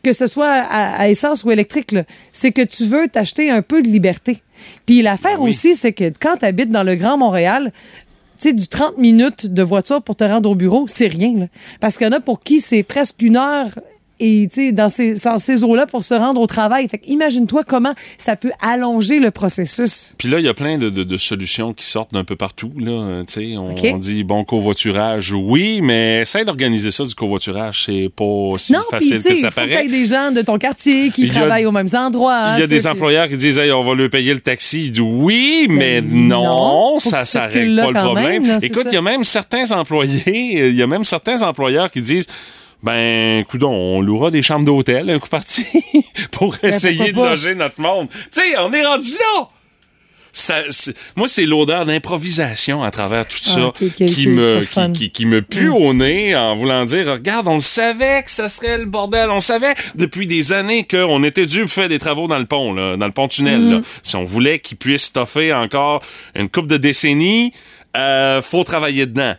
que 0.02 0.12
ce 0.12 0.26
soit 0.26 0.50
à, 0.50 0.96
à 1.00 1.08
essence 1.08 1.44
ou 1.44 1.50
électrique, 1.50 1.94
c'est 2.32 2.52
que 2.52 2.62
tu 2.62 2.84
veux 2.84 3.08
t'acheter 3.08 3.50
un 3.50 3.62
peu 3.62 3.82
de 3.82 3.88
liberté. 3.88 4.38
Puis 4.86 5.00
l'affaire 5.02 5.40
oui. 5.40 5.48
aussi, 5.50 5.74
c'est 5.74 5.92
que 5.92 6.12
quand 6.20 6.36
tu 6.38 6.44
habites 6.44 6.70
dans 6.70 6.82
le 6.82 6.94
Grand 6.94 7.16
Montréal, 7.16 7.72
tu 8.38 8.48
sais, 8.48 8.52
du 8.52 8.68
30 8.68 8.98
minutes 8.98 9.46
de 9.46 9.62
voiture 9.62 10.02
pour 10.02 10.16
te 10.16 10.24
rendre 10.24 10.50
au 10.50 10.54
bureau, 10.54 10.84
c'est 10.88 11.06
rien. 11.06 11.38
là. 11.38 11.46
Parce 11.80 11.96
qu'il 11.96 12.06
y 12.06 12.10
en 12.10 12.12
a 12.12 12.20
pour 12.20 12.42
qui 12.42 12.60
c'est 12.60 12.82
presque 12.82 13.22
une 13.22 13.36
heure 13.36 13.68
et 14.20 14.48
tu 14.52 14.66
sais, 14.66 14.72
dans 14.72 14.88
ces, 14.88 15.16
ces 15.38 15.64
eaux-là 15.64 15.86
pour 15.86 16.04
se 16.04 16.14
rendre 16.14 16.40
au 16.40 16.46
travail. 16.46 16.88
Fait 16.88 16.98
que 16.98 17.06
imagine-toi 17.06 17.62
comment 17.66 17.94
ça 18.18 18.36
peut 18.36 18.52
allonger 18.60 19.18
le 19.18 19.30
processus. 19.30 20.14
Puis 20.18 20.28
là, 20.28 20.38
il 20.38 20.44
y 20.44 20.48
a 20.48 20.54
plein 20.54 20.78
de, 20.78 20.88
de- 20.90 21.04
de 21.04 21.16
solutions 21.16 21.72
qui 21.72 21.84
sortent 21.84 22.12
d'un 22.14 22.24
peu 22.24 22.36
partout. 22.36 22.72
Là. 22.78 23.22
Tu 23.26 23.32
sais, 23.32 23.56
on, 23.56 23.74
on 23.94 23.98
dit, 23.98 24.24
bon, 24.24 24.44
covoiturage, 24.44 25.32
oui, 25.32 25.80
mais 25.82 26.20
essaye 26.22 26.44
d'organiser 26.44 26.90
ça, 26.90 27.04
du 27.04 27.14
covoiturage. 27.14 27.84
C'est 27.86 28.10
pas 28.14 28.56
si 28.58 28.72
non, 28.72 28.80
facile 28.90 29.22
que 29.22 29.34
ça 29.34 29.50
paraît. 29.50 29.86
ait 29.86 29.88
des 29.88 30.06
gens 30.06 30.30
de 30.32 30.42
ton 30.42 30.58
quartier 30.58 31.10
qui 31.10 31.28
a- 31.28 31.32
travaillent 31.32 31.66
aux 31.66 31.72
mêmes 31.72 31.88
endroits. 31.94 32.52
Il 32.56 32.60
y 32.60 32.62
a 32.62 32.66
des 32.66 32.86
employeurs 32.86 33.28
qui 33.28 33.36
disent, 33.36 33.58
hey, 33.58 33.72
on 33.72 33.82
va 33.82 33.94
lui 33.94 34.08
payer 34.08 34.32
le 34.34 34.40
taxi. 34.40 34.92
Oui, 35.00 35.66
mais 35.68 36.00
Ben, 36.00 36.28
non, 36.28 36.42
non, 36.94 36.98
ça, 37.00 37.24
ça 37.24 37.46
règle 37.46 37.76
pas 37.80 37.90
le 37.90 37.98
problème. 38.00 38.42
même, 38.42 38.46
là, 38.46 38.58
Écoute, 38.62 38.84
il 38.86 38.94
y 38.94 38.96
a 38.96 39.02
même 39.02 39.24
certains 39.24 39.70
employés, 39.72 40.22
il 40.68 40.74
y 40.74 40.82
a 40.82 40.86
même 40.86 41.04
certains 41.04 41.42
employeurs 41.42 41.90
qui 41.90 42.00
disent, 42.00 42.26
ben, 42.82 43.44
coudon, 43.44 43.72
on 43.72 44.00
louera 44.00 44.30
des 44.30 44.42
chambres 44.42 44.66
d'hôtel 44.66 45.10
un 45.10 45.18
coup 45.18 45.28
parti 45.28 45.64
pour 46.30 46.56
essayer 46.62 47.12
de 47.12 47.16
loger 47.16 47.54
notre 47.54 47.80
monde. 47.80 48.08
Tu 48.10 48.40
sais, 48.40 48.58
on 48.58 48.72
est 48.72 48.84
rendu 48.84 49.12
là! 49.12 49.48
Ça, 50.36 50.56
moi, 51.14 51.28
c'est 51.28 51.46
l'odeur 51.46 51.86
d'improvisation 51.86 52.82
à 52.82 52.90
travers 52.90 53.24
tout 53.26 53.38
ça 53.38 53.72
Ah, 53.72 53.84
qui, 53.94 54.26
me, 54.26 54.62
qui, 54.64 54.92
qui, 54.92 55.10
qui 55.10 55.26
me 55.26 55.42
pue 55.42 55.68
au 55.68 55.94
nez 55.94 56.34
en 56.34 56.56
voulant 56.56 56.84
dire, 56.84 57.06
regarde, 57.06 57.46
on 57.46 57.54
le 57.54 57.60
savait 57.60 58.24
que 58.24 58.32
ça 58.32 58.48
serait 58.48 58.78
le 58.78 58.86
bordel. 58.86 59.30
On 59.30 59.38
savait 59.38 59.74
depuis 59.94 60.26
des 60.26 60.52
années 60.52 60.88
qu'on 60.90 61.22
était 61.22 61.46
dû 61.46 61.68
faire 61.68 61.88
des 61.88 62.00
travaux 62.00 62.26
dans 62.26 62.40
le 62.40 62.46
pont, 62.46 62.74
là, 62.74 62.96
dans 62.96 63.06
le 63.06 63.12
pont-tunnel. 63.12 63.60
Mm-hmm. 63.60 63.84
Si 64.02 64.16
on 64.16 64.24
voulait 64.24 64.58
qu'il 64.58 64.76
puisse 64.76 65.04
stoffer 65.04 65.54
encore 65.54 66.02
une 66.34 66.48
coupe 66.48 66.66
de 66.66 66.78
décennies, 66.78 67.52
euh, 67.96 68.42
faut 68.42 68.64
travailler 68.64 69.06
dedans. 69.06 69.36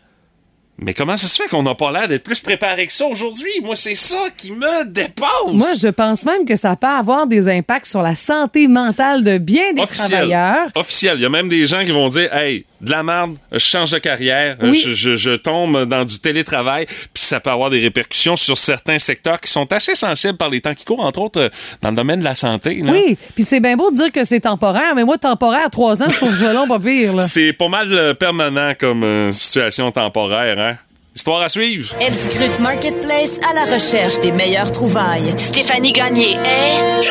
Mais 0.78 0.94
comment 0.94 1.16
ça 1.16 1.28
se 1.28 1.42
fait 1.42 1.48
qu'on 1.48 1.64
n'a 1.64 1.74
pas 1.74 1.90
l'air 1.94 2.08
d'être 2.10 2.24
plus 2.24 2.42
préparé 2.42 2.86
que 2.86 2.92
ça 2.92 3.06
aujourd'hui? 3.06 3.50
Moi, 3.64 3.78
c'est 3.78 3.96
ça 3.96 4.18
qui 4.38 4.52
me 4.52 4.84
dépasse. 4.86 5.30
Moi, 5.54 5.70
je 5.82 5.88
pense 5.88 6.26
même 6.26 6.46
que 6.46 6.58
ça 6.58 6.76
peut 6.76 6.86
avoir 6.86 7.28
des 7.28 7.48
impacts 7.48 7.86
sur 7.86 8.02
la 8.02 8.14
santé 8.14 8.68
mentale 8.68 9.24
de 9.24 9.38
bien 9.38 9.72
des 9.74 9.82
Officiel. 9.82 10.10
travailleurs. 10.28 10.68
Officiel. 10.76 11.14
Il 11.16 11.22
y 11.22 11.26
a 11.26 11.30
même 11.30 11.48
des 11.48 11.66
gens 11.66 11.82
qui 11.86 11.92
vont 11.92 12.10
dire 12.10 12.34
Hey, 12.34 12.66
de 12.82 12.92
la 12.92 13.04
merde, 13.04 13.38
je 13.54 13.58
change 13.58 13.92
de 13.92 14.00
carrière, 14.00 14.58
Oui. 14.62 14.78
je, 14.84 14.94
je- 14.94 15.16
je 15.16 15.32
tombe 15.32 15.86
dans 15.86 16.04
du 16.04 16.20
télétravail, 16.20 16.86
puis 17.14 17.24
ça 17.24 17.40
peut 17.40 17.50
avoir 17.50 17.70
des 17.70 17.80
répercussions 17.80 18.36
sur 18.36 18.58
certains 18.58 19.00
secteurs 19.00 19.40
qui 19.40 19.50
sont 19.50 19.72
assez 19.72 19.96
sensibles 19.96 20.36
par 20.38 20.50
les 20.50 20.60
temps 20.60 20.74
qui 20.74 20.84
courent, 20.84 21.00
entre 21.00 21.22
autres 21.22 21.40
euh, 21.40 21.50
dans 21.82 21.90
le 21.92 21.96
domaine 21.96 22.20
de 22.20 22.26
la 22.26 22.36
santé. 22.36 22.82
là. 22.84 22.92
Oui, 22.92 23.18
puis 23.34 23.44
c'est 23.46 23.62
bien 23.62 23.78
beau 23.78 23.92
de 23.92 23.96
dire 23.96 24.12
que 24.12 24.26
c'est 24.26 24.42
temporaire, 24.42 24.94
mais 24.94 25.06
moi, 25.06 25.18
temporaire, 25.18 25.70
trois 25.72 26.04
ans, 26.04 26.08
je 26.10 26.16
trouve 26.16 26.36
ça 26.38 26.52
long, 26.52 26.68
pas 26.68 26.80
pire. 26.80 27.14
C'est 27.22 27.54
pas 27.54 27.70
mal 27.70 27.88
euh, 27.94 28.14
permanent 28.14 28.74
comme 28.78 29.04
euh, 29.04 29.32
situation 29.32 29.90
temporaire, 29.92 30.60
hein? 30.60 30.75
Histoire 31.16 31.42
à 31.42 31.50
suivre. 31.50 31.96
Elle 32.02 32.14
scrute 32.14 32.60
Marketplace 32.60 33.40
à 33.50 33.54
la 33.54 33.64
recherche 33.74 34.20
des 34.20 34.34
meilleures 34.34 34.70
trouvailles. 34.72 35.34
Stéphanie 35.38 35.94
Gagné 35.94 36.32
est 36.34 37.06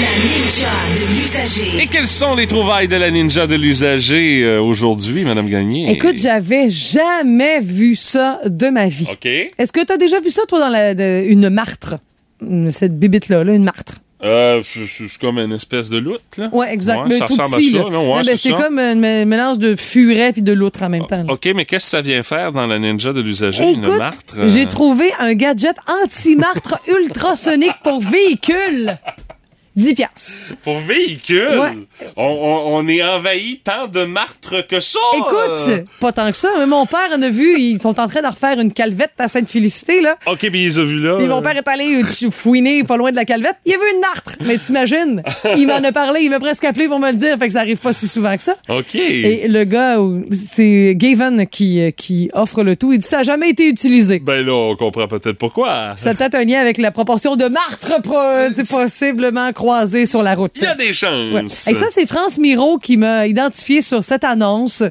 La 0.00 0.18
ninja 0.24 0.70
de 0.98 1.04
l'usager. 1.14 1.82
Et 1.82 1.86
quelles 1.88 2.06
sont 2.06 2.34
les 2.34 2.46
trouvailles 2.46 2.88
de 2.88 2.96
la 2.96 3.10
ninja 3.10 3.46
de 3.46 3.54
l'usager 3.54 4.42
euh, 4.44 4.62
aujourd'hui, 4.62 5.24
Madame 5.24 5.48
Gagné? 5.50 5.90
Écoute, 5.92 6.16
j'avais 6.16 6.70
jamais 6.70 7.60
vu 7.60 7.94
ça 7.94 8.40
de 8.46 8.68
ma 8.70 8.88
vie. 8.88 9.08
OK. 9.12 9.26
Est-ce 9.26 9.70
que 9.72 9.84
tu 9.84 9.92
as 9.92 9.98
déjà 9.98 10.18
vu 10.20 10.30
ça, 10.30 10.42
toi, 10.48 10.58
dans 10.60 10.68
la, 10.70 10.94
de- 10.94 11.24
une 11.28 11.50
martre? 11.50 11.96
Cette 12.70 12.98
bibite-là, 12.98 13.44
là, 13.44 13.52
une 13.52 13.64
martre. 13.64 13.96
Euh, 14.24 14.62
c'est 14.62 14.86
c'est 14.86 15.18
comme 15.18 15.38
une 15.38 15.52
espèce 15.52 15.90
de 15.90 15.98
loutre, 15.98 16.22
là. 16.38 16.48
Oui, 16.52 16.66
exact. 16.70 16.98
Ouais, 16.98 17.04
mais 17.08 17.18
ça 17.18 17.26
tout 17.26 17.32
ressemble 17.34 17.56
petit, 17.56 17.76
à 17.76 17.80
ça. 17.82 17.88
Ouais, 17.88 18.22
ben, 18.24 18.36
c'est 18.36 18.52
comme 18.52 18.78
un 18.78 18.94
mé- 18.94 19.24
mélange 19.24 19.58
de 19.58 19.74
furet 19.74 20.32
puis 20.32 20.42
de 20.42 20.52
loutre 20.52 20.82
en 20.84 20.88
même 20.88 21.06
temps. 21.06 21.24
là. 21.24 21.32
OK, 21.32 21.50
mais 21.56 21.64
qu'est-ce 21.64 21.86
que 21.86 21.90
ça 21.90 22.00
vient 22.02 22.22
faire 22.22 22.52
dans 22.52 22.66
la 22.66 22.78
ninja 22.78 23.12
de 23.12 23.20
l'usager, 23.20 23.64
une 23.72 23.96
martre? 23.96 24.34
euh? 24.38 24.48
j'ai 24.48 24.66
trouvé 24.66 25.10
un 25.18 25.34
gadget 25.34 25.74
anti-martre 26.04 26.78
ultrasonique 26.88 27.74
pour 27.82 28.00
véhicule. 28.00 28.96
10 29.76 29.94
piastres. 29.94 30.54
Pour 30.62 30.78
véhicule? 30.80 31.58
Ouais. 31.58 32.08
On, 32.16 32.24
on- 32.24 32.62
on 32.76 32.88
est 32.88 33.02
envahi 33.02 33.60
tant 33.64 33.86
de 33.88 34.04
martres 34.04 34.66
que 34.66 34.80
ça! 34.80 34.98
Écoute, 35.16 35.86
pas 36.00 36.12
tant 36.12 36.30
que 36.30 36.36
ça, 36.36 36.48
mais 36.58 36.66
mon 36.66 36.84
père 36.86 37.08
en 37.16 37.22
a 37.22 37.28
vu, 37.30 37.58
ils 37.58 37.80
sont 37.80 37.98
en 38.00 38.06
train 38.06 38.22
de 38.22 38.26
refaire 38.26 38.58
une 38.60 38.72
calvette 38.72 39.12
à 39.18 39.28
Sainte-Félicité, 39.28 40.00
là. 40.00 40.16
OK, 40.26 40.38
puis 40.38 40.48
il 40.52 40.68
les 40.68 40.78
a 40.78 40.84
vus 40.84 41.00
là. 41.00 41.16
Puis 41.18 41.26
mon 41.26 41.40
père 41.42 41.56
est 41.56 41.68
allé 41.68 42.02
fouiner 42.30 42.84
pas 42.84 42.96
loin 42.96 43.10
de 43.10 43.16
la 43.16 43.24
calvette. 43.24 43.56
Il 43.66 43.74
a 43.74 43.76
vu 43.78 43.82
une 43.94 44.00
martre. 44.00 44.32
Mais 44.44 44.58
t'imagines, 44.58 45.22
il 45.56 45.66
m'en 45.66 45.82
a 45.82 45.92
parlé, 45.92 46.20
il 46.22 46.30
m'a 46.30 46.40
presque 46.40 46.64
appelé 46.64 46.88
pour 46.88 46.98
me 46.98 47.10
le 47.10 47.16
dire, 47.16 47.38
fait 47.38 47.46
que 47.46 47.52
ça 47.52 47.60
arrive 47.60 47.78
pas 47.78 47.92
si 47.92 48.08
souvent 48.08 48.36
que 48.36 48.42
ça. 48.42 48.56
OK. 48.68 48.94
Et 48.94 49.48
le 49.48 49.64
gars, 49.64 49.98
c'est 50.32 50.94
Gavin 50.96 51.44
qui, 51.46 51.80
euh, 51.80 51.90
qui 51.90 52.30
offre 52.34 52.62
le 52.62 52.76
tout. 52.76 52.92
Il 52.92 52.98
dit 52.98 53.06
ça 53.06 53.18
n'a 53.18 53.22
jamais 53.22 53.50
été 53.50 53.68
utilisé. 53.68 54.18
Ben 54.18 54.44
là, 54.44 54.52
on 54.52 54.76
comprend 54.76 55.06
peut-être 55.08 55.38
pourquoi. 55.38 55.94
Ça 55.96 56.10
a 56.10 56.14
peut-être 56.14 56.34
un 56.34 56.44
lien 56.44 56.60
avec 56.60 56.78
la 56.78 56.90
proportion 56.90 57.36
de 57.36 57.46
martres 57.46 57.92
possiblement 58.70 59.52
croisées 59.62 60.06
sur 60.06 60.24
la 60.24 60.34
route. 60.34 60.50
Il 60.56 60.64
y 60.64 60.66
a 60.66 60.74
des 60.74 60.86
Ouais. 60.86 60.92
chances. 60.92 61.68
Et 61.68 61.74
ça, 61.74 61.86
c'est 61.88 62.04
France 62.06 62.36
Miro 62.36 62.78
qui 62.78 62.96
m'a 62.96 63.28
identifié 63.28 63.80
sur 63.80 64.02
cette 64.02 64.24
annonce 64.24 64.82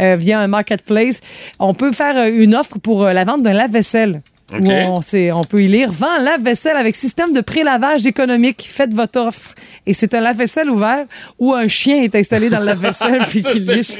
euh, 0.00 0.16
via 0.16 0.40
un 0.40 0.48
marketplace. 0.48 1.20
On 1.60 1.74
peut 1.74 1.92
faire 1.92 2.16
euh, 2.16 2.30
une 2.32 2.56
offre 2.56 2.80
pour 2.80 3.04
euh, 3.04 3.12
la 3.12 3.22
vente 3.24 3.44
d'un 3.44 3.52
lave-vaisselle. 3.52 4.22
OK. 4.52 4.64
Où 4.64 5.00
on, 5.32 5.44
peut 5.44 5.62
y 5.62 5.68
lire 5.68 5.92
Vend 5.92 6.18
lave-vaisselle 6.18 6.76
avec 6.76 6.96
système 6.96 7.32
de 7.32 7.40
prélavage 7.40 8.04
économique. 8.06 8.68
Faites 8.68 8.92
votre 8.92 9.20
offre. 9.20 9.54
Et 9.86 9.94
c'est 9.94 10.12
un 10.12 10.20
lave-vaisselle 10.20 10.70
ouvert 10.70 11.04
où 11.38 11.54
un 11.54 11.68
chien 11.68 12.02
est 12.02 12.14
installé 12.16 12.50
dans 12.50 12.58
le 12.58 12.66
lave-vaisselle 12.66 13.24
puis 13.28 13.44
qui 13.44 13.60
liche. 13.60 13.92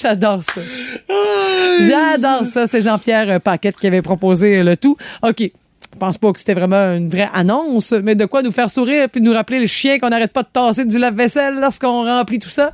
J'adore 0.00 0.42
ça. 0.42 0.62
J'adore 1.80 2.46
ça. 2.46 2.66
C'est 2.66 2.80
Jean-Pierre 2.80 3.42
Paquette 3.42 3.76
qui 3.76 3.86
avait 3.86 4.00
proposé 4.00 4.62
le 4.62 4.74
tout. 4.78 4.96
OK. 5.22 5.50
Je 5.92 5.98
pense 5.98 6.18
pas 6.18 6.32
que 6.32 6.38
c'était 6.38 6.54
vraiment 6.54 6.94
une 6.94 7.08
vraie 7.08 7.28
annonce, 7.34 7.92
mais 7.92 8.14
de 8.14 8.24
quoi 8.24 8.42
nous 8.42 8.52
faire 8.52 8.70
sourire 8.70 9.08
puis 9.10 9.20
nous 9.20 9.32
rappeler 9.32 9.58
le 9.60 9.66
chien 9.66 9.98
qu'on 9.98 10.08
n'arrête 10.10 10.32
pas 10.32 10.42
de 10.42 10.48
tasser 10.52 10.84
du 10.84 10.98
lave-vaisselle 10.98 11.54
lorsqu'on 11.60 12.04
remplit 12.04 12.38
tout 12.38 12.48
ça? 12.48 12.72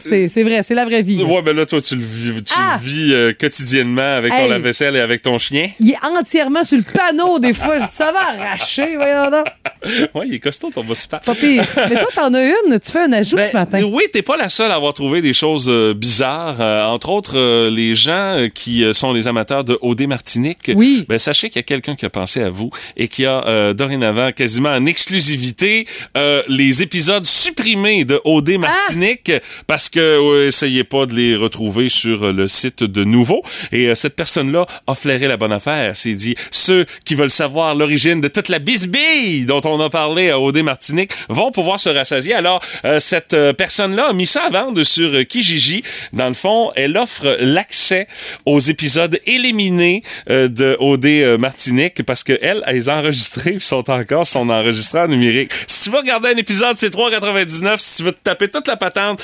C'est 0.00 0.28
c'est 0.28 0.42
vrai, 0.42 0.62
c'est 0.62 0.74
la 0.74 0.84
vraie 0.84 1.02
vie. 1.02 1.18
là. 1.18 1.24
Ouais, 1.24 1.42
ben 1.42 1.54
là, 1.54 1.66
toi, 1.66 1.80
tu 1.80 1.94
le 1.96 2.02
vis, 2.02 2.42
tu 2.42 2.54
Ah! 2.56 2.78
le 2.82 2.88
vis 2.88 3.12
euh, 3.14 3.32
quotidiennement 3.38 4.16
avec 4.16 4.32
ton 4.32 4.38
Hey. 4.44 4.50
lave-vaisselle 4.50 4.96
et 4.96 5.00
avec 5.00 5.22
ton 5.22 5.38
chien. 5.38 5.68
Il 5.80 5.90
est 5.90 5.96
entièrement 6.18 6.64
sur 6.64 6.78
le 6.78 6.84
panneau 6.84 7.38
des 7.38 7.52
fois. 7.52 7.78
Je 7.78 7.84
dis, 7.84 7.90
Ça 7.90 8.12
va 8.12 8.20
arracher, 8.44 8.96
voyons 8.96 9.30
donc. 9.30 9.46
Ouais, 10.14 10.26
il 10.28 10.34
est 10.34 10.38
costaud, 10.40 10.70
ton 10.74 10.84
boss 10.84 11.00
super. 11.02 11.20
Pas 11.20 11.34
pire. 11.34 11.64
Mais 11.88 11.96
toi, 11.96 12.08
t'en 12.14 12.34
as 12.34 12.44
une. 12.44 12.78
Tu 12.78 12.90
fais 12.90 13.00
un 13.00 13.12
ajout 13.12 13.36
Ben, 13.36 13.44
ce 13.44 13.52
matin. 13.54 13.82
Oui, 13.90 14.04
t'es 14.12 14.20
pas 14.22 14.36
la 14.36 14.48
seule 14.50 14.70
à 14.70 14.74
avoir 14.74 14.92
trouvé 14.92 15.22
des 15.22 15.32
choses 15.32 15.68
euh, 15.70 15.94
bizarres. 15.94 16.60
Euh, 16.60 16.84
entre 16.86 17.08
autres, 17.10 17.38
euh, 17.38 17.70
les 17.70 17.94
gens 17.94 18.34
euh, 18.36 18.48
qui 18.48 18.84
euh, 18.84 18.92
sont 18.92 19.12
les 19.12 19.26
amateurs 19.28 19.64
de 19.64 19.78
OD 19.80 20.02
Martinique. 20.06 20.70
Oui. 20.74 21.04
Ben, 21.08 21.18
sachez 21.18 21.48
qu'il 21.48 21.56
y 21.56 21.60
a 21.60 21.62
quelqu'un 21.64 21.94
qui 21.96 22.04
a 22.04 22.10
pensé 22.10 22.42
à 22.42 22.50
vous 22.50 22.70
et 22.96 23.08
qui 23.08 23.24
a 23.24 23.46
euh, 23.46 23.72
dorénavant 23.72 24.32
quasiment 24.32 24.68
en 24.70 24.84
exclusivité 24.86 25.86
euh, 26.16 26.42
les 26.48 26.82
épisodes 26.82 27.24
supprimés 27.26 28.04
de 28.04 28.20
OD 28.24 28.58
Martinique 28.58 29.32
parce 29.66 29.88
que 29.90 30.00
euh, 30.00 30.46
essayez 30.48 30.84
pas 30.84 31.06
de 31.06 31.14
les 31.14 31.36
retrouver 31.36 31.88
sur 31.88 32.24
euh, 32.24 32.32
le 32.32 32.48
site 32.48 32.82
de 32.82 33.04
Nouveau. 33.04 33.42
Et 33.72 33.86
euh, 33.86 33.94
cette 33.94 34.16
personne-là 34.16 34.66
a 34.86 34.94
flairé 34.94 35.28
la 35.28 35.36
bonne 35.36 35.52
affaire. 35.52 35.96
C'est 35.96 36.14
dit, 36.14 36.34
ceux 36.50 36.86
qui 37.04 37.14
veulent 37.14 37.30
savoir 37.30 37.74
l'origine 37.74 38.20
de 38.20 38.28
toute 38.28 38.48
la 38.48 38.58
bisbille 38.58 39.44
dont 39.46 39.60
on 39.64 39.80
a 39.80 39.90
parlé 39.90 40.30
à 40.30 40.38
OD 40.40 40.58
Martinique 40.58 41.10
vont 41.28 41.50
pouvoir 41.50 41.78
se 41.80 41.88
rassasier. 41.88 42.34
Alors, 42.34 42.60
euh, 42.84 42.98
cette 43.00 43.34
euh, 43.34 43.52
personne-là 43.52 44.08
a 44.10 44.12
mis 44.12 44.26
ça 44.26 44.44
à 44.44 44.50
vendre 44.50 44.82
sur 44.84 45.12
euh, 45.14 45.24
Kijiji. 45.24 45.82
Dans 46.12 46.28
le 46.28 46.34
fond, 46.34 46.72
elle 46.76 46.96
offre 46.96 47.36
l'accès 47.40 48.06
aux 48.46 48.58
épisodes 48.58 49.18
éliminés 49.26 50.02
euh, 50.30 50.48
de 50.48 50.76
OD 50.78 51.06
euh, 51.06 51.38
Martinique 51.38 52.02
parce 52.04 52.24
que 52.24 52.38
elle, 52.40 52.62
elles 52.66 52.90
enregistrées 52.90 53.52
puis 53.52 53.60
sont 53.60 53.90
encore 53.90 54.26
son 54.26 54.48
enregistreur 54.48 55.08
numérique. 55.08 55.50
Si 55.66 55.84
tu 55.84 55.90
veux 55.90 55.98
regarder 55.98 56.28
un 56.28 56.36
épisode, 56.36 56.76
c'est 56.76 56.94
3,99. 56.94 57.78
Si 57.78 57.96
tu 57.98 58.02
veux 58.04 58.12
te 58.12 58.22
taper 58.22 58.48
toute 58.48 58.68
la 58.68 58.76
patente, 58.76 59.22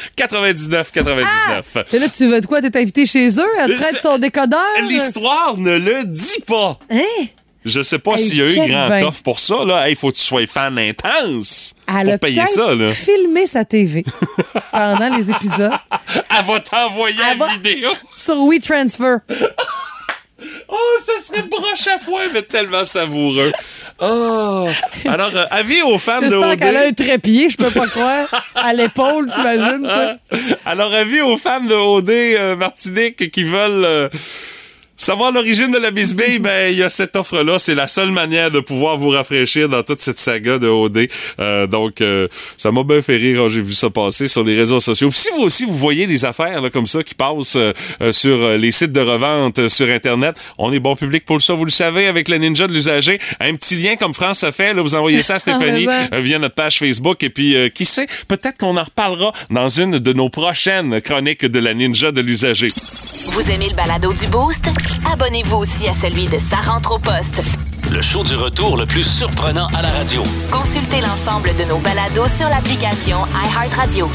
99,99. 0.57 1.95
Et 1.95 1.99
là, 1.99 2.09
tu 2.09 2.27
veux 2.27 2.40
de 2.40 2.47
quoi? 2.47 2.61
T'es 2.61 2.77
invité 2.81 3.07
chez 3.07 3.29
eux? 3.40 3.47
Elle 3.59 3.77
te 3.77 3.81
prête 3.83 4.01
son 4.03 4.19
décodeur? 4.19 4.64
L'histoire 4.88 5.57
ne 5.57 5.77
le 5.79 6.05
dit 6.05 6.40
pas. 6.47 6.79
Hein? 6.90 7.03
Je 7.64 7.83
sais 7.83 7.99
pas 7.99 8.12
Hey, 8.12 8.19
s'il 8.21 8.37
y 8.38 8.42
a 8.42 8.64
eu 8.66 8.69
grand 8.71 8.88
ben. 8.88 9.05
offre 9.07 9.23
pour 9.25 9.40
ça. 9.40 9.64
Là, 9.64 9.88
il 9.90 9.97
faut 9.97 10.11
que 10.12 10.16
tu 10.16 10.23
sois 10.23 10.47
fan 10.47 10.79
intense 10.79 11.75
Elle 11.88 12.11
pour 12.11 12.21
payer 12.21 12.47
ça. 12.47 12.75
Là. 12.77 12.92
filmé 12.92 13.45
sa 13.47 13.64
TV 13.64 14.05
pendant 14.73 15.16
les 15.16 15.31
épisodes 15.33 15.73
Elle 16.38 16.45
va 16.47 16.61
t'envoyer 16.61 17.16
la 17.38 17.47
vidéo. 17.49 17.90
sur 18.16 18.37
WeTransfer. 18.45 19.16
Oh, 20.68 20.99
ça 21.01 21.18
serait 21.18 21.49
broche 21.49 21.87
à 21.87 21.99
foin, 21.99 22.25
mais 22.33 22.42
tellement 22.42 22.85
savoureux. 22.85 23.53
Oh. 24.01 24.68
Alors, 25.07 25.35
euh, 25.35 25.44
avis 25.51 25.81
aux 25.83 25.96
fans 25.96 26.20
de 26.20 26.35
OD. 26.35 26.59
qu'elle 26.59 26.77
a 26.77 26.87
un 26.87 26.92
trépied, 26.92 27.49
je 27.49 27.57
peux 27.57 27.70
pas 27.70 27.87
croire. 27.87 28.29
À 28.55 28.75
l'épaule, 28.75 29.27
t'imagines, 29.27 29.88
ça? 29.88 30.18
Alors, 30.66 30.92
avis 30.92 31.22
aux 31.22 31.38
fans 31.38 31.62
de 31.62 31.75
OD 31.75 32.11
euh, 32.11 32.57
Martinique 32.57 33.31
qui 33.31 33.44
veulent 33.44 33.85
euh, 33.85 34.09
savoir 34.96 35.32
l'origine 35.32 35.70
de 35.70 35.78
la 35.78 35.90
bisbille, 35.90 36.38
ben, 36.38 36.72
il 36.72 36.78
y 36.78 36.82
a 36.82 36.88
cette 36.88 37.16
offre-là. 37.16 37.59
C'est 37.59 37.74
la 37.74 37.87
seule 37.87 38.11
manière 38.11 38.50
de 38.50 38.61
pouvoir 38.61 38.96
vous 38.96 39.11
rafraîchir 39.11 39.68
dans 39.68 39.82
toute 39.82 40.00
cette 40.00 40.18
saga 40.18 40.59
de 40.59 40.68
OD. 40.68 41.09
Euh, 41.38 41.66
donc, 41.66 42.00
euh, 42.00 42.28
ça 42.56 42.72
m'a 42.72 42.82
bien 42.82 43.02
fait 43.02 43.16
rire 43.16 43.40
quand 43.40 43.48
j'ai 43.48 43.61
vu 43.61 43.72
ça 43.72 43.90
passer 43.90 44.28
sur 44.28 44.44
les 44.44 44.56
réseaux 44.56 44.80
sociaux. 44.80 45.11
Puis 45.11 45.20
si 45.20 45.28
vous 45.37 45.42
aussi, 45.42 45.64
vous 45.64 45.76
voyez 45.76 46.06
des 46.06 46.24
affaires 46.24 46.61
là, 46.61 46.70
comme 46.70 46.87
ça 46.87 47.02
qui 47.02 47.14
passent 47.14 47.56
euh, 47.56 47.72
euh, 48.00 48.12
sur 48.12 48.37
euh, 48.37 48.56
les 48.56 48.70
sites 48.70 48.92
de 48.92 49.00
revente 49.00 49.59
euh, 49.59 49.68
sur 49.68 49.88
Internet, 49.88 50.37
on 50.59 50.72
est 50.72 50.80
bon 50.80 50.96
public 50.96 51.24
pour 51.24 51.40
ça, 51.40 51.54
vous 51.54 51.64
le 51.64 51.70
savez, 51.70 52.06
avec 52.06 52.28
le 52.28 52.38
ninja 52.38 52.66
de 52.66 52.72
l'usager. 52.72 53.18
Un 53.40 53.54
petit 53.54 53.76
lien 53.76 53.96
comme 53.96 54.14
France 54.14 54.44
a 54.44 54.52
fait, 54.52 54.74
là, 54.74 54.82
vous 54.82 54.94
envoyez 54.94 55.22
ça 55.22 55.35
à 55.35 55.38
Stéphanie 55.46 55.87
Mais 55.87 56.16
euh, 56.16 56.20
via 56.20 56.38
notre 56.38 56.54
page 56.54 56.78
Facebook. 56.78 57.22
Et 57.22 57.30
puis, 57.30 57.56
euh, 57.56 57.68
qui 57.68 57.85
sait, 57.85 58.06
peut-être 58.28 58.59
qu'on 58.59 58.76
en 58.76 58.82
reparlera 58.82 59.32
dans 59.50 59.68
une 59.68 59.98
de 59.98 60.12
nos 60.12 60.28
prochaines 60.28 61.00
chroniques 61.00 61.44
de 61.44 61.59
la 61.59 61.74
ninja 61.74 62.12
de 62.12 62.20
l'usager. 62.20 62.68
Vous 63.26 63.50
aimez 63.50 63.68
le 63.68 63.74
balado 63.74 64.12
du 64.12 64.26
Boost? 64.28 64.66
Abonnez-vous 65.12 65.57
aussi 65.57 65.88
à 65.88 65.94
celui 65.94 66.27
de 66.27 66.38
Sa 66.38 66.57
rentre 66.57 66.92
au 66.92 66.99
poste. 66.99 67.42
Le 67.90 68.01
show 68.03 68.25
du 68.25 68.35
retour 68.35 68.77
le 68.77 68.87
plus 68.87 69.05
surprenant 69.05 69.68
à 69.77 69.83
la 69.83 69.90
radio. 69.90 70.22
Consultez 70.51 71.01
l'ensemble 71.01 71.51
de 71.57 71.64
nos 71.64 71.79
balados 71.79 72.29
sur 72.29 72.49
l'application 72.49 73.18
iHeartRadio. 73.44 74.09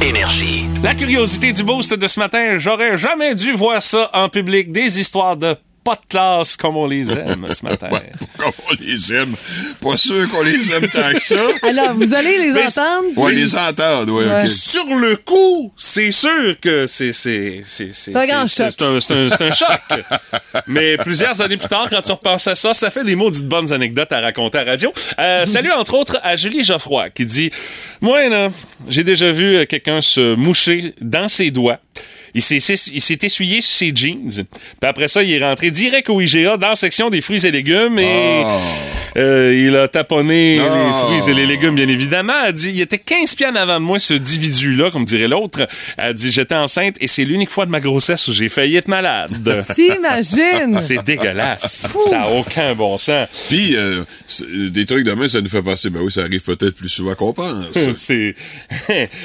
Énergie. 0.00 0.66
La 0.82 0.94
curiosité 0.94 1.52
du 1.52 1.64
boost 1.64 1.94
de 1.94 2.06
ce 2.06 2.20
matin, 2.20 2.56
j'aurais 2.56 2.96
jamais 2.96 3.34
dû 3.34 3.52
voir 3.52 3.82
ça 3.82 4.10
en 4.12 4.28
public. 4.28 4.70
Des 4.70 5.00
histoires 5.00 5.36
de 5.36 5.56
pas 5.84 5.94
de 5.96 6.00
classe 6.08 6.56
comme 6.56 6.76
on 6.76 6.86
les 6.86 7.12
aime 7.12 7.46
ce 7.50 7.64
matin. 7.66 7.88
Ouais, 7.92 8.10
comme 8.38 8.52
on 8.70 8.74
les 8.82 9.12
aime. 9.12 9.34
Pas 9.82 9.96
sûr 9.96 10.28
qu'on 10.30 10.42
les 10.42 10.72
aime 10.72 10.88
tant 10.88 11.12
que 11.12 11.18
ça. 11.20 11.36
Alors, 11.62 11.94
vous 11.94 12.14
allez 12.14 12.38
les 12.38 12.52
Mais- 12.52 12.62
entendre? 12.66 13.06
Ouais, 13.16 13.32
puis- 13.32 13.42
les 13.42 13.54
entendre, 13.54 14.12
ouais, 14.12 14.24
Ouais. 14.26 14.46
Sur 14.46 14.86
le 14.96 15.16
coup, 15.16 15.72
c'est 15.76 16.10
sûr 16.10 16.58
que 16.60 16.86
c'est 16.86 17.12
c'est 17.12 17.62
c'est 17.64 17.90
c'est 17.92 18.16
un 18.16 18.46
choc. 18.46 18.48
c'est 18.48 18.82
un, 18.82 19.00
c'est 19.00 19.14
un- 19.14 19.28
c'est 19.30 19.44
un 19.44 19.50
choc. 19.52 19.68
Mais 20.66 20.96
plusieurs 20.96 21.40
années 21.40 21.56
plus 21.56 21.68
tard, 21.68 21.88
quand 21.90 22.00
tu 22.02 22.12
repenses 22.12 22.46
à 22.46 22.54
ça, 22.54 22.72
ça 22.72 22.90
fait 22.90 23.04
des 23.04 23.16
maudites 23.16 23.46
bonnes 23.46 23.72
anecdotes 23.72 24.12
à 24.12 24.20
raconter 24.20 24.58
à 24.58 24.64
la 24.64 24.70
radio. 24.72 24.92
Euh, 25.18 25.44
salut 25.44 25.72
entre 25.72 25.94
autres 25.94 26.18
à 26.22 26.36
Julie 26.36 26.62
Geoffroy 26.64 27.10
qui 27.10 27.26
dit 27.26 27.50
moi 28.00 28.20
j'ai 28.88 29.04
déjà 29.04 29.30
vu 29.32 29.56
euh, 29.56 29.66
quelqu'un 29.66 30.00
se 30.00 30.34
moucher 30.34 30.94
dans 31.00 31.28
ses 31.28 31.50
doigts. 31.50 31.78
Il 32.34 32.42
s'est, 32.42 33.18
essuyé 33.22 33.60
sur 33.60 33.76
ses 33.76 33.92
jeans. 33.94 34.28
Puis 34.28 34.88
après 34.88 35.06
ça, 35.08 35.22
il 35.22 35.32
est 35.34 35.44
rentré 35.44 35.70
direct 35.70 36.08
au 36.10 36.20
IGA 36.20 36.56
dans 36.56 36.68
la 36.70 36.74
section 36.74 37.08
des 37.08 37.20
fruits 37.20 37.46
et 37.46 37.50
légumes 37.52 37.98
et 37.98 38.42
Ah. 38.44 38.58
euh, 39.16 39.54
il 39.56 39.76
a 39.76 39.86
taponné 39.86 40.58
Ah. 40.60 40.64
les 40.64 41.20
fruits 41.20 41.30
et 41.30 41.34
les 41.34 41.46
légumes, 41.46 41.76
bien 41.76 41.86
évidemment. 41.88 42.32
Elle 42.46 42.52
dit, 42.52 42.72
il 42.74 42.80
était 42.80 42.98
15 42.98 43.36
pieds 43.36 43.46
en 43.46 43.54
avant 43.54 43.74
de 43.78 43.84
moi, 43.84 43.98
ce 44.00 44.14
individu-là, 44.14 44.90
comme 44.90 45.04
dirait 45.04 45.28
l'autre. 45.28 45.66
Elle 45.96 46.14
dit, 46.14 46.32
j'étais 46.32 46.56
enceinte 46.56 46.96
et 47.00 47.06
c'est 47.06 47.24
l'unique 47.24 47.50
fois 47.50 47.66
de 47.66 47.70
ma 47.70 47.78
grossesse 47.80 48.26
où 48.26 48.32
j'ai 48.32 48.48
failli 48.48 48.76
être 48.76 48.88
malade. 48.88 49.30
T'imagines? 49.74 50.80
c'est 50.82 51.04
dégueulasse. 51.04 51.82
Ça 52.08 52.18
n'a 52.18 52.30
aucun 52.30 52.74
bon 52.74 52.96
sens. 52.98 53.28
Puis, 53.48 53.76
euh, 53.76 54.02
c'est- 54.26 54.44
des 54.70 54.86
trucs 54.86 55.04
de 55.04 55.12
même, 55.12 55.28
ça 55.28 55.40
nous 55.40 55.48
fait 55.48 55.62
penser, 55.62 55.88
ben 55.90 56.00
oui, 56.02 56.10
ça 56.10 56.22
arrive 56.22 56.42
peut-être 56.42 56.74
plus 56.74 56.88
souvent 56.88 57.14
qu'on 57.14 57.32
pense. 57.32 57.44
C'est. 57.94 58.34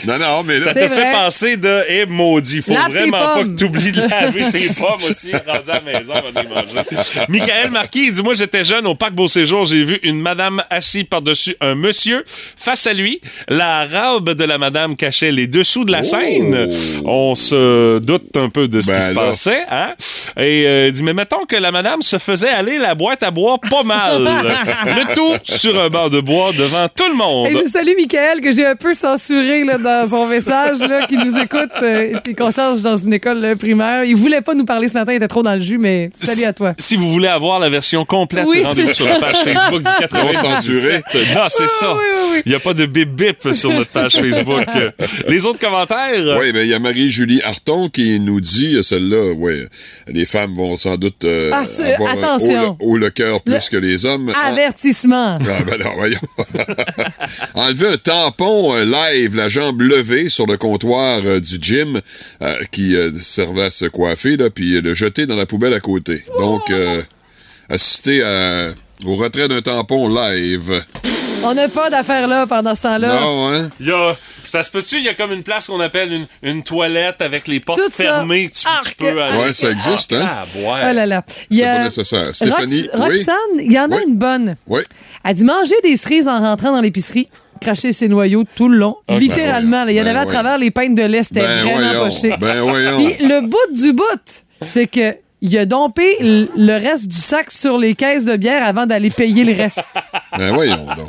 Non, 0.05 0.17
non, 0.19 0.43
mais 0.45 0.59
là- 0.59 0.65
Ça 0.65 0.73
te 0.73 0.87
fait 0.87 1.11
penser 1.11 1.57
de, 1.57 1.81
eh, 1.89 2.05
maudit, 2.05 2.61
faut 2.61 2.73
vraiment 3.01 3.17
pas 3.35 3.43
que 3.43 3.49
t'oublies 3.55 3.91
de 3.91 4.01
laver 4.09 4.45
tes 4.51 4.67
pommes 4.73 4.95
aussi, 5.09 5.31
rendu 5.31 5.69
à 5.69 5.73
la 5.73 5.81
maison, 5.81 6.13
on 6.15 6.31
va 6.31 6.41
les 6.41 6.47
manger. 6.47 7.25
Michael 7.29 7.71
Marquis, 7.71 8.05
il 8.07 8.11
dit, 8.13 8.21
moi, 8.21 8.33
j'étais 8.33 8.63
jeune 8.63 8.85
au 8.87 8.95
parc 8.95 9.13
Beau 9.13 9.27
Séjour, 9.27 9.65
j'ai 9.65 9.83
vu 9.83 9.99
une 10.03 10.19
madame 10.19 10.63
assise 10.69 11.05
par-dessus 11.09 11.55
un 11.61 11.75
monsieur. 11.75 12.23
Face 12.57 12.87
à 12.87 12.93
lui, 12.93 13.21
la 13.47 13.85
robe 13.85 14.31
de 14.33 14.43
la 14.43 14.57
madame 14.57 14.95
cachait 14.95 15.31
les 15.31 15.47
dessous 15.47 15.85
de 15.85 15.91
la 15.91 15.99
Oh. 15.99 16.03
scène. 16.03 16.69
On 17.05 17.35
se 17.35 17.99
doute 17.99 18.35
un 18.37 18.49
peu 18.49 18.67
de 18.67 18.79
ce 18.81 18.87
Ben 18.87 18.99
qui 18.99 19.05
se 19.05 19.11
là. 19.11 19.15
passait, 19.15 19.63
hein? 19.69 19.91
Et 20.37 20.65
euh, 20.65 20.87
il 20.87 20.93
dit, 20.93 21.03
mais 21.03 21.13
mettons 21.13 21.45
que 21.45 21.55
la 21.55 21.71
madame 21.71 22.01
se 22.01 22.17
faisait 22.17 22.49
aller 22.49 22.77
la 22.77 22.95
boîte 22.95 23.21
à 23.23 23.31
bois 23.31 23.57
pas 23.69 23.83
mal. 23.83 24.23
le 24.85 25.13
tout 25.13 25.33
sur 25.43 25.79
un 25.79 25.89
banc 25.89 26.09
de 26.09 26.19
bois 26.21 26.51
devant 26.57 26.87
tout 26.95 27.07
le 27.09 27.15
monde. 27.15 27.47
Et 27.51 27.55
je 27.55 27.65
salue 27.69 27.95
Michael, 27.97 28.41
que 28.41 28.51
j'ai 28.51 28.65
un 28.65 28.75
peu 28.75 28.93
censuré 28.93 29.63
là, 29.63 29.77
dans 29.77 30.07
son 30.09 30.25
message, 30.27 30.79
là, 30.79 31.05
qui 31.05 31.17
nous 31.17 31.37
écoute, 31.37 31.69
euh, 31.81 32.17
qui 32.19 32.33
concierge 32.33 32.81
dans 32.89 32.97
une 32.97 33.13
école 33.13 33.43
euh, 33.43 33.55
primaire. 33.55 34.03
Il 34.03 34.15
voulait 34.15 34.41
pas 34.41 34.53
nous 34.55 34.65
parler 34.65 34.87
ce 34.87 34.93
matin, 34.93 35.13
il 35.13 35.17
était 35.17 35.27
trop 35.27 35.43
dans 35.43 35.55
le 35.55 35.61
jus, 35.61 35.77
mais 35.77 36.09
salut 36.15 36.45
à 36.45 36.53
toi. 36.53 36.73
Si 36.77 36.95
vous 36.95 37.11
voulez 37.11 37.27
avoir 37.27 37.59
la 37.59 37.69
version 37.69 38.05
complète, 38.05 38.45
Oui, 38.47 38.63
rendez-vous 38.63 38.93
sur 38.93 39.05
ça. 39.07 39.13
la 39.13 39.19
page 39.19 39.35
Facebook 39.43 39.79
du 39.79 39.89
98. 39.99 40.37
censuré. 40.37 41.01
Non, 41.35 41.41
c'est 41.49 41.69
ça. 41.69 41.93
oui, 41.93 41.99
oui, 42.13 42.19
oui. 42.33 42.41
Il 42.45 42.49
n'y 42.49 42.55
a 42.55 42.59
pas 42.59 42.73
de 42.73 42.85
bip 42.85 43.09
bip 43.09 43.53
sur 43.53 43.71
notre 43.73 43.89
page 43.91 44.13
Facebook. 44.13 44.65
Les 45.27 45.45
autres 45.45 45.59
commentaires? 45.59 46.37
Oui, 46.39 46.51
ben 46.51 46.61
il 46.63 46.69
y 46.69 46.73
a 46.73 46.79
Marie-Julie 46.79 47.41
Harton 47.43 47.89
qui 47.89 48.19
nous 48.19 48.41
dit, 48.41 48.75
euh, 48.75 48.81
celle-là, 48.83 49.33
ouais, 49.33 49.67
les 50.07 50.25
femmes 50.25 50.55
vont 50.55 50.77
sans 50.77 50.97
doute 50.97 51.23
euh, 51.25 51.51
Ah, 51.53 51.65
c'est- 51.65 51.93
avoir 51.93 52.11
un 52.13 52.17
attention. 52.17 52.77
haut, 52.79 52.85
le, 52.85 52.85
haut 52.85 52.97
le 52.97 53.09
cœur 53.09 53.41
plus 53.41 53.53
Le- 53.53 53.69
que 53.69 53.77
les 53.77 54.05
hommes. 54.05 54.31
Ah, 54.35 54.47
Avertissement. 54.47 55.37
ah, 55.39 55.63
ben 55.67 55.77
non, 55.83 55.91
voyons. 55.95 56.19
Enlever 57.55 57.87
un 57.93 57.97
tampon 57.97 58.73
euh, 58.75 58.85
live, 58.85 59.35
la 59.35 59.49
jambe 59.49 59.81
levée 59.81 60.29
sur 60.29 60.45
le 60.47 60.57
comptoir 60.57 61.21
euh, 61.25 61.39
du 61.39 61.57
gym 61.61 62.01
euh, 62.41 62.55
qui 62.79 62.95
euh, 62.95 63.11
servait 63.21 63.63
à 63.65 63.71
se 63.71 63.85
coiffer, 63.85 64.37
là, 64.37 64.49
puis 64.49 64.75
euh, 64.77 64.81
le 64.81 64.93
jeter 64.93 65.25
dans 65.25 65.35
la 65.35 65.45
poubelle 65.45 65.73
à 65.73 65.81
côté. 65.81 66.23
Donc, 66.39 66.61
euh, 66.69 67.01
assister 67.69 68.23
à- 68.23 68.69
au 69.05 69.15
retrait 69.15 69.47
d'un 69.49 69.61
tampon 69.61 70.07
live. 70.07 70.81
On 71.43 71.53
n'a 71.53 71.67
pas 71.69 71.89
d'affaires 71.89 72.27
là 72.27 72.45
pendant 72.47 72.75
ce 72.75 72.81
temps-là. 72.83 73.19
Non, 73.19 73.49
hein? 73.53 73.69
Il 73.81 73.87
y 73.87 73.91
a, 73.91 74.15
ça 74.45 74.61
se 74.63 74.69
peut-tu, 74.69 74.97
il 74.97 75.03
y 75.03 75.09
a 75.09 75.13
comme 75.13 75.31
une 75.33 75.43
place 75.43 75.67
qu'on 75.67 75.79
appelle 75.79 76.11
une, 76.11 76.25
une 76.41 76.63
toilette 76.63 77.21
avec 77.21 77.47
les 77.47 77.59
portes 77.61 77.79
Tout 77.81 77.91
fermées. 77.91 78.47
que 78.49 78.53
Tu, 78.55 78.61
tu 78.61 78.67
Arc. 78.67 78.95
peux 78.97 79.21
aller. 79.21 79.37
Ouais, 79.37 79.53
ça 79.53 79.71
existe, 79.71 80.11
hein? 80.13 80.25
Ah, 80.25 80.43
ouais. 80.55 80.63
Oh 80.89 80.93
là 80.93 81.05
là. 81.05 81.23
Il 81.49 81.57
y 81.57 81.59
C'est 81.59 81.65
a 81.65 81.75
pas 81.77 81.83
nécessaire. 81.85 82.35
Stéphanie, 82.35 82.89
Rox- 82.93 83.09
oui? 83.09 83.17
Roxane, 83.17 83.35
il 83.59 83.71
y 83.73 83.79
en 83.79 83.91
a 83.91 84.01
une 84.01 84.15
bonne. 84.15 84.55
Oui. 84.67 84.81
Elle 85.23 85.33
dit 85.35 85.43
manger 85.45 85.75
des 85.83 85.95
cerises 85.97 86.27
en 86.27 86.39
rentrant 86.39 86.71
dans 86.73 86.81
l'épicerie, 86.81 87.29
cracher 87.59 87.91
ses 87.91 88.07
noyaux 88.07 88.43
tout 88.55 88.69
le 88.69 88.77
long. 88.77 88.95
Ok. 89.07 89.19
Littéralement. 89.19 89.83
là. 89.85 89.91
Il 89.91 89.95
y 89.95 90.01
en 90.01 90.03
Ben 90.05 90.15
avait 90.15 90.19
à 90.19 90.25
travers 90.25 90.57
les 90.57 90.71
peintes 90.71 90.95
de 90.95 91.03
lait. 91.03 91.23
C'était 91.23 91.41
Ben 91.41 91.61
vraiment 91.63 92.03
pas 92.03 92.09
chic. 92.09 92.39
Ben. 92.39 92.63
Puis 92.97 93.25
le 93.27 93.41
bout 93.41 93.75
du 93.81 93.93
bout, 93.93 94.43
c'est 94.61 94.87
que 94.87 95.15
il 95.41 95.57
a 95.57 95.65
dompé 95.65 96.03
le 96.19 96.73
reste 96.73 97.07
du 97.07 97.15
sac 97.15 97.49
sur 97.49 97.77
les 97.77 97.95
caisses 97.95 98.25
de 98.25 98.35
bière 98.35 98.65
avant 98.65 98.85
d'aller 98.85 99.09
payer 99.09 99.43
le 99.45 99.53
reste. 99.53 99.87
Ben 100.37 100.53
voyons 100.53 100.85
donc. 100.97 101.07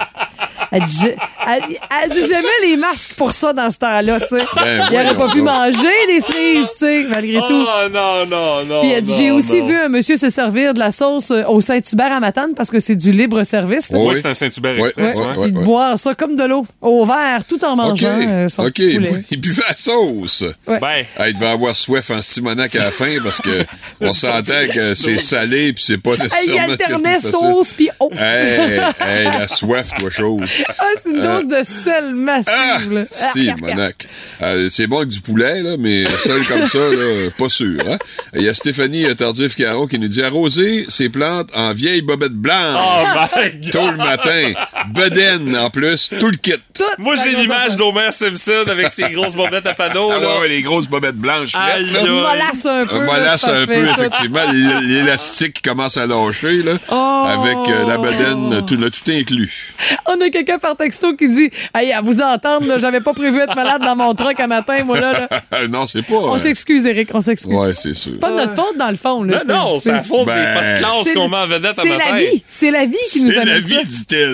Elle 0.73 0.83
dit, 0.85 0.99
je- 1.03 1.09
elle, 1.09 1.63
elle 2.05 2.11
dit 2.11 2.21
jamais 2.29 2.47
les 2.63 2.77
masques 2.77 3.15
pour 3.15 3.33
ça 3.33 3.53
dans 3.53 3.71
ce 3.71 3.79
temps-là, 3.79 4.21
tu 4.21 4.27
sais. 4.29 4.43
Ben 4.57 4.89
il 4.91 4.97
aurait 4.97 5.17
pas 5.17 5.29
pu 5.33 5.43
manger 5.43 5.89
des 6.09 6.21
cerises, 6.21 6.71
tu 6.73 6.79
sais, 6.79 7.05
malgré 7.09 7.39
tout. 7.41 7.45
Oh 7.67 7.89
non, 7.93 8.27
non, 8.27 8.65
non. 8.65 8.81
Puis 8.81 8.91
elle 8.93 9.03
dit, 9.03 9.11
non, 9.11 9.19
j'ai 9.19 9.31
aussi 9.33 9.61
non. 9.63 9.67
vu 9.67 9.77
un 9.77 9.89
monsieur 9.89 10.17
se 10.17 10.31
servir 10.31 10.73
de 10.75 10.79
la 10.79 10.93
sauce 10.93 11.31
euh, 11.33 11.43
au 11.49 11.61
Saint-Hubert 11.61 12.13
à 12.13 12.21
Matane 12.21 12.55
parce 12.55 12.71
que 12.71 12.79
c'est 12.79 12.95
du 12.97 13.11
libre-service. 13.13 13.91
là. 13.91 13.99
Oh, 13.99 14.03
Oui, 14.05 14.15
Oui. 14.15 14.21
c'est 14.23 14.29
un 14.29 14.35
Saint-Hubert 14.35 14.75
Ouais, 14.79 14.89
Express. 14.89 15.17
ouais. 15.17 15.27
ouais. 15.37 15.43
Puis 15.45 15.53
de 15.53 15.65
boire 15.65 15.99
ça 15.99 16.15
comme 16.15 16.37
de 16.37 16.45
l'eau 16.45 16.65
au 16.81 17.05
verre 17.05 17.45
tout 17.49 17.65
en 17.65 17.73
OK. 17.73 17.77
mangeant 17.77 18.09
euh, 18.29 18.49
son 18.49 18.63
OK. 18.63 18.73
petit 18.75 18.95
poulet. 18.95 19.13
Il 19.33 19.41
buvait 19.41 19.63
la 19.69 19.77
sauce. 19.77 20.45
Ouais. 20.67 20.79
Ben, 20.79 21.05
Ah, 21.19 21.29
il 21.29 21.35
devait 21.35 21.47
avoir 21.47 21.75
soif 21.77 22.11
en 22.11 22.23
Simonac 22.23 22.75
à 22.77 22.85
la 22.85 22.91
fin 22.91 23.17
parce 23.25 23.41
que 23.41 23.65
on 24.01 24.13
sentait 24.15 24.69
que 24.69 24.95
c'est 24.95 25.19
salé 25.19 25.73
puis 25.73 25.83
c'est 25.87 25.99
pas 25.99 26.13
il 26.17 26.23
nécessairement 26.23 26.67
de 26.67 26.73
alternait 26.73 27.19
sauce 27.21 27.69
puis 27.77 27.89
eau. 27.99 28.11
Hey, 28.13 28.79
hey, 29.01 29.25
la 29.25 29.49
soif, 29.49 29.91
toi, 29.99 30.11
chose. 30.11 30.60
Ah, 30.79 30.85
c'est 31.03 31.11
une 31.11 31.21
Ah, 31.23 31.37
dose 31.41 31.49
de 31.49 31.63
sel 31.63 32.15
massive. 32.15 33.07
Ah! 33.21 33.31
Si, 33.33 33.51
monac. 33.61 34.07
Euh, 34.43 34.69
c'est 34.71 34.87
bon 34.87 34.99
avec 34.99 35.09
du 35.09 35.21
poulet, 35.21 35.63
là, 35.63 35.77
mais 35.79 36.05
seul 36.19 36.45
comme 36.47 36.67
ça, 36.67 36.79
là, 36.79 37.31
pas 37.39 37.49
sûr. 37.49 37.81
hein. 37.89 37.97
Il 38.35 38.43
y 38.43 38.49
a 38.49 38.55
Stéphanie 38.55 39.07
euh, 39.07 39.15
Tardif-Caron 39.15 39.87
qui 39.87 39.99
nous 39.99 40.09
dit 40.09 40.23
arroser 40.23 40.87
ses 40.89 41.09
plantes 41.09 41.49
en 41.55 41.73
vieille 41.73 42.03
bobette 42.03 42.33
blanche. 42.33 42.55
Oh 42.83 43.05
my 43.37 43.51
God! 43.61 43.71
Tôt 43.71 43.91
le 43.91 43.97
matin. 43.97 44.53
Bedaine, 44.95 45.57
en 45.57 45.71
plus, 45.71 46.11
tout 46.19 46.31
le 46.31 46.37
kit. 46.37 46.55
Toute 46.75 46.99
Moi, 46.99 47.15
j'ai 47.23 47.35
l'image 47.37 47.77
d'Homer 47.77 48.11
Simpson 48.11 48.65
avec 48.69 48.91
ses 48.93 49.11
grosses 49.11 49.35
bobettes 49.35 49.67
à 49.67 49.75
panneaux, 49.75 50.11
Ah 50.15 50.19
là. 50.19 50.41
ouais, 50.41 50.49
les 50.49 50.63
grosses 50.63 50.89
bobettes 50.89 51.17
blanches. 51.17 51.53
Mollasse 51.55 52.65
un 52.67 52.87
peu. 52.87 53.07
C'est 53.39 53.51
un 53.51 53.67
peu, 53.67 53.89
effectivement. 53.89 54.51
L'élastique 54.83 55.63
commence 55.63 55.97
à 55.97 56.07
lâcher, 56.07 56.63
là. 56.63 56.73
Oh! 56.91 57.27
Avec 57.29 57.57
euh, 57.69 57.87
la 57.87 57.99
bedaine, 57.99 58.65
tout, 58.67 58.77
le 58.77 58.91
tout 58.91 59.11
inclus. 59.11 59.75
On 60.07 60.21
a 60.21 60.31
quelqu'un 60.31 60.50
par 60.59 60.77
texto 60.77 61.15
qui 61.15 61.29
dit 61.29 61.51
Hey, 61.75 61.93
à 61.93 62.01
vous 62.01 62.21
entendre, 62.21 62.79
j'avais 62.79 63.01
pas 63.01 63.13
prévu 63.15 63.39
être 63.41 63.55
malade 63.55 63.83
dans 63.83 63.97
mon 63.97 64.15
truck 64.15 64.39
un 64.41 64.47
matin, 64.47 64.85
moi 64.85 64.99
là. 65.01 65.13
là. 65.13 65.29
non, 65.71 65.87
c'est 65.87 66.03
pas. 66.03 66.15
On 66.15 66.35
euh, 66.35 66.39
s'excuse, 66.39 66.87
Eric, 66.87 67.09
on 67.15 67.21
s'excuse. 67.21 67.55
Ouais, 67.55 67.73
c'est 67.75 67.95
sûr. 67.95 68.19
Pas 68.21 68.31
de 68.31 68.37
notre 68.37 68.55
faute, 68.55 68.77
dans 68.79 68.91
le 68.91 68.97
fond. 68.97 69.23
Là, 69.23 69.43
Non, 69.47 69.55
non, 69.55 69.79
c'est 69.79 69.93
la 69.93 69.99
C'est- 70.01 70.09
faute 70.09 70.27
des 70.27 70.33
Ben, 70.33 70.55
pas 70.55 70.61
de 70.75 70.79
classe 70.79 70.93
c'est 71.05 71.15
qu'on 71.15 71.29
met 71.29 71.37
en 71.37 71.47
vedette 71.47 71.79
à 71.79 71.83
C'est 71.83 71.97
matin. 71.97 72.05
la 72.13 72.19
vie. 72.19 72.45
C'est 72.49 72.71
la 72.71 72.85
vie 72.87 72.97
qui 73.11 73.25
nous 73.25 73.31
C'est 73.31 73.45
la 73.45 73.61
vie, 73.61 73.85
dit-elle. 73.85 74.33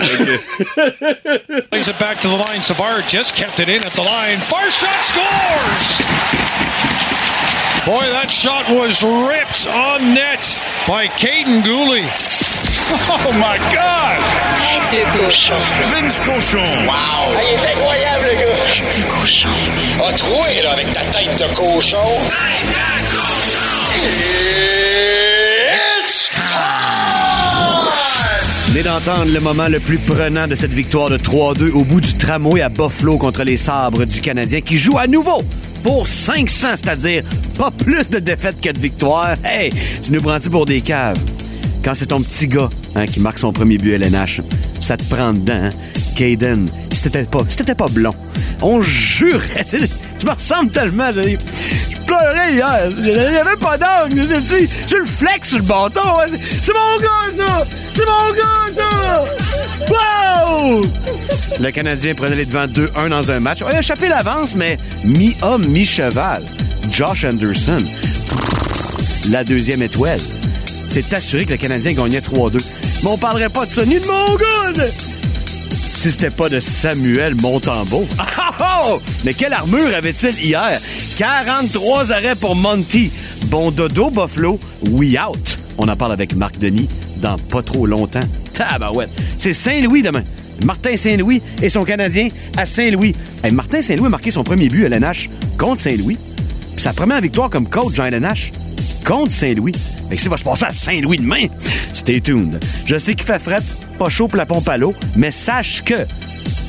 Plays 1.69 1.79
it 1.89 1.99
back 1.99 2.19
to 2.21 2.29
the 2.29 2.49
line. 2.49 2.61
Savard 2.61 3.03
just 3.09 3.35
kept 3.35 3.59
it 3.59 3.67
in 3.69 3.85
at 3.85 3.91
the 3.95 3.99
line. 4.03 4.37
Far 4.41 4.63
shot 4.71 5.03
scores! 5.03 6.03
Boy, 7.85 8.03
that 8.11 8.29
shot 8.29 8.67
was 8.69 9.01
ripped 9.03 9.65
on 9.73 10.13
net 10.13 10.59
by 10.87 11.07
Caden 11.17 11.63
Gooley. 11.63 12.03
Oh 12.89 13.33
my 13.33 13.57
God! 13.73 14.17
Tête 14.89 15.03
de 15.03 15.03
cochon. 15.19 15.55
Vince 15.91 16.21
Cochon! 16.21 16.59
Wow! 16.85 17.35
il 17.35 17.53
est 17.53 17.73
incroyable, 17.73 18.23
le 18.29 18.35
gars! 18.35 18.55
Tête 18.65 18.97
de 18.97 19.03
cochon. 19.13 19.49
A 20.07 20.13
troué, 20.13 20.61
là, 20.63 20.71
avec 20.71 20.93
ta 20.93 21.01
tête 21.01 21.35
de 21.37 21.53
cochon. 21.53 21.97
Tête 22.29 22.69
de 22.71 23.17
cochon! 23.17 23.67
It's 25.73 26.29
Venez 28.69 28.83
d'entendre 28.83 29.33
le 29.33 29.39
moment 29.41 29.67
le 29.67 29.81
plus 29.81 29.97
prenant 29.97 30.47
de 30.47 30.55
cette 30.55 30.71
victoire 30.71 31.09
de 31.09 31.17
3-2 31.17 31.71
au 31.71 31.83
bout 31.83 31.99
du 31.99 32.13
tramway 32.13 32.61
à 32.61 32.69
Buffalo 32.69 33.17
contre 33.17 33.43
les 33.43 33.57
sabres 33.57 34.05
du 34.05 34.21
Canadien 34.21 34.61
qui 34.61 34.77
joue 34.77 34.97
à 34.97 35.07
nouveau 35.07 35.41
pour 35.83 36.07
500, 36.07 36.67
c'est-à-dire 36.77 37.23
pas 37.57 37.71
plus 37.71 38.09
de 38.09 38.19
défaites 38.19 38.61
que 38.61 38.69
de 38.69 38.79
victoires. 38.79 39.35
Hey, 39.43 39.71
tu 40.01 40.13
nous 40.13 40.21
prends-tu 40.21 40.49
pour 40.49 40.65
des 40.65 40.79
caves? 40.79 41.17
Quand 41.87 41.95
c'est 41.95 42.07
ton 42.07 42.21
petit 42.21 42.49
gars 42.49 42.67
hein, 42.95 43.05
qui 43.05 43.21
marque 43.21 43.39
son 43.39 43.53
premier 43.53 43.77
but 43.77 43.93
LNH, 43.93 44.41
ça 44.81 44.97
te 44.97 45.03
prend 45.03 45.31
dedans, 45.31 45.53
hein? 45.53 45.69
Caden, 46.17 46.67
si 46.91 47.07
pas, 47.63 47.75
pas 47.75 47.85
blond, 47.87 48.13
on 48.61 48.81
jurait. 48.81 49.63
Tu 49.65 50.25
me 50.25 50.31
ressembles 50.31 50.69
tellement. 50.71 51.13
j'ai- 51.13 51.37
Je 51.89 51.97
pleurais 52.05 52.55
hier. 52.55 52.77
Il 52.99 53.17
avait 53.17 53.55
pas 53.55 53.77
d'angle. 53.77 54.21
Tu, 54.27 54.67
tu 54.85 54.99
le 54.99 55.05
flexes 55.05 55.47
sur 55.51 55.59
le 55.59 55.63
bâton. 55.63 56.01
hein. 56.03 56.25
C'est- 56.29 56.55
C'est 56.65 56.73
mon 56.73 56.97
gars, 57.01 57.45
ça! 57.45 57.63
C'est 57.93 58.05
mon 58.05 58.33
gars, 58.33 58.75
ça! 58.75 59.23
Wow! 59.89 60.81
Le 61.61 61.71
Canadien 61.71 62.15
prenait 62.15 62.35
les 62.35 62.43
devants 62.45 62.67
2-1 62.67 63.07
dans 63.07 63.31
un 63.31 63.39
match. 63.39 63.59
On 63.61 63.67
a 63.73 63.79
échappé 63.79 64.09
l'avance, 64.09 64.55
mais 64.55 64.75
mi-homme, 65.05 65.65
mi-cheval. 65.67 66.43
Josh 66.91 67.23
Anderson. 67.23 67.81
La 69.29 69.45
deuxième 69.45 69.81
étoile. 69.83 70.19
C'est 70.99 71.13
assuré 71.13 71.45
que 71.45 71.51
le 71.51 71.57
Canadien 71.57 71.93
gagnait 71.93 72.21
3-2. 72.21 72.53
Mais 73.03 73.09
on 73.11 73.19
parlerait 73.19 73.49
pas 73.49 73.67
de 73.67 73.69
ça 73.69 73.85
ni 73.85 73.99
de 73.99 74.07
mon 74.07 74.35
gars! 74.35 74.83
si 75.93 76.11
c'était 76.11 76.31
pas 76.31 76.49
de 76.49 76.59
Samuel 76.59 77.35
Montembeau. 77.35 78.07
Ah, 78.17 78.25
ah, 78.59 78.81
oh! 78.87 78.99
Mais 79.23 79.35
quelle 79.35 79.53
armure 79.53 79.93
avait-il 79.95 80.43
hier? 80.43 80.81
43 81.17 82.11
arrêts 82.13 82.35
pour 82.35 82.55
Monty. 82.55 83.11
Bon 83.45 83.69
dodo, 83.69 84.09
Buffalo. 84.09 84.59
We 84.89 85.15
out. 85.19 85.59
On 85.77 85.87
en 85.87 85.95
parle 85.95 86.13
avec 86.13 86.35
Marc 86.35 86.57
Denis 86.57 86.87
dans 87.17 87.37
pas 87.37 87.61
trop 87.61 87.85
longtemps. 87.85 88.27
Tabarouette. 88.53 89.11
C'est 89.37 89.53
Saint-Louis 89.53 90.01
demain. 90.01 90.23
Martin 90.65 90.97
Saint-Louis 90.97 91.43
et 91.61 91.69
son 91.69 91.83
Canadien 91.83 92.29
à 92.57 92.65
Saint-Louis. 92.65 93.13
Martin 93.51 93.83
Saint-Louis 93.83 94.07
a 94.07 94.09
marqué 94.09 94.31
son 94.31 94.43
premier 94.43 94.69
but 94.69 94.85
à 94.85 94.87
LNH 94.87 95.29
contre 95.59 95.83
Saint-Louis. 95.83 96.17
Sa 96.75 96.91
première 96.91 97.21
victoire 97.21 97.51
comme 97.51 97.69
coach 97.69 97.93
Jean 97.93 98.05
LNH 98.05 98.51
contre 99.05 99.31
Saint-Louis. 99.31 99.73
Mais 100.03 100.15
qu'est-ce 100.15 100.23
qui 100.23 100.29
va 100.29 100.37
se 100.37 100.43
passer 100.43 100.65
à 100.65 100.73
Saint-Louis 100.73 101.17
demain? 101.17 101.47
Stay 101.93 102.21
tuned. 102.21 102.59
Je 102.85 102.97
sais 102.97 103.13
qu'il 103.13 103.25
fait 103.25 103.39
fret, 103.39 103.61
pas 103.97 104.09
chaud 104.09 104.27
pour 104.27 104.37
la 104.37 104.45
pompe 104.45 104.67
à 104.69 104.77
l'eau, 104.77 104.93
mais 105.15 105.31
sache 105.31 105.83
que 105.83 106.05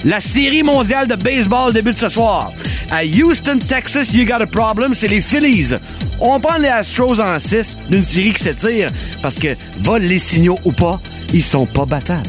la 0.04 0.20
série 0.20 0.62
mondiale 0.62 1.08
de 1.08 1.16
baseball 1.16 1.72
débute 1.72 1.98
ce 1.98 2.08
soir. 2.08 2.52
À 2.90 3.04
Houston, 3.04 3.58
Texas, 3.58 4.14
you 4.14 4.24
got 4.24 4.42
a 4.42 4.46
problem, 4.46 4.94
c'est 4.94 5.08
les 5.08 5.20
Phillies. 5.20 5.74
On 6.20 6.40
prend 6.40 6.58
les 6.58 6.68
Astros 6.68 7.20
en 7.20 7.38
6 7.38 7.76
d'une 7.90 8.04
série 8.04 8.32
qui 8.32 8.42
s'étire 8.42 8.90
parce 9.22 9.38
que, 9.38 9.56
vol 9.78 10.02
les 10.02 10.18
signaux 10.18 10.58
ou 10.64 10.72
pas, 10.72 11.00
ils 11.32 11.42
sont 11.42 11.66
pas 11.66 11.84
battables. 11.84 12.28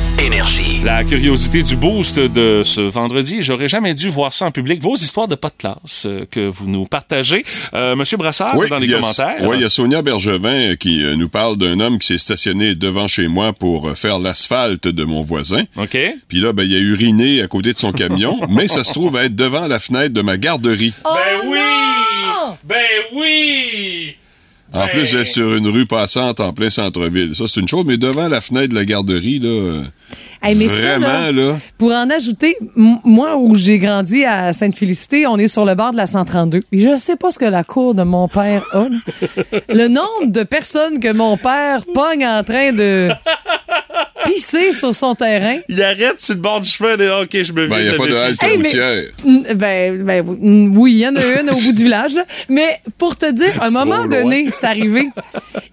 Énergie. 0.19 0.79
La 0.83 1.03
curiosité 1.03 1.63
du 1.63 1.75
boost 1.75 2.19
de 2.19 2.61
ce 2.63 2.81
vendredi, 2.81 3.37
j'aurais 3.41 3.67
jamais 3.67 3.93
dû 3.93 4.09
voir 4.09 4.33
ça 4.33 4.45
en 4.45 4.51
public. 4.51 4.81
Vos 4.81 4.95
histoires 4.95 5.27
de 5.27 5.35
pas 5.35 5.49
de 5.49 5.55
classe 5.57 6.05
euh, 6.05 6.25
que 6.29 6.47
vous 6.47 6.67
nous 6.67 6.85
partagez. 6.85 7.45
Euh, 7.73 7.95
Monsieur 7.95 8.17
Brassard, 8.17 8.55
dans 8.69 8.77
les 8.77 8.87
commentaires. 8.87 9.35
Oui, 9.41 9.57
il 9.57 9.61
y 9.61 9.65
a 9.65 9.69
Sonia 9.69 10.01
Bergevin 10.01 10.75
qui 10.75 11.03
euh, 11.03 11.15
nous 11.15 11.29
parle 11.29 11.57
d'un 11.57 11.79
homme 11.79 11.99
qui 11.99 12.07
s'est 12.07 12.17
stationné 12.17 12.75
devant 12.75 13.07
chez 13.07 13.27
moi 13.27 13.53
pour 13.53 13.89
euh, 13.89 13.93
faire 13.93 14.19
l'asphalte 14.19 14.87
de 14.87 15.03
mon 15.03 15.21
voisin. 15.21 15.63
OK. 15.77 15.97
Puis 16.27 16.39
là, 16.39 16.53
ben, 16.53 16.63
il 16.63 16.75
a 16.75 16.79
uriné 16.79 17.41
à 17.41 17.47
côté 17.47 17.73
de 17.73 17.77
son 17.77 17.91
camion, 17.91 18.39
mais 18.49 18.67
ça 18.67 18.83
se 18.83 18.93
trouve 18.93 19.15
être 19.17 19.35
devant 19.35 19.67
la 19.67 19.79
fenêtre 19.79 20.13
de 20.13 20.21
ma 20.21 20.37
garderie. 20.37 20.93
ben 21.03 21.49
oui! 21.49 21.57
Ben 22.63 22.77
oui! 23.13 24.15
En 24.73 24.87
plus 24.87 25.11
d'être 25.11 25.27
sur 25.27 25.53
une 25.53 25.67
rue 25.67 25.85
passante 25.85 26.39
en 26.39 26.53
plein 26.53 26.69
centre-ville. 26.69 27.35
Ça, 27.35 27.45
c'est 27.47 27.59
une 27.59 27.67
chose, 27.67 27.83
mais 27.85 27.97
devant 27.97 28.29
la 28.29 28.39
fenêtre 28.41 28.69
de 28.69 28.75
la 28.75 28.85
garderie, 28.85 29.39
là, 29.39 29.83
Hey, 30.43 30.55
mais 30.55 30.67
ça, 30.67 30.73
vraiment, 30.73 31.07
là, 31.07 31.31
là, 31.31 31.59
Pour 31.77 31.91
en 31.91 32.09
ajouter, 32.09 32.57
moi, 32.75 33.37
où 33.37 33.53
j'ai 33.53 33.77
grandi 33.77 34.25
à 34.25 34.53
Sainte-Félicité, 34.53 35.27
on 35.27 35.37
est 35.37 35.47
sur 35.47 35.65
le 35.65 35.75
bord 35.75 35.91
de 35.91 35.97
la 35.97 36.07
132. 36.07 36.63
Et 36.71 36.79
je 36.79 36.97
sais 36.97 37.15
pas 37.15 37.29
ce 37.29 37.37
que 37.37 37.45
la 37.45 37.63
cour 37.63 37.93
de 37.93 38.01
mon 38.01 38.27
père 38.27 38.65
a. 38.71 38.87
là. 38.89 39.59
Le 39.69 39.87
nombre 39.87 40.25
de 40.25 40.41
personnes 40.41 40.99
que 40.99 41.13
mon 41.13 41.37
père 41.37 41.85
pogne 41.93 42.25
en 42.25 42.43
train 42.43 42.71
de 42.73 43.09
pisser 44.25 44.73
sur 44.73 44.93
son 44.95 45.15
terrain. 45.15 45.57
Il 45.69 45.81
arrête 45.81 46.19
sur 46.21 46.35
le 46.35 46.41
bord 46.41 46.61
du 46.61 46.69
chemin 46.69 46.97
de 46.97 47.23
OK, 47.23 47.29
je 47.43 47.53
me 47.53 47.67
ben, 47.67 47.77
il 47.79 47.83
vide 47.83 47.89
n'y 47.89 47.95
a 47.95 47.97
pas 47.97 48.07
de 48.07 48.15
halte. 48.15 48.43
Hey, 48.43 48.57
routière. 48.57 49.03
Ben, 49.55 50.03
ben, 50.03 50.71
oui, 50.75 50.93
il 50.93 50.99
y 50.99 51.07
en 51.07 51.15
a 51.15 51.41
une 51.41 51.49
au 51.49 51.55
bout 51.55 51.71
du 51.71 51.83
village. 51.83 52.13
là. 52.13 52.25
Mais 52.49 52.79
pour 52.97 53.15
te 53.17 53.29
dire, 53.31 53.61
à 53.61 53.67
un 53.67 53.71
moment 53.71 54.05
donné, 54.05 54.47
c'est 54.51 54.65
arrivé. 54.65 55.09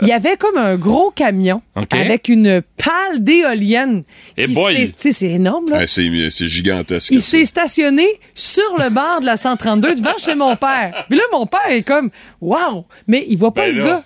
Il 0.03 0.09
y 0.09 0.13
avait 0.13 0.37
comme 0.37 0.57
un 0.57 0.77
gros 0.77 1.11
camion 1.11 1.63
avec 1.91 2.29
une 2.29 2.63
pale 2.77 3.23
d'éolienne. 3.23 4.03
Eh 4.37 4.47
tu 4.47 4.55
sais, 4.97 5.13
c'est 5.13 5.31
énorme, 5.31 5.71
là. 5.71 5.79
Ah, 5.83 5.87
c'est 5.87 6.09
c'est 6.31 6.49
gigantesque. 6.49 7.11
Il 7.11 7.21
ça. 7.21 7.31
s'est 7.31 7.45
stationné 7.45 8.07
sur 8.35 8.77
le 8.79 8.91
bord 8.91 9.21
de 9.21 9.27
la 9.27 9.37
132 9.37 9.97
devant 9.97 10.17
chez 10.19 10.35
mon 10.35 10.57
père. 10.57 11.07
Puis 11.09 11.19
là, 11.19 11.25
mon 11.33 11.47
père 11.47 11.61
est 11.71 11.83
comme, 11.83 12.11
wow, 12.41 12.85
mais 13.07 13.25
il 13.29 13.37
voit 13.39 13.53
pas 13.53 13.67
Ben 13.67 13.75
le 13.75 13.81
là. 13.83 13.87
gars. 13.87 14.05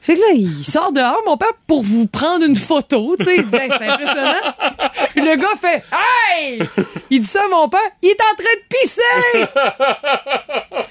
Fait 0.00 0.14
que 0.14 0.20
là, 0.20 0.26
il 0.34 0.64
sort 0.64 0.92
dehors, 0.92 1.20
mon 1.26 1.36
père, 1.36 1.48
pour 1.66 1.82
vous 1.82 2.06
prendre 2.06 2.44
une 2.46 2.56
photo. 2.56 3.14
Tu 3.18 3.24
sais, 3.24 3.34
il 3.38 3.46
dit, 3.46 3.56
Hey, 3.56 3.68
c'est 3.68 3.88
impressionnant. 3.88 4.54
Puis 5.14 5.22
le 5.24 5.36
gars 5.36 5.48
fait, 5.60 5.82
hey! 5.92 6.60
Il 7.10 7.20
dit 7.20 7.26
ça 7.26 7.40
à 7.44 7.48
mon 7.48 7.68
père, 7.68 7.80
il 8.02 8.08
est 8.10 8.12
en 8.20 8.34
train 8.36 8.54
de 8.54 8.62
pisser! 8.70 9.48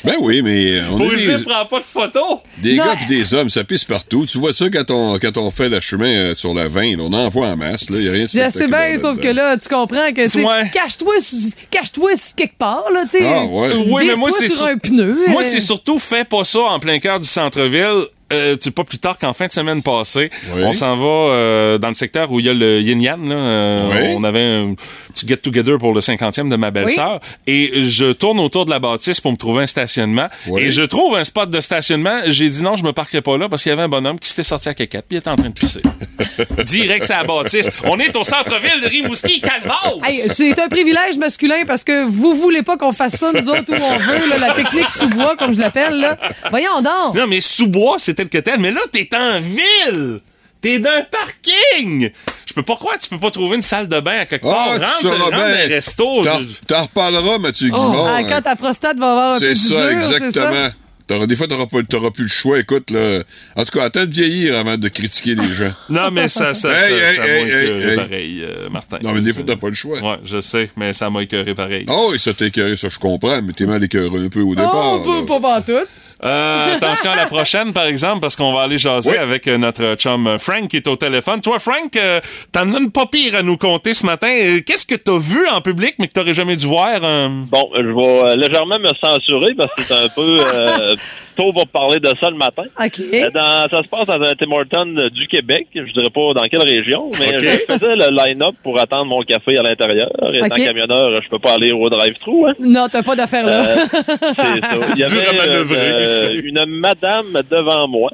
Ben 0.03 0.15
oui, 0.19 0.41
mais 0.43 0.81
on 0.91 0.97
Pour 0.97 1.13
est 1.13 1.15
des, 1.17 1.23
dire, 1.37 1.43
prends 1.47 1.65
pas 1.65 1.79
de 1.79 1.85
photos. 1.85 2.39
des 2.59 2.75
Non. 2.75 2.85
gars 2.85 2.95
pis 2.97 3.05
des 3.05 3.33
hommes, 3.33 3.49
ça 3.49 3.63
pisse 3.63 3.83
partout. 3.85 4.25
Tu 4.25 4.37
vois 4.37 4.53
ça 4.53 4.65
quand 4.69 4.91
on, 4.91 5.17
quand 5.19 5.37
on 5.37 5.49
fait 5.51 5.69
le 5.69 5.79
chemin 5.79 6.09
euh, 6.13 6.33
sur 6.35 6.53
la 6.53 6.67
20, 6.67 6.97
là, 6.97 7.03
on 7.03 7.13
en 7.13 7.29
voit 7.29 7.47
en 7.47 7.55
masse. 7.57 7.87
Il 7.89 7.95
n'y 8.01 8.09
a 8.09 8.11
rien 8.11 8.23
de 8.25 8.29
Je 8.29 8.49
sais 8.49 8.67
bien, 8.67 8.97
sauf 8.97 9.19
que 9.19 9.27
là, 9.29 9.57
tu 9.57 9.67
comprends 9.69 10.11
que, 10.11 10.21
tu 10.23 10.29
sais, 10.29 10.43
Ouais. 10.43 10.69
cache-toi 10.71 11.13
sur 11.21 12.35
quelque 12.35 12.57
part, 12.57 12.85
là, 12.93 13.03
tu 13.09 13.17
sais. 13.17 13.25
Ah, 13.25 13.45
ouais. 13.45 13.73
Oui, 13.89 14.07
mais 14.07 14.15
moi, 14.15 14.29
c'est 14.31 14.47
sur 14.49 14.57
sur- 14.59 14.67
un 14.67 14.77
pneu. 14.77 15.17
Moi, 15.29 15.41
euh. 15.41 15.45
c'est 15.45 15.59
surtout 15.59 15.97
fais 15.97 16.23
pas 16.25 16.43
ça 16.43 16.59
en 16.59 16.79
plein 16.79 16.99
cœur 16.99 17.19
du 17.19 17.27
centre-ville. 17.27 18.05
Euh, 18.33 18.55
tu 18.55 18.63
sais, 18.63 18.71
pas 18.71 18.83
plus 18.83 18.97
tard 18.99 19.17
qu'en 19.17 19.31
fin 19.33 19.47
de 19.47 19.51
semaine 19.53 19.81
passée, 19.81 20.29
Oui. 20.53 20.61
on 20.65 20.73
s'en 20.73 20.95
va 20.97 21.05
euh, 21.05 21.77
dans 21.77 21.87
le 21.87 21.93
secteur 21.93 22.29
où 22.31 22.39
il 22.41 22.45
y 22.45 22.49
a 22.49 22.53
le 22.53 22.81
Yin 22.81 23.01
Yang. 23.01 23.27
Là, 23.29 23.35
Euh, 23.35 23.89
Oui. 23.91 24.13
On 24.17 24.23
avait 24.25 24.41
un 24.43 24.73
petit 25.17 25.27
get-together 25.27 25.77
pour 25.79 25.93
le 25.93 26.01
50e 26.01 26.49
de 26.49 26.55
ma 26.55 26.71
belle-sœur. 26.71 27.19
Et 27.47 27.81
je 27.81 28.11
tourne 28.11 28.39
autour 28.39 28.65
de 28.65 28.69
la 28.69 28.79
bâtisse 28.79 29.19
pour 29.21 29.31
me 29.31 29.37
trouver 29.37 29.63
un 29.63 29.65
stationnement. 29.65 30.27
Oui. 30.47 30.63
Et 30.63 30.69
je 30.69 30.83
trouve 30.83 31.15
un 31.15 31.23
spot 31.23 31.49
de 31.49 31.59
stationnement. 31.59 32.21
J'ai 32.27 32.49
dit 32.49 32.61
non, 32.63 32.75
je 32.75 32.83
me 32.83 32.93
parquerai 32.93 33.21
pas 33.21 33.37
là 33.37 33.49
parce 33.49 33.63
qu'il 33.63 33.69
y 33.71 33.73
avait 33.73 33.83
un 33.83 33.89
bonhomme 33.89 34.19
qui 34.19 34.29
s'était 34.29 34.43
sorti 34.43 34.69
à 34.69 34.73
quéquette 34.73 35.05
puis 35.07 35.17
il 35.17 35.19
était 35.19 35.29
en 35.29 35.35
train 35.35 35.49
de 35.49 35.53
pisser. 35.53 35.81
Direct, 36.65 37.03
c'est 37.03 37.15
la 37.15 37.23
bâtisse. 37.23 37.69
On 37.85 37.97
est 37.99 38.15
au 38.15 38.23
centre-ville 38.23 38.81
de 38.81 38.87
Rimouski, 38.87 39.41
Calvose! 39.41 40.01
Hey, 40.05 40.21
c'est 40.27 40.59
un 40.59 40.67
privilège 40.67 41.17
masculin 41.17 41.63
parce 41.65 41.83
que 41.83 42.05
vous 42.05 42.35
voulez 42.35 42.63
pas 42.63 42.77
qu'on 42.77 42.91
fasse 42.91 43.15
ça, 43.15 43.31
nous 43.33 43.49
autres, 43.49 43.71
où 43.71 43.81
on 43.81 43.97
veut, 43.97 44.29
là, 44.29 44.37
la 44.37 44.53
technique 44.53 44.89
sous-bois, 44.89 45.35
comme 45.37 45.53
je 45.53 45.61
l'appelle. 45.61 45.99
là. 45.99 46.17
Voyons 46.49 46.81
donc. 46.81 47.15
Non, 47.15 47.27
mais 47.27 47.41
sous-bois, 47.41 47.95
c'est 47.97 48.13
tel 48.13 48.29
que 48.29 48.37
tel. 48.37 48.59
Mais 48.59 48.71
là, 48.71 48.81
t'es 48.91 49.09
en 49.15 49.39
ville! 49.39 50.19
T'es 50.61 50.79
d'un 50.79 51.03
parking! 51.11 52.09
Je 52.47 52.53
peux 52.53 52.63
pas 52.63 52.75
croire 52.75 52.95
que 52.95 53.01
tu 53.03 53.09
peux 53.09 53.19
pas 53.19 53.29
trouver 53.31 53.55
une 53.57 53.61
salle 53.61 53.87
de 53.87 53.99
bain 53.99 54.19
à 54.21 54.25
quelque 54.25 54.41
part. 54.43 54.69
Ah, 54.81 54.85
rentre, 55.03 55.19
dans 55.19 55.27
bien. 55.29 55.45
un 55.45 55.67
resto. 55.67 56.23
T'en- 56.23 56.39
T'en 56.67 56.81
reparleras, 56.83 57.37
Mathieu 57.39 57.67
Guimond. 57.69 58.05
Ah, 58.07 58.21
quand 58.27 58.41
ta 58.41 58.55
prostate 58.55 58.97
va 58.97 59.11
avoir 59.11 59.35
un 59.35 59.39
peu 59.39 59.45
C'est 59.45 59.55
ça, 59.55 59.91
exactement. 59.93 60.69
T'auras- 61.07 61.25
des 61.25 61.37
fois, 61.37 61.47
t'auras 61.47 61.67
pas- 61.67 61.83
t'auras 61.83 62.09
plus 62.11 62.23
le 62.23 62.29
choix. 62.29 62.59
Écoute, 62.59 62.91
là. 62.91 63.21
En 63.55 63.63
tout 63.63 63.77
cas, 63.77 63.85
attends 63.85 64.05
de 64.05 64.11
vieillir 64.11 64.57
avant 64.57 64.75
de 64.77 64.87
critiquer 64.89 65.35
les 65.35 65.53
gens. 65.53 65.71
Non, 65.89 66.11
mais 66.11 66.27
ça, 66.27 66.53
ça, 66.53 66.69
Hey, 66.73 66.97
ça, 66.99 67.05
hey, 67.11 67.15
ça 67.15 67.21
m'a 67.21 67.27
hey, 67.29 67.43
écœuré 67.45 67.95
pareil, 67.95 68.41
euh, 68.43 68.69
Martin. 68.69 68.97
Non, 69.03 69.13
mais 69.13 69.21
des 69.21 69.31
fois, 69.31 69.43
t'as 69.47 69.55
pas 69.55 69.69
le 69.69 69.73
choix. 69.73 69.97
Ouais, 69.99 70.17
je 70.25 70.41
sais, 70.41 70.69
mais 70.75 70.91
ça 70.91 71.09
m'a 71.09 71.21
écœuré 71.23 71.53
pareil. 71.55 71.85
Oh, 71.87 72.11
et 72.13 72.17
ça 72.17 72.33
t'a 72.33 72.47
écœuré, 72.47 72.75
ça 72.75 72.89
je 72.89 72.99
comprends, 72.99 73.41
mais 73.41 73.53
t'es 73.53 73.65
mal 73.65 73.81
écœuré 73.81 74.19
un 74.25 74.27
peu 74.27 74.41
au 74.41 74.51
Oh, 74.51 74.55
départ. 74.55 75.03
pas, 75.05 75.15
là. 75.15 75.25
pas 75.25 75.39
pantoute. 75.39 75.87
Euh, 76.23 76.75
attention 76.75 77.11
à 77.11 77.15
la 77.15 77.25
prochaine, 77.27 77.73
par 77.73 77.85
exemple, 77.85 78.21
parce 78.21 78.35
qu'on 78.35 78.51
va 78.51 78.61
aller 78.63 78.77
jaser 78.77 79.11
Oui. 79.11 79.17
avec 79.17 79.47
euh, 79.47 79.57
notre 79.57 79.95
chum 79.95 80.25
euh, 80.27 80.37
Frank 80.39 80.67
qui 80.67 80.77
est 80.77 80.87
au 80.87 80.95
téléphone. 80.95 81.41
Toi, 81.41 81.59
Frank, 81.59 81.95
euh, 81.95 82.19
t'en 82.51 82.73
as 82.73 82.79
une 82.79 82.91
pas 82.91 83.05
pire 83.05 83.35
à 83.35 83.43
nous 83.43 83.57
compter 83.57 83.93
ce 83.93 84.05
matin. 84.05 84.27
Qu'est-ce 84.65 84.85
que 84.87 84.95
t'as 84.95 85.17
vu 85.19 85.47
en 85.53 85.61
public, 85.61 85.93
mais 85.99 86.07
que 86.07 86.13
t'aurais 86.13 86.33
jamais 86.33 86.55
dû 86.55 86.65
voir? 86.65 86.99
euh? 87.03 87.29
Bon, 87.51 87.69
je 87.75 87.81
vais 87.81 88.31
euh, 88.31 88.35
légèrement 88.35 88.79
me 88.79 88.89
censurer 89.01 89.53
parce 89.55 89.73
que 89.75 89.81
c'est 89.83 89.93
un 89.93 90.09
peu 90.09 90.39
euh, 90.41 90.95
tôt 91.37 91.53
pour 91.53 91.67
parler 91.67 91.99
de 91.99 92.09
ça 92.19 92.29
le 92.31 92.37
matin. 92.37 92.63
OK. 92.83 92.99
Euh, 93.13 93.29
Dans, 93.31 93.65
ça 93.71 93.83
se 93.83 93.87
passe 93.89 94.07
dans 94.07 94.21
un 94.21 94.33
Tim 94.33 94.51
Hortons 94.51 95.09
du 95.13 95.27
Québec. 95.27 95.67
Je 95.75 95.91
dirais 95.93 96.09
pas 96.13 96.33
dans 96.33 96.47
quelle 96.49 96.67
région, 96.67 97.09
mais 97.19 97.39
je 97.39 97.47
faisais 97.73 97.95
le 97.95 98.09
line-up 98.25 98.55
pour 98.63 98.79
attendre 98.79 99.05
mon 99.05 99.19
café 99.19 99.57
à 99.59 99.61
l'intérieur. 99.61 100.09
Étant 100.33 100.47
OK. 100.47 100.63
camionneur, 100.63 101.21
je 101.21 101.29
peux 101.29 101.39
pas 101.39 101.53
aller 101.53 101.71
au 101.71 101.89
drive-thru. 101.89 102.49
Hein. 102.49 102.53
Non, 102.59 102.87
t'as 102.91 103.03
pas 103.03 103.15
d'affaires 103.15 103.45
là. 103.45 103.59
Euh, 103.67 103.75
c'est 103.91 104.65
ça. 104.65 104.77
Il 104.95 104.99
y 104.99 105.03
Dur 105.07 105.19
à 105.21 105.29
avait 105.29 105.37
manœuvrer. 105.37 106.06
Euh, 106.07 106.41
une 106.43 106.65
madame 106.65 107.39
devant 107.49 107.87
moi 107.87 108.09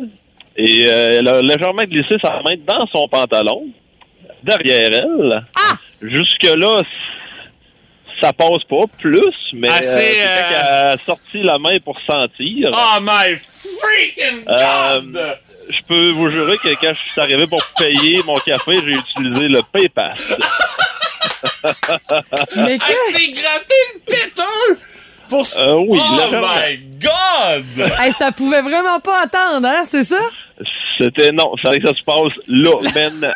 et 0.56 0.86
euh, 0.88 1.20
elle 1.20 1.28
a 1.28 1.42
légèrement 1.42 1.84
glissé 1.84 2.16
sa 2.22 2.42
main 2.44 2.56
dans 2.68 2.86
son 2.88 3.08
pantalon, 3.08 3.62
derrière 4.44 4.90
elle. 4.94 5.44
Ah! 5.56 5.76
Jusque-là, 6.02 6.82
ça 8.22 8.32
passe 8.34 8.64
pas 8.70 8.86
plus, 9.00 9.36
mais 9.54 9.70
Assez, 9.70 9.90
euh, 9.90 10.02
c'est 10.02 10.22
euh, 10.22 10.50
qu'elle 10.50 10.68
a 10.68 10.98
sorti 11.06 11.42
la 11.42 11.58
main 11.58 11.80
pour 11.84 11.98
sentir. 12.10 12.70
Oh 12.72 13.00
my 13.02 13.36
freaking 13.36 14.44
Euh, 14.48 15.02
God! 15.02 15.38
Je 15.70 15.82
peux 15.88 16.10
vous 16.12 16.30
jurer 16.30 16.58
que 16.58 16.70
quand 16.76 16.94
je 16.94 17.00
suis 17.12 17.22
arrivé 17.22 17.48
pour 17.48 17.64
payer 17.78 18.22
mon 18.26 18.38
café, 18.40 18.74
j'ai 18.86 18.92
utilisé 18.92 19.48
le 19.48 19.62
PayPass. 19.72 20.38
Mais 22.58 22.74
Elle 22.74 22.80
que... 22.80 23.18
s'est 23.18 23.32
gratté 23.32 23.76
le 23.96 24.00
péteux! 24.06 24.80
Pour... 25.34 25.48
Euh, 25.58 25.84
oui, 25.88 26.00
oh 26.00 26.32
my 26.32 26.78
God! 27.02 27.92
Hey, 28.00 28.14
ça 28.14 28.32
pouvait 28.32 28.62
vraiment 28.62 29.00
pas 29.00 29.24
attendre, 29.24 29.68
hein, 29.68 29.82
c'est 29.84 30.04
ça? 30.04 30.20
C'était 31.00 31.32
non, 31.32 31.56
que 31.56 31.62
ça 31.64 31.72
se 31.72 32.04
passe 32.06 32.34
là, 32.48 32.70
maintenant. 32.96 33.32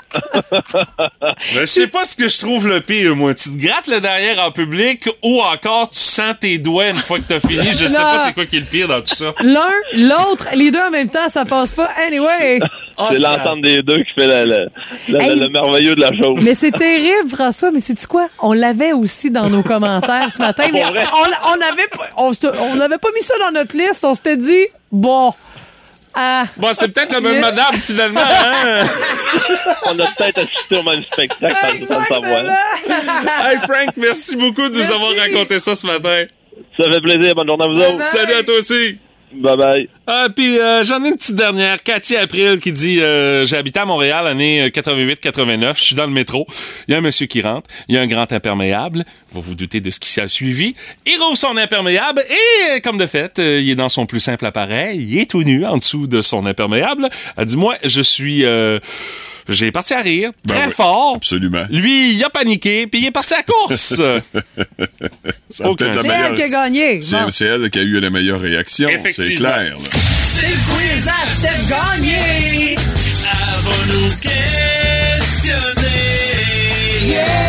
Mais 1.56 1.62
je 1.62 1.66
sais 1.66 1.88
pas 1.88 2.06
ce 2.06 2.16
que 2.16 2.28
je 2.28 2.38
trouve 2.38 2.68
le 2.68 2.82
pire, 2.82 3.16
moi. 3.16 3.34
Tu 3.34 3.50
te 3.50 3.58
grattes 3.58 3.88
le 3.88 4.00
derrière 4.00 4.46
en 4.46 4.52
public 4.52 5.10
ou 5.24 5.42
encore 5.42 5.90
tu 5.90 5.98
sens 5.98 6.36
tes 6.40 6.60
doigts 6.60 6.90
une 6.90 6.98
fois 6.98 7.18
que 7.18 7.24
t'as 7.24 7.40
fini. 7.40 7.72
Je 7.72 7.88
sais 7.88 7.98
pas 7.98 8.26
c'est 8.26 8.34
quoi 8.34 8.46
qui 8.46 8.58
est 8.58 8.60
le 8.60 8.68
pire 8.68 8.88
dans 8.88 9.02
tout 9.02 9.16
ça. 9.16 9.34
L'un, 9.42 9.72
l'autre, 9.94 10.50
les 10.54 10.70
deux 10.70 10.82
en 10.82 10.92
même 10.92 11.10
temps, 11.10 11.30
ça 11.30 11.46
passe 11.46 11.72
pas. 11.72 11.90
Anyway. 12.06 12.60
Ah, 13.00 13.10
c'est 13.14 13.20
l'entente 13.20 13.62
des 13.62 13.82
deux 13.84 13.98
qui 13.98 14.12
fait 14.18 14.26
le, 14.28 14.46
le- 14.50 14.70
le- 15.10 15.22
Hey. 15.22 15.40
le 15.40 15.50
merveilleux 15.50 15.96
de 15.96 16.02
la 16.02 16.10
chose. 16.10 16.40
Mais 16.42 16.56
c'est 16.56 16.72
terrible, 16.72 17.30
François, 17.30 17.70
mais 17.72 17.80
c'est-tu 17.80 18.08
quoi? 18.08 18.28
On 18.40 18.54
l'avait 18.54 18.94
aussi 18.94 19.30
dans 19.30 19.50
nos 19.50 19.62
commentaires 19.62 20.32
ce 20.32 20.40
matin, 20.42 20.64
mais 20.74 20.82
vrai? 20.84 21.06
on, 21.14 21.50
on 21.50 21.62
avait 21.72 21.88
pas, 21.92 22.10
on, 22.18 22.32
on 22.72 22.76
n'avait 22.76 22.98
pas 22.98 23.10
mis 23.14 23.22
ça 23.22 23.36
dans 23.40 23.52
notre 23.52 23.78
liste. 23.78 24.04
On 24.04 24.16
s'était 24.16 24.38
dit, 24.38 24.66
bon, 24.92 25.32
ah, 26.16 26.46
Bon, 26.58 26.70
c'est 26.74 26.88
peut-être 26.88 27.12
la 27.14 27.22
même 27.22 27.40
madame, 27.40 27.74
finalement, 27.74 28.20
hein? 28.22 28.84
On 29.86 30.00
a 30.00 30.08
peut-être 30.18 30.40
assisté 30.40 30.76
au 30.76 30.82
même 30.82 31.04
spectacle 31.04 31.86
sans, 31.88 32.00
le 32.00 32.06
savoir. 32.06 32.42
Hey, 33.46 33.58
Frank, 33.60 33.90
merci 33.98 34.36
beaucoup 34.36 34.68
de 34.68 34.74
nous 34.80 34.92
avoir 34.92 35.12
raconté 35.16 35.60
ça 35.60 35.76
ce 35.76 35.86
matin. 35.86 36.26
Ça 36.76 36.90
fait 36.92 37.02
plaisir. 37.02 37.36
Bonne 37.36 37.48
journée 37.48 37.66
à 37.66 37.68
vous 37.68 37.78
autres. 37.80 37.98
Bye. 37.98 38.08
Salut 38.12 38.34
à 38.34 38.44
toi 38.44 38.56
aussi. 38.58 38.98
Bye 39.34 39.58
bye. 39.58 39.90
Ah, 40.08 40.28
puis 40.34 40.58
euh, 40.58 40.86
j'en 40.86 41.04
ai 41.04 41.10
une 41.10 41.18
petite 41.18 41.36
dernière. 41.36 41.84
Cathy 41.84 42.16
April 42.16 42.60
qui 42.60 42.72
dit 42.72 43.00
euh, 43.02 43.46
habité 43.52 43.80
à 43.80 43.86
Montréal 43.86 44.24
l'année 44.24 44.70
88-89. 44.70 45.78
Je 45.78 45.84
suis 45.84 45.96
dans 45.96 46.06
le 46.06 46.14
métro. 46.14 46.48
Il 46.88 46.94
y 46.94 46.96
a 46.96 47.00
un 47.00 47.02
monsieur 47.02 47.28
qui 47.28 47.42
rentre. 47.42 47.70
Il 47.90 47.96
y 47.96 47.98
a 47.98 48.02
un 48.02 48.08
grand 48.08 48.32
imperméable. 48.32 49.04
Vous 49.30 49.42
vous 49.42 49.56
doutez 49.56 49.82
de 49.82 49.90
ce 49.92 50.00
qui 50.00 50.10
s'est 50.10 50.30
suivi. 50.30 50.76
Il 51.06 51.18
rouvre 51.22 51.38
son 51.38 51.58
imperméable 51.58 52.24
et, 52.30 52.76
euh, 52.78 52.80
comme 52.82 52.98
de 52.98 53.06
fait, 53.06 53.38
euh, 53.40 53.60
il 53.62 53.70
est 53.70 53.76
dans 53.76 53.90
son 53.90 54.06
plus 54.06 54.22
simple 54.22 54.46
appareil. 54.46 55.06
Il 55.10 55.20
est 55.20 55.30
tout 55.30 55.44
nu 55.44 55.66
en 55.66 55.76
dessous 55.76 56.08
de 56.08 56.22
son 56.22 56.46
imperméable. 56.46 57.10
Elle 57.36 57.46
dit 57.46 57.58
Moi, 57.58 57.76
je 57.84 58.02
suis. 58.02 58.46
J'ai 59.50 59.72
parti 59.72 59.94
à 59.94 60.02
rire, 60.02 60.32
Ben 60.46 60.56
très 60.56 60.68
oui, 60.68 60.74
fort. 60.74 61.14
Absolument. 61.18 61.64
Lui, 61.70 62.14
il 62.16 62.24
a 62.24 62.30
paniqué, 62.30 62.88
puis 62.88 63.02
il 63.02 63.08
est 63.08 63.12
parti 63.12 63.34
à 63.34 63.38
la 63.38 63.44
course. 63.44 63.96
C'est 65.50 65.64
elle 65.64 66.08
meilleure- 66.08 66.36
qui 66.36 66.42
a 66.44 66.50
gagné. 66.50 67.02
C'est 67.02 67.16
Bon. 67.18 67.30
elle 67.42 67.70
qui 67.70 67.80
a 67.80 67.82
eu 67.84 68.00
la 68.00 68.10
meilleure 68.10 68.40
réaction, 68.40 68.90
c'est 68.92 68.96
Effectivement. 68.96 69.50
clair. 69.50 69.78
C'est 69.92 70.48
le 70.48 70.56
quiz 70.76 71.08
à 71.08 71.28
Steph 71.30 71.70
Gagné. 71.70 72.76
Avons-nous 73.58 74.08
Une 77.10 77.47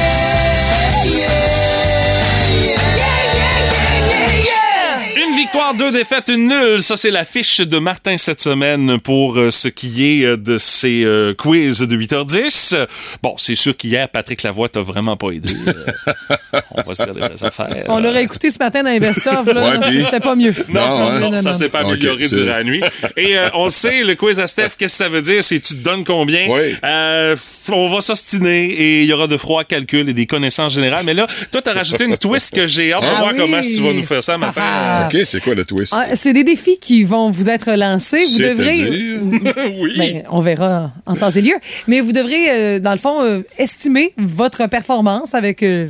victoire, 5.51 5.75
deux 5.75 5.91
défaites, 5.93 6.29
une 6.29 6.47
nulle. 6.47 6.83
Ça, 6.83 6.97
c'est 6.99 7.11
la 7.11 7.25
fiche 7.25 7.61
de 7.61 7.79
Martin 7.79 8.19
cette 8.19 8.41
semaine 8.43 8.99
pour 9.01 9.39
euh, 9.39 9.51
ce 9.51 9.69
qui 9.69 10.21
est 10.21 10.25
euh, 10.27 10.37
de 10.37 10.59
ces 10.59 11.05
euh, 11.05 11.33
quiz 11.33 11.81
de 11.81 11.97
8h10. 11.97 12.75
Euh, 12.75 12.87
Bon, 13.23 13.35
c'est 13.39 13.55
sûr 13.55 13.75
qu'hier, 13.75 14.09
Patrick 14.11 14.43
Lavoie 14.43 14.69
t'a 14.69 14.81
vraiment 14.81 15.17
pas 15.17 15.31
aidé. 15.31 15.55
Euh, 15.67 15.73
on 16.73 16.83
va 16.83 16.93
se 16.95 17.03
dire 17.03 17.15
des 17.15 17.21
vraies 17.21 17.43
affaires. 17.45 17.85
On 17.89 17.99
l'aurait 17.99 18.25
écouté 18.25 18.51
ce 18.51 18.59
matin 18.59 18.83
dans 18.83 18.91
les 18.91 19.01
best-of, 19.01 19.47
là. 19.47 19.71
Ouais, 19.79 19.89
puis- 19.89 20.03
C'était 20.03 20.21
pas 20.21 20.37
mieux. 20.37 20.53
Non, 20.69 20.81
Non, 20.81 21.09
hein? 21.09 21.19
non, 21.21 21.31
Non, 21.31 21.37
ça 21.43 21.53
non, 21.53 21.59
s'est 21.59 21.69
pas 21.71 21.83
Ok, 21.83 21.93
amélioré 21.93 22.29
durant 22.29 22.45
la 22.57 22.65
nuit. 22.65 22.83
Et 23.17 23.39
euh, 23.39 23.49
on 23.55 23.71
sait, 23.71 24.05
le 24.05 24.15
quiz 24.17 24.39
à 24.41 24.47
Steph, 24.47 24.71
qu'est-ce 24.79 24.99
que 24.99 25.05
ça 25.05 25.09
veut 25.09 25.23
dire? 25.23 25.43
C'est 25.43 25.61
tu 25.61 25.75
te 25.77 25.83
donnes 25.83 26.05
combien? 26.05 26.47
Oui. 26.51 26.75
Euh, 26.85 27.37
on 27.71 27.89
va 27.89 28.01
s'ostiner 28.03 28.65
et 28.67 29.03
il 29.03 29.07
y 29.09 29.13
aura 29.15 29.27
de 29.27 29.37
froids 29.39 29.65
calculs 29.65 30.09
et 30.11 30.15
des 30.15 30.27
connaissances 30.27 30.75
générales. 30.75 31.05
Mais 31.07 31.15
là, 31.15 31.27
toi, 31.51 31.63
t'as 31.63 31.73
rajouté 31.73 32.05
une 32.05 32.17
twist 32.19 32.55
que 32.55 32.67
j'ai 32.67 32.93
hâte 32.93 33.03
de 33.03 33.07
Ah 33.11 33.19
voir 33.21 33.33
oui. 33.33 33.39
comment 33.39 33.61
tu 33.63 33.81
vas 33.83 33.93
nous 33.95 34.05
faire 34.05 34.23
ça 34.23 34.37
matin. 34.37 34.63
Ah. 34.65 35.09
OK, 35.13 35.19
c'est 35.25 35.38
quoi 35.41 35.55
le 35.55 35.65
twist? 35.65 35.95
Ah, 35.97 36.15
c'est 36.15 36.33
des 36.33 36.45
défis 36.45 36.79
qui 36.79 37.05
vont 37.05 37.31
vous 37.31 37.49
être 37.49 37.73
lancés. 37.73 38.25
Vous 38.25 38.39
devrez. 38.39 38.89
Oui. 39.81 39.95
Ben, 39.99 40.23
on 40.31 40.41
verra 40.41 40.93
en 41.07 41.15
temps 41.17 41.31
et 41.31 41.41
lieu. 41.41 41.55
Mais 41.87 42.01
vous 42.01 42.13
devrez, 42.13 42.51
euh, 42.51 42.79
dans 42.79 42.93
le 42.93 42.99
fond, 42.99 43.23
euh, 43.23 43.43
estimer 43.59 44.13
votre 44.17 44.67
performance 44.69 45.35
avec 45.35 45.63
euh, 45.63 45.89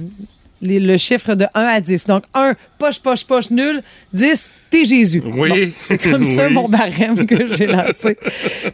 les- 0.62 0.80
le 0.80 0.96
chiffre 0.96 1.34
de 1.34 1.46
1 1.54 1.62
à 1.64 1.80
10. 1.80 2.06
Donc, 2.06 2.24
1, 2.34 2.54
poche, 2.78 2.98
poche, 3.00 3.24
poche, 3.24 3.50
nul. 3.50 3.82
10, 4.12 4.50
t'es 4.70 4.84
Jésus. 4.84 5.22
Oui. 5.24 5.48
Bon, 5.48 5.70
c'est 5.80 5.98
comme 5.98 6.24
ça 6.36 6.50
mon 6.50 6.68
barème 6.68 7.26
que 7.26 7.46
j'ai 7.54 7.66
lancé. 7.66 8.16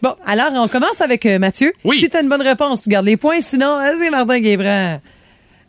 Bon, 0.02 0.14
alors, 0.26 0.50
on 0.54 0.68
commence 0.68 1.00
avec 1.00 1.26
euh, 1.26 1.38
Mathieu. 1.38 1.72
Oui. 1.84 1.98
Si 1.98 2.08
t'as 2.08 2.22
une 2.22 2.28
bonne 2.28 2.42
réponse, 2.42 2.82
tu 2.82 2.88
gardes 2.88 3.06
les 3.06 3.16
points. 3.16 3.40
Sinon, 3.40 3.76
vas-y, 3.76 4.10
Martin 4.10 4.40
Guébrin. 4.40 5.00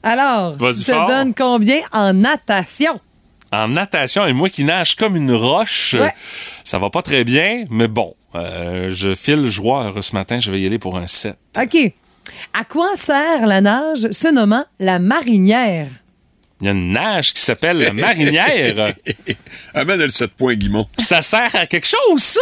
Alors, 0.03 0.55
tu 0.57 0.83
te 0.85 0.91
fort. 0.91 1.07
donnes 1.07 1.33
combien 1.33 1.79
en 1.91 2.13
natation? 2.13 2.99
En 3.51 3.67
natation, 3.69 4.25
et 4.25 4.33
moi 4.33 4.49
qui 4.49 4.63
nage 4.63 4.95
comme 4.95 5.15
une 5.15 5.31
roche, 5.33 5.93
Ouais. 5.93 6.11
ça 6.63 6.77
va 6.77 6.89
pas 6.89 7.01
très 7.01 7.23
bien, 7.23 7.65
mais 7.69 7.87
bon, 7.87 8.13
euh, 8.35 8.89
je 8.91 9.15
file 9.15 9.45
joueur 9.47 10.03
ce 10.03 10.13
matin, 10.13 10.39
je 10.39 10.51
vais 10.51 10.59
y 10.59 10.65
aller 10.65 10.79
pour 10.79 10.97
un 10.97 11.07
7. 11.07 11.35
OK. 11.61 11.77
À 12.53 12.63
quoi 12.65 12.95
sert 12.95 13.45
la 13.45 13.61
nage 13.61 14.09
se 14.11 14.27
nommant 14.31 14.65
la 14.79 14.99
marinière? 14.99 15.87
Il 16.61 16.65
y 16.67 16.69
a 16.69 16.71
une 16.73 16.91
nage 16.91 17.33
qui 17.33 17.41
s'appelle 17.41 17.77
la 17.77 17.93
marinière. 17.93 18.93
Amène 19.73 20.01
le 20.01 20.09
7 20.09 20.33
points, 20.33 20.55
Guimont. 20.55 20.87
Ça 20.97 21.21
sert 21.21 21.53
à 21.55 21.65
quelque 21.65 21.87
chose, 21.87 22.21
ça? 22.21 22.39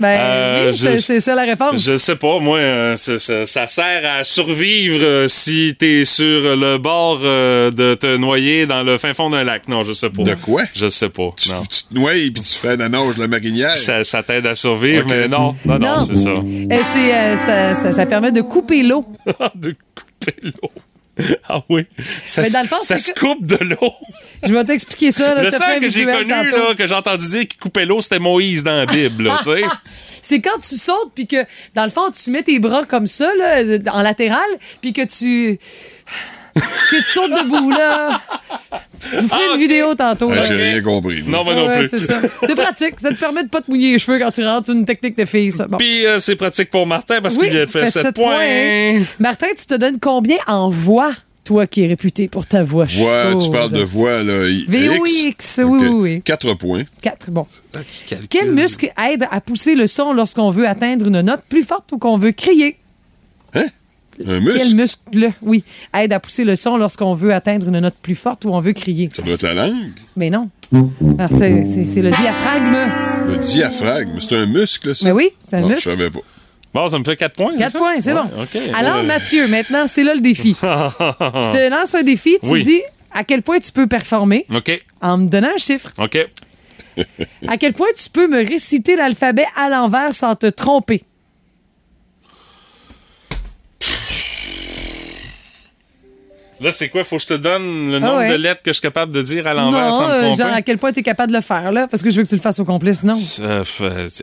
Ben 0.00 0.18
Euh, 0.18 0.72
oui, 0.72 1.00
c'est- 1.00 1.20
ça 1.20 1.34
la 1.34 1.44
réponse. 1.44 1.84
Je 1.84 1.96
sais 1.98 2.16
pas, 2.16 2.38
moi, 2.38 2.58
euh, 2.58 2.96
ça, 2.96 3.66
sert 3.66 4.00
à 4.16 4.24
survivre 4.24 4.98
euh, 5.04 5.28
si 5.28 5.76
t'es 5.78 6.04
sur 6.04 6.56
le 6.56 6.78
bord 6.78 7.20
euh, 7.22 7.70
de 7.70 7.94
te 7.94 8.16
noyer 8.16 8.66
dans 8.66 8.82
le 8.82 8.96
fin 8.98 9.12
fond 9.12 9.28
d'un 9.30 9.44
lac. 9.44 9.68
Non, 9.68 9.82
je 9.82 9.92
sais 9.92 10.08
pas. 10.10 10.22
De 10.22 10.34
quoi? 10.34 10.62
Je 10.74 10.88
sais 10.88 11.10
pas. 11.10 11.30
Tu, 11.36 11.50
non. 11.50 11.62
tu 11.62 11.82
te 11.84 11.94
noies 11.94 12.16
et 12.16 12.30
puis 12.30 12.42
tu 12.42 12.54
fais 12.58 12.76
la 12.76 12.88
nage 12.88 13.16
de 13.16 13.20
la 13.20 13.28
marinière? 13.28 13.76
Ça, 13.76 14.02
ça 14.04 14.22
t'aide 14.22 14.46
à 14.46 14.54
survivre, 14.54 15.04
mais 15.08 15.28
non, 15.28 15.54
non, 15.66 15.78
non, 15.78 15.96
Non. 15.98 16.06
c'est 16.06 16.14
ça. 16.16 16.32
C'est, 16.34 17.14
euh, 17.14 17.36
ça, 17.36 17.74
ça- 17.74 17.92
ça 17.92 18.06
permet 18.06 18.32
de 18.32 18.40
couper 18.40 18.82
l'eau. 18.82 19.04
de 19.54 19.74
couper 19.94 20.34
l'eau. 20.42 20.70
Ah 21.48 21.62
oui. 21.68 21.86
Ça, 22.24 22.42
Mais 22.42 22.50
dans 22.50 22.62
le 22.62 22.68
fond, 22.68 22.80
ça 22.80 22.98
c'est 22.98 23.10
se 23.10 23.12
que- 23.14 23.20
coupe 23.20 23.44
de 23.44 23.58
l'eau. 23.64 23.92
Je 24.42 24.54
vais 24.54 24.64
t'expliquer 24.64 25.10
ça. 25.10 25.34
Là, 25.34 25.42
Le 25.44 25.50
seul 25.50 25.80
que 25.80 25.88
j'ai 25.88 26.04
connu, 26.04 26.28
là, 26.30 26.74
que 26.76 26.86
j'ai 26.86 26.94
entendu 26.94 27.28
dire 27.28 27.46
qui 27.46 27.56
coupait 27.58 27.84
l'eau, 27.84 28.00
c'était 28.00 28.18
Moïse 28.18 28.64
dans 28.64 28.74
la 28.74 28.86
Bible, 28.86 29.24
là. 29.24 29.40
C'est 30.22 30.40
quand 30.40 30.58
tu 30.60 30.76
sautes 30.76 31.12
puis 31.14 31.26
que 31.26 31.44
dans 31.74 31.84
le 31.84 31.90
fond 31.90 32.10
tu 32.10 32.30
mets 32.30 32.42
tes 32.42 32.58
bras 32.58 32.84
comme 32.84 33.06
ça 33.06 33.30
là, 33.36 33.62
en 33.92 34.02
latéral 34.02 34.48
puis 34.82 34.92
que 34.92 35.00
tu 35.02 35.58
que 36.54 36.96
tu 36.96 37.04
sautes 37.04 37.30
debout 37.30 37.70
là. 37.70 38.20
Je 39.02 39.16
vous 39.20 39.28
ferai 39.28 39.40
Ah, 39.42 39.46
une 39.48 39.52
ok. 39.54 39.58
vidéo 39.60 39.94
tantôt. 39.94 40.28
Ah, 40.30 40.36
là. 40.36 40.42
J'ai 40.42 40.54
rien 40.54 40.82
compris. 40.82 41.22
Non, 41.26 41.42
moi 41.44 41.54
non 41.54 41.66
Ouais, 41.66 41.80
plus. 41.80 41.88
c'est 41.88 42.00
ça. 42.00 42.20
C'est 42.46 42.54
pratique. 42.54 43.00
Ça 43.00 43.10
te 43.10 43.14
permet 43.18 43.42
de 43.44 43.48
pas 43.48 43.60
te 43.62 43.70
mouiller 43.70 43.92
les 43.92 43.98
cheveux 43.98 44.18
quand 44.18 44.30
tu 44.30 44.44
rentres. 44.44 44.66
C'est 44.66 44.72
une 44.72 44.84
technique 44.84 45.16
de 45.16 45.24
fille, 45.24 45.50
ça. 45.52 45.66
Bon. 45.66 45.78
Puis 45.78 46.06
euh, 46.06 46.18
c'est 46.18 46.36
pratique 46.36 46.70
pour 46.70 46.86
Martin 46.86 47.20
parce 47.22 47.36
Oui, 47.36 47.48
qu'il 47.48 47.58
a 47.58 47.66
fait 47.66 47.80
fait 47.82 47.90
7 47.90 48.02
sept 48.02 48.14
points. 48.16 49.00
Martin, 49.18 49.46
tu 49.58 49.66
te 49.66 49.74
donnes 49.74 49.98
combien 49.98 50.36
en 50.46 50.68
voix, 50.68 51.12
toi 51.44 51.66
qui 51.66 51.82
es 51.82 51.86
réputé 51.86 52.28
pour 52.28 52.44
ta 52.46 52.62
voix 52.62 52.84
Voix, 52.90 53.36
tu 53.42 53.50
parles 53.50 53.72
de 53.72 53.82
voix, 53.82 54.22
là. 54.22 54.44
VOX, 54.68 55.60
oui, 55.64 55.78
oui, 55.80 55.88
oui. 55.88 56.22
Quatre 56.22 56.52
points. 56.54 56.84
Quatre, 57.02 57.30
bon. 57.30 57.46
Quel 58.28 58.52
muscle 58.52 58.90
aide 59.10 59.26
à 59.30 59.40
pousser 59.40 59.74
le 59.74 59.86
son 59.86 60.12
lorsqu'on 60.12 60.50
veut 60.50 60.68
atteindre 60.68 61.06
une 61.08 61.22
note 61.22 61.42
plus 61.48 61.62
forte 61.62 61.90
ou 61.92 61.98
qu'on 61.98 62.18
veut 62.18 62.32
crier? 62.32 62.76
Hein? 63.54 63.66
Un 64.26 64.40
Quel 64.44 64.74
muscle? 64.74 64.76
muscle, 64.76 65.32
oui, 65.42 65.64
aide 65.96 66.12
à 66.12 66.20
pousser 66.20 66.44
le 66.44 66.56
son 66.56 66.76
lorsqu'on 66.76 67.14
veut 67.14 67.32
atteindre 67.32 67.68
une 67.68 67.80
note 67.80 67.94
plus 68.02 68.14
forte 68.14 68.44
ou 68.44 68.50
on 68.50 68.60
veut 68.60 68.72
crier? 68.72 69.08
Ça 69.14 69.22
doit 69.22 69.34
être 69.34 69.42
la 69.42 69.54
langue. 69.68 69.74
Mais 70.16 70.30
non. 70.30 70.48
Martin, 70.72 71.64
c'est 71.64 72.02
le 72.02 72.10
diaphragme. 72.10 72.76
Le 73.28 73.36
diaphragme. 73.38 74.18
C'est 74.18 74.36
un 74.36 74.46
muscle, 74.46 74.94
ça? 74.94 75.06
Mais 75.06 75.12
oui, 75.12 75.30
c'est 75.42 75.56
un 75.56 75.64
Ah, 75.64 75.68
muscle. 75.68 75.80
Je 75.80 75.84
savais 75.84 76.10
pas. 76.10 76.20
Bon, 76.72 76.86
ça 76.88 76.98
me 76.98 77.04
fait 77.04 77.16
4 77.16 77.34
points. 77.34 77.50
c'est 77.54 77.58
4 77.64 77.72
ça? 77.72 77.78
points, 77.78 78.00
c'est 78.00 78.12
Ouais, 78.12 78.20
bon. 78.36 78.42
OK. 78.42 78.58
Alors, 78.74 79.02
Mathieu, 79.02 79.48
maintenant, 79.48 79.86
c'est 79.88 80.04
là 80.04 80.14
le 80.14 80.20
défi. 80.20 80.54
Je 80.62 81.50
te 81.52 81.70
lance 81.70 81.94
un 81.96 82.02
défi. 82.02 82.36
Tu 82.42 82.48
Oui. 82.50 82.62
dis 82.62 82.80
à 83.12 83.24
quel 83.24 83.42
point 83.42 83.58
tu 83.58 83.72
peux 83.72 83.88
performer 83.88 84.46
OK. 84.54 84.78
en 85.02 85.18
me 85.18 85.26
donnant 85.28 85.48
un 85.54 85.58
chiffre. 85.58 85.90
OK. 85.98 86.18
À 87.48 87.56
quel 87.56 87.72
point 87.72 87.88
tu 87.96 88.08
peux 88.10 88.28
me 88.28 88.38
réciter 88.46 88.94
l'alphabet 88.94 89.46
à 89.56 89.68
l'envers 89.68 90.14
sans 90.14 90.36
te 90.36 90.46
tromper? 90.46 91.02
Là, 96.60 96.70
c'est 96.70 96.88
quoi? 96.90 97.04
Faut 97.04 97.16
que 97.16 97.22
je 97.22 97.26
te 97.28 97.34
donne 97.34 97.90
le 97.90 97.98
nombre 97.98 98.14
Ah 98.14 98.18
ouais. 98.18 98.30
de 98.30 98.34
lettres 98.34 98.60
que 98.62 98.68
je 98.70 98.74
suis 98.74 98.82
capable 98.82 99.12
de 99.12 99.22
dire 99.22 99.46
à 99.46 99.54
l'envers 99.54 99.86
non, 99.86 99.92
sans 99.92 100.06
me 100.08 100.12
euh, 100.12 100.20
tromper? 100.22 100.42
genre 100.42 100.52
à 100.52 100.62
quel 100.62 100.76
point 100.78 100.92
tu 100.92 101.00
es 101.00 101.02
capable 101.02 101.32
de 101.32 101.36
le 101.38 101.42
faire, 101.42 101.72
là, 101.72 101.88
parce 101.88 102.02
que 102.02 102.10
je 102.10 102.16
veux 102.18 102.22
que 102.24 102.28
tu 102.28 102.34
le 102.34 102.40
fasses 102.40 102.58
au 102.58 102.64
complet, 102.66 102.92
sinon. 102.92 103.18
Euh, 103.40 103.64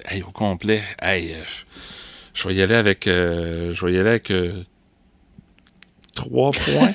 hey, 0.10 0.22
au 0.22 0.32
complet. 0.32 0.82
Hey, 1.02 1.32
euh, 1.32 1.36
je 2.34 2.48
vais 2.48 2.54
y 2.56 2.62
aller 2.62 2.76
avec. 2.76 3.08
euh, 3.08 3.74
je 3.74 3.86
vais 3.86 3.94
y 3.94 3.98
aller 4.00 4.10
avec. 4.10 4.32
trois 6.16 6.52
points. 6.52 6.92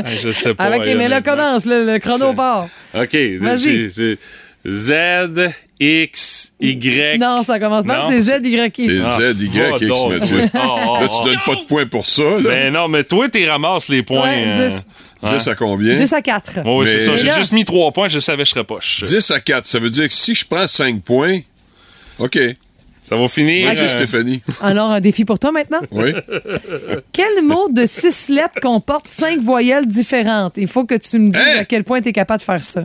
Hey, 0.04 0.18
je 0.18 0.30
sais 0.32 0.54
pas. 0.54 0.64
Avec 0.64 0.80
mais 0.96 1.08
là, 1.08 1.20
commence, 1.20 1.64
le, 1.64 1.84
le 1.84 1.98
chrono 1.98 2.32
part. 2.34 2.68
OK. 2.94 3.16
Vas-y. 3.38 4.18
Z, 4.66 4.92
X, 5.80 6.52
Y. 6.60 7.18
Non, 7.18 7.42
ça 7.42 7.58
commence 7.58 7.84
pas, 7.84 7.98
Non, 7.98 8.04
c'est 8.08 8.20
Z, 8.20 8.40
Y, 8.44 8.78
X. 8.78 8.84
C'est 8.86 9.00
Ah, 9.04 9.18
Z, 9.18 9.40
Y, 9.42 9.82
X. 9.82 10.04
Mathieu. 10.08 10.48
Oh, 10.54 10.58
oh, 10.86 10.98
Là, 11.00 11.08
tu 11.08 11.14
oh. 11.20 11.24
donnes 11.24 11.38
pas 11.44 11.54
de 11.56 11.66
points 11.66 11.86
pour 11.86 12.06
ça, 12.06 12.22
là. 12.22 12.40
Ben 12.44 12.72
non, 12.72 12.86
mais 12.88 13.02
toi, 13.04 13.28
tu 13.28 13.44
ramasses 13.48 13.88
les 13.88 14.02
points. 14.02 14.22
Ouais, 14.22 14.44
euh, 14.46 14.68
10. 14.68 14.86
ouais. 15.24 15.38
10 15.38 15.48
à 15.48 15.54
combien? 15.56 15.96
10 15.96 16.12
à 16.12 16.22
4. 16.22 16.60
Oui, 16.64 16.86
c'est 16.86 16.94
Mais- 16.94 17.00
ça. 17.00 17.16
J'ai 17.16 17.30
juste 17.32 17.52
mis 17.52 17.64
trois 17.64 17.90
points, 17.90 18.08
je 18.08 18.20
savais 18.20 18.42
que 18.44 18.48
je 18.48 18.54
serais 18.54 18.64
poche. 18.64 19.02
10 19.04 19.30
à 19.32 19.40
4. 19.40 19.66
Ça 19.66 19.78
veut 19.80 19.90
dire 19.90 20.06
que 20.08 20.14
si 20.14 20.34
je 20.34 20.46
prends 20.46 20.68
5 20.68 21.02
points, 21.02 21.40
OK. 22.18 22.38
Ça 23.02 23.16
va 23.16 23.26
finir. 23.26 23.66
Vas-y, 23.66 23.82
euh, 23.82 23.88
Stéphanie. 23.88 24.42
Alors, 24.60 24.90
un 24.92 25.00
défi 25.00 25.24
pour 25.24 25.40
toi 25.40 25.50
maintenant? 25.50 25.80
Oui. 25.90 26.12
Quel 27.12 27.42
mot 27.42 27.68
de 27.68 27.84
six 27.84 28.28
lettres 28.28 28.60
comporte 28.62 29.08
cinq 29.08 29.40
voyelles 29.40 29.86
différentes? 29.86 30.52
Il 30.56 30.68
faut 30.68 30.84
que 30.84 30.94
tu 30.94 31.18
me 31.18 31.30
dises 31.30 31.40
Hein? 31.42 31.60
à 31.60 31.64
quel 31.64 31.82
point 31.82 32.00
tu 32.00 32.10
es 32.10 32.12
capable 32.12 32.38
de 32.38 32.44
faire 32.44 32.62
ça. 32.62 32.84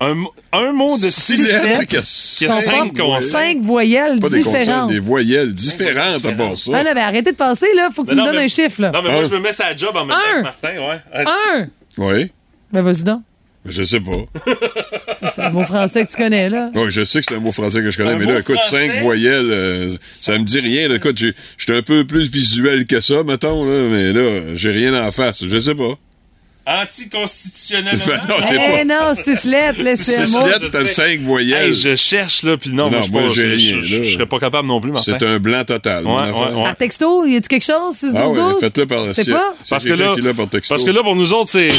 Un, 0.00 0.14
un 0.52 0.72
mot 0.72 0.96
de 0.98 1.06
Six 1.08 1.36
six 1.36 1.42
lettres 1.46 1.66
lettres 1.66 1.84
qui 1.86 1.96
a 1.96 2.00
qui 2.02 2.46
a 2.46 2.60
cinq 2.62 2.96
consonnes. 2.96 3.20
cinq 3.30 3.62
voyelles 3.62 4.20
Pas 4.20 4.28
des 4.28 4.42
consonnes, 4.42 4.60
différentes. 4.60 4.90
des 4.90 4.98
voyelles 4.98 5.52
différentes 5.54 6.26
à 6.26 6.32
part 6.32 6.50
Ah 6.52 6.56
ça. 6.56 6.84
non, 6.84 6.92
ben 6.94 6.98
arrêtez 6.98 7.32
de 7.32 7.36
penser, 7.36 7.66
là. 7.74 7.88
Faut 7.94 8.04
que 8.04 8.10
tu 8.10 8.14
Mais 8.14 8.20
me 8.22 8.26
donnes 8.26 8.36
mais- 8.36 8.44
un 8.44 8.48
chiffre, 8.48 8.82
là. 8.82 8.90
Non, 8.90 9.00
mais 9.02 9.10
moi, 9.12 9.24
je 9.24 9.30
me 9.34 9.40
mets 9.40 9.52
ça 9.52 9.66
à 9.66 9.76
job 9.76 9.96
en 9.96 10.04
même 10.04 10.16
temps 10.16 10.22
que 10.36 10.42
Martin, 10.42 10.68
ouais. 10.76 11.00
Euh, 11.14 11.24
Un! 11.54 11.68
Oui. 11.98 12.30
Ben 12.72 12.82
vas-y 12.82 13.04
donc. 13.04 13.22
Je 13.68 13.82
sais 13.82 13.98
pas. 14.00 14.12
C'est 15.34 15.42
un 15.42 15.50
mot 15.50 15.64
français 15.64 16.04
que 16.06 16.10
tu 16.10 16.16
connais, 16.16 16.48
là. 16.48 16.70
Oui, 16.74 16.84
je 16.90 17.02
sais 17.04 17.18
que 17.20 17.26
c'est 17.28 17.34
un 17.34 17.40
mot 17.40 17.50
français 17.50 17.80
que 17.82 17.90
je 17.90 17.96
connais, 17.96 18.12
Un 18.12 18.16
mais 18.18 18.26
là, 18.26 18.38
écoute, 18.38 18.54
français? 18.60 18.86
5 18.88 19.02
voyelles, 19.02 19.50
euh, 19.50 19.90
ça 20.08 20.38
me 20.38 20.44
dit 20.44 20.60
rien. 20.60 20.86
Là, 20.88 20.96
écoute, 20.96 21.16
j'ai- 21.18 21.32
j'étais 21.58 21.74
un 21.76 21.82
peu 21.82 22.06
plus 22.06 22.30
visuel 22.30 22.86
que 22.86 23.00
ça, 23.00 23.24
mettons, 23.24 23.64
là, 23.64 23.88
mais 23.90 24.12
là, 24.12 24.54
j'ai 24.54 24.70
rien 24.70 24.94
en 25.04 25.10
face. 25.10 25.44
Je 25.44 25.58
sais 25.58 25.74
pas. 25.74 25.94
Anticonstitutionnellement. 26.66 28.04
Ben 28.06 28.20
non, 28.28 28.34
c'est 28.46 28.54
Eh 28.54 28.76
pas. 28.78 28.84
non, 28.84 29.14
six 29.14 29.44
lettres, 29.44 29.82
là, 29.82 29.96
c'est 29.96 30.16
un 30.18 30.26
Six 30.26 30.38
lettres, 30.40 30.66
t'as. 30.72 30.86
5 30.86 31.20
voyelles. 31.20 31.66
Hey, 31.68 31.72
je 31.74 31.94
cherche, 31.94 32.42
là, 32.42 32.56
puis 32.56 32.70
non, 32.70 32.84
Non, 32.90 32.98
moi, 32.98 33.02
je 33.06 33.10
moi, 33.12 33.22
je- 33.28 33.56
je- 33.56 33.76
là. 33.76 33.82
Je 34.04 34.12
serais 34.14 34.26
pas 34.26 34.38
capable 34.38 34.66
non 34.68 34.80
plus, 34.80 34.90
Martin. 34.90 35.16
C'est 35.18 35.24
un 35.26 35.38
blanc 35.38 35.62
total. 35.64 36.04
Ouais, 36.06 36.12
ouais, 36.12 36.30
ouais. 36.56 36.62
Par 36.64 36.76
texto, 36.76 37.24
y 37.24 37.36
a-tu 37.36 37.48
quelque 37.48 37.64
chose? 37.64 37.94
6 37.94 38.12
12 38.12 38.16
Ah 38.16 38.28
ouais, 38.28 38.36
12 38.36 38.60
faites-le 38.60 38.86
par 38.86 39.08
C'est 39.10 39.30
pas? 39.30 39.54
Parce 39.70 39.84
que, 39.84 39.92
là, 39.92 40.14
qui 40.16 40.22
l'a 40.22 40.34
par 40.34 40.48
texto. 40.48 40.74
parce 40.74 40.84
que 40.84 40.90
là, 40.90 41.02
pour 41.02 41.16
nous 41.16 41.32
autres, 41.32 41.50
c'est 41.50 41.70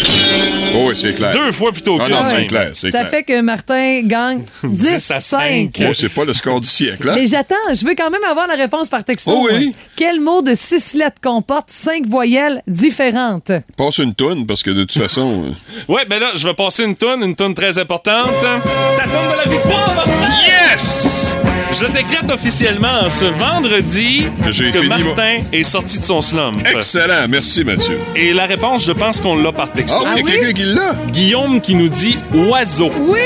Oh, 0.74 0.88
oui, 0.90 0.96
c'est 0.96 1.14
clair. 1.16 1.32
deux 1.32 1.52
fois 1.52 1.72
plutôt 1.72 1.98
Ah 2.00 2.06
que 2.08 2.12
non, 2.12 2.24
même. 2.24 2.36
c'est 2.40 2.48
clair, 2.48 2.72
Ça 2.74 2.90
clair. 2.90 3.10
fait 3.10 3.24
que 3.24 3.42
Martin 3.42 4.02
gagne 4.04 4.44
10 4.64 4.94
à 5.12 5.20
5. 5.20 5.22
cinq. 5.22 5.84
Oh, 5.90 5.94
c'est 5.94 6.10
pas 6.10 6.24
le 6.26 6.34
score 6.34 6.62
du 6.62 6.68
siècle, 6.68 7.10
hein? 7.10 7.14
Mais 7.16 7.28
j'attends, 7.28 7.56
je 7.74 7.86
veux 7.86 7.96
quand 7.96 8.10
même 8.10 8.24
avoir 8.24 8.48
la 8.48 8.56
réponse 8.56 8.90
par 8.90 9.04
texto. 9.04 9.32
Oh 9.34 9.48
oui. 9.52 9.74
Quel 9.96 10.22
mot 10.22 10.42
de 10.42 10.54
six 10.56 10.94
lettres 10.94 11.20
comporte 11.22 11.70
cinq 11.72 12.06
voyelles 12.08 12.62
différentes? 12.68 13.52
Passe 13.76 13.98
une 14.00 14.14
toune, 14.14 14.46
parce 14.46 14.64
que 14.64 14.77
de 14.78 14.84
toute 14.84 15.02
façon... 15.02 15.46
Ouais, 15.88 16.06
ben 16.06 16.20
là, 16.20 16.32
je 16.36 16.46
vais 16.48 16.54
passer 16.54 16.84
une 16.84 16.96
tonne, 16.96 17.24
une 17.24 17.36
tonne 17.36 17.54
très 17.54 17.78
importante. 17.78 18.40
Ta 18.42 19.04
tonne 19.04 19.32
de 19.32 19.38
la 19.38 19.50
victoire, 19.50 19.94
Martin! 19.96 20.34
Yes! 20.46 21.38
Je 21.72 21.86
décrète 21.86 22.30
officiellement 22.32 23.10
ce 23.10 23.26
vendredi 23.26 24.26
Que 24.44 24.52
j'ai 24.52 24.72
que 24.72 24.82
fini, 24.82 25.04
Martin 25.04 25.40
est 25.52 25.64
sorti 25.64 26.00
de 26.00 26.04
son 26.04 26.22
slump. 26.22 26.56
Excellent, 26.76 27.28
merci 27.30 27.64
Mathieu. 27.64 28.00
Et 28.16 28.34
la 28.34 28.46
réponse, 28.46 28.86
je 28.86 28.92
pense 28.92 29.20
qu'on 29.22 29.36
l'a 29.36 29.52
par 29.52 29.72
texto. 29.72 29.98
Ah, 30.06 30.14
il 30.16 30.20
y 30.20 30.22
a 30.22 30.24
oui? 30.24 30.32
quelqu'un 30.32 30.54
qui 30.54 30.66
l'a? 30.66 30.94
Guillaume 31.12 31.62
qui 31.62 31.76
nous 31.76 31.90
dit 31.90 32.18
oiseau. 32.34 32.92
Oui, 33.00 33.20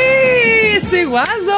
c'est 0.90 1.06
oiseau! 1.06 1.56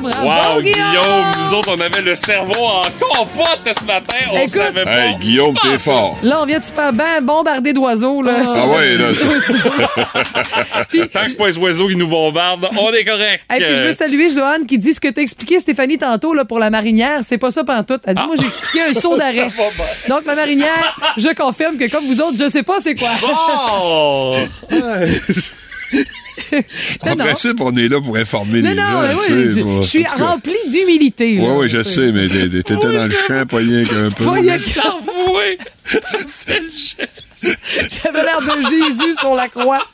Bravo, 0.00 0.54
Wow, 0.56 0.62
Guillaume! 0.62 0.90
Guillaume, 0.90 1.30
nous 1.38 1.54
autres, 1.54 1.74
on 1.76 1.80
avait 1.80 2.02
le 2.02 2.14
cerveau 2.14 2.64
en 2.66 2.82
compote 3.00 3.68
ce 3.78 3.84
matin. 3.84 4.16
On 4.32 4.36
Écoute- 4.38 4.48
savait 4.48 4.84
pas. 4.84 5.06
Hey, 5.06 5.14
Guillaume, 5.16 5.54
t'es 5.62 5.78
fort. 5.78 6.18
Là, 6.22 6.40
on 6.42 6.46
vient 6.46 6.58
de 6.58 6.64
se 6.64 6.72
faire 6.72 6.92
ben 6.92 7.20
bombarder 7.22 7.72
d'oiseaux. 7.72 8.22
Là, 8.22 8.32
Ah 8.44 8.66
ouais, 8.68 8.96
là. 8.96 9.06
Tant 11.12 11.24
que 11.24 11.30
c'est 11.30 11.36
pas 11.38 11.46
les 11.46 11.58
oiseaux 11.58 11.88
qui 11.88 11.96
nous 11.96 12.08
bombardent, 12.08 12.68
on 12.78 12.92
est 12.92 13.04
correct. 13.04 13.44
Et 13.54 13.58
puis 13.62 13.74
je 13.76 13.84
veux 13.84 13.92
saluer 13.92 14.30
Joanne 14.30 14.66
qui 14.66 14.78
dit 14.78 14.92
ce 14.92 15.00
que 15.00 15.08
t'as 15.08 15.22
expliqué 15.22 15.60
Stéphanie 15.60 15.98
tantôt 15.98 16.34
là, 16.34 16.44
pour 16.44 16.58
la 16.58 16.70
marinière, 16.70 17.20
c'est 17.22 17.38
pas 17.38 17.50
ça 17.50 17.64
pantoute. 17.64 18.02
Elle 18.06 18.16
dit 18.16 18.22
moi 18.26 18.34
j'ai 18.38 18.46
expliqué 18.46 18.82
un 18.82 18.92
saut 18.94 19.16
d'arrêt. 19.16 19.48
Donc 20.08 20.24
la 20.26 20.34
marinière, 20.34 20.98
je 21.16 21.28
confirme 21.34 21.76
que 21.76 21.90
comme 21.90 22.06
vous 22.06 22.20
autres, 22.20 22.36
je 22.38 22.48
sais 22.48 22.62
pas 22.62 22.78
c'est 22.80 22.94
quoi. 22.94 23.08
Oh! 26.52 27.08
En 27.08 27.10
non. 27.10 27.24
principe, 27.24 27.60
on 27.60 27.72
est 27.72 27.88
là 27.88 28.00
pour 28.00 28.16
informer 28.16 28.62
non 28.62 28.70
les 28.70 28.76
non, 28.76 28.82
gens. 28.82 29.02
mais 29.02 29.08
tu 29.08 29.16
oui, 29.32 29.44
sais, 29.44 29.58
je, 29.60 29.62
bon, 29.64 29.82
je 29.82 29.86
suis 29.88 30.04
rempli 30.18 30.54
d'humilité. 30.68 31.38
Ouais, 31.38 31.54
oui, 31.58 31.68
je 31.68 31.82
sais, 31.82 32.12
mais 32.12 32.28
t'es- 32.28 32.48
t'étais 32.48 32.74
dans 32.76 33.06
le 33.06 33.10
champ, 33.10 33.46
pas 33.46 33.56
rien 33.58 33.84
qu'un 33.84 34.10
peu. 34.10 34.24
Pas 34.24 34.32
rien 34.32 34.54
Avouez! 34.54 35.58
J'avais 38.02 38.22
l'air 38.22 38.40
de 38.40 38.68
Jésus 38.68 39.14
sur 39.18 39.34
la 39.34 39.48
croix. 39.48 39.84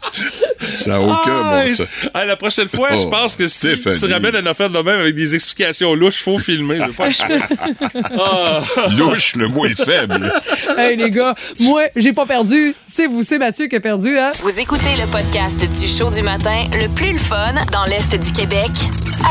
Ça 0.77 0.91
n'a 0.91 1.01
aucun 1.01 1.43
Ah, 1.45 1.63
bon 1.65 1.75
sens. 1.75 1.87
ah, 2.15 2.25
la 2.25 2.37
prochaine 2.37 2.69
fois, 2.69 2.89
je 2.93 3.05
Oh, 3.05 3.11
pense 3.11 3.37
que 3.37 3.47
si 3.47 3.59
Stéphanie. 3.77 3.99
tu 3.99 4.13
ramènes 4.13 4.37
une 4.37 4.47
affaire 4.49 4.69
de 4.71 4.79
même 4.79 5.01
avec 5.01 5.15
des 5.15 5.35
explications 5.35 5.95
louches, 5.95 6.23
faut 6.23 6.39
filmer. 6.39 6.79
Je 6.87 6.93
pas. 6.93 7.09
Ah. 8.21 8.61
Louche, 8.97 9.35
le 9.37 9.49
mot 9.49 9.65
est 9.67 9.83
faible. 9.83 10.33
Hey 10.77 10.97
les 10.97 11.11
gars, 11.11 11.35
moi 11.61 11.85
j'ai 11.97 12.13
pas 12.13 12.27
perdu. 12.27 12.75
C'est 12.85 13.07
vous, 13.07 13.23
c'est 13.23 13.39
Mathieu 13.39 13.67
qui 13.67 13.77
a 13.77 13.81
perdu, 13.81 14.19
hein? 14.19 14.33
Vous 14.43 14.59
écoutez 14.61 14.97
le 15.01 15.07
podcast 15.07 15.59
du 15.81 15.89
show 15.89 16.11
du 16.11 16.23
matin 16.23 16.67
le 16.73 16.89
plus 16.89 17.13
le 17.13 17.19
fun 17.19 17.55
dans 17.73 17.85
l'Est 17.85 18.15
du 18.15 18.33
Québec 18.33 18.71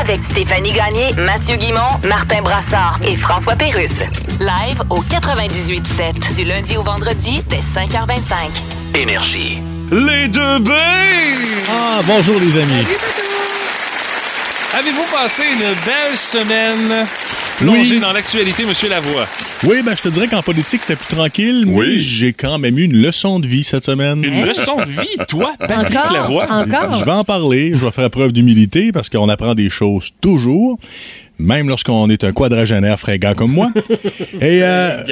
avec 0.00 0.22
Stéphanie 0.24 0.72
Gagné, 0.72 1.14
Mathieu 1.14 1.56
Guimont, 1.56 1.98
Martin 2.04 2.42
Brassard 2.42 2.98
et 3.04 3.16
François 3.16 3.54
Pérusse. 3.54 4.00
Live 4.40 4.82
au 4.90 5.02
98.7 5.02 6.34
du 6.34 6.44
lundi 6.44 6.76
au 6.76 6.82
vendredi 6.82 7.42
dès 7.48 7.60
5h25. 7.60 8.96
Énergie. 8.96 9.62
Les 9.90 10.28
deux 10.28 10.58
B! 10.60 10.70
Ah, 11.70 12.00
bonjour 12.06 12.38
les 12.40 12.56
amis. 12.58 12.86
Avez-vous 14.78 15.04
passé 15.12 15.44
une 15.44 15.74
belle 15.84 16.16
semaine? 16.16 17.06
Plongé 17.58 17.94
Oui. 17.96 18.00
dans 18.00 18.12
l'actualité, 18.12 18.64
Monsieur 18.64 18.88
Lavoie. 18.88 19.26
Oui, 19.64 19.82
ben, 19.84 19.96
je 19.96 20.02
te 20.02 20.08
dirais 20.08 20.28
qu'en 20.28 20.42
politique, 20.42 20.82
c'était 20.82 20.94
plus 20.94 21.12
tranquille, 21.16 21.64
mais 21.66 21.74
Oui. 21.74 21.98
j'ai 21.98 22.32
quand 22.32 22.56
même 22.58 22.78
eu 22.78 22.84
une 22.84 22.96
leçon 23.02 23.40
de 23.40 23.48
vie 23.48 23.64
cette 23.64 23.82
semaine. 23.84 24.22
Une 24.22 24.44
leçon 24.46 24.76
de 24.76 24.84
vie, 25.02 25.16
toi, 25.28 25.52
Patrick 25.58 25.96
Encore? 25.96 26.12
Lavoie? 26.12 26.44
Encore? 26.48 26.96
Je 26.98 27.04
vais 27.04 27.10
en 27.10 27.24
parler, 27.24 27.72
je 27.74 27.84
vais 27.84 27.90
faire 27.90 28.10
preuve 28.10 28.30
d'humilité 28.32 28.92
parce 28.92 29.08
qu'on 29.08 29.28
apprend 29.28 29.54
des 29.56 29.70
choses 29.70 30.10
toujours, 30.20 30.78
même 31.38 31.68
lorsqu'on 31.68 32.08
est 32.10 32.24
un 32.24 32.32
quadragénaire 32.32 32.98
fringant 32.98 33.34
comme 33.34 33.52
moi. 33.52 33.70
Et 34.40 34.62
euh, 34.62 35.02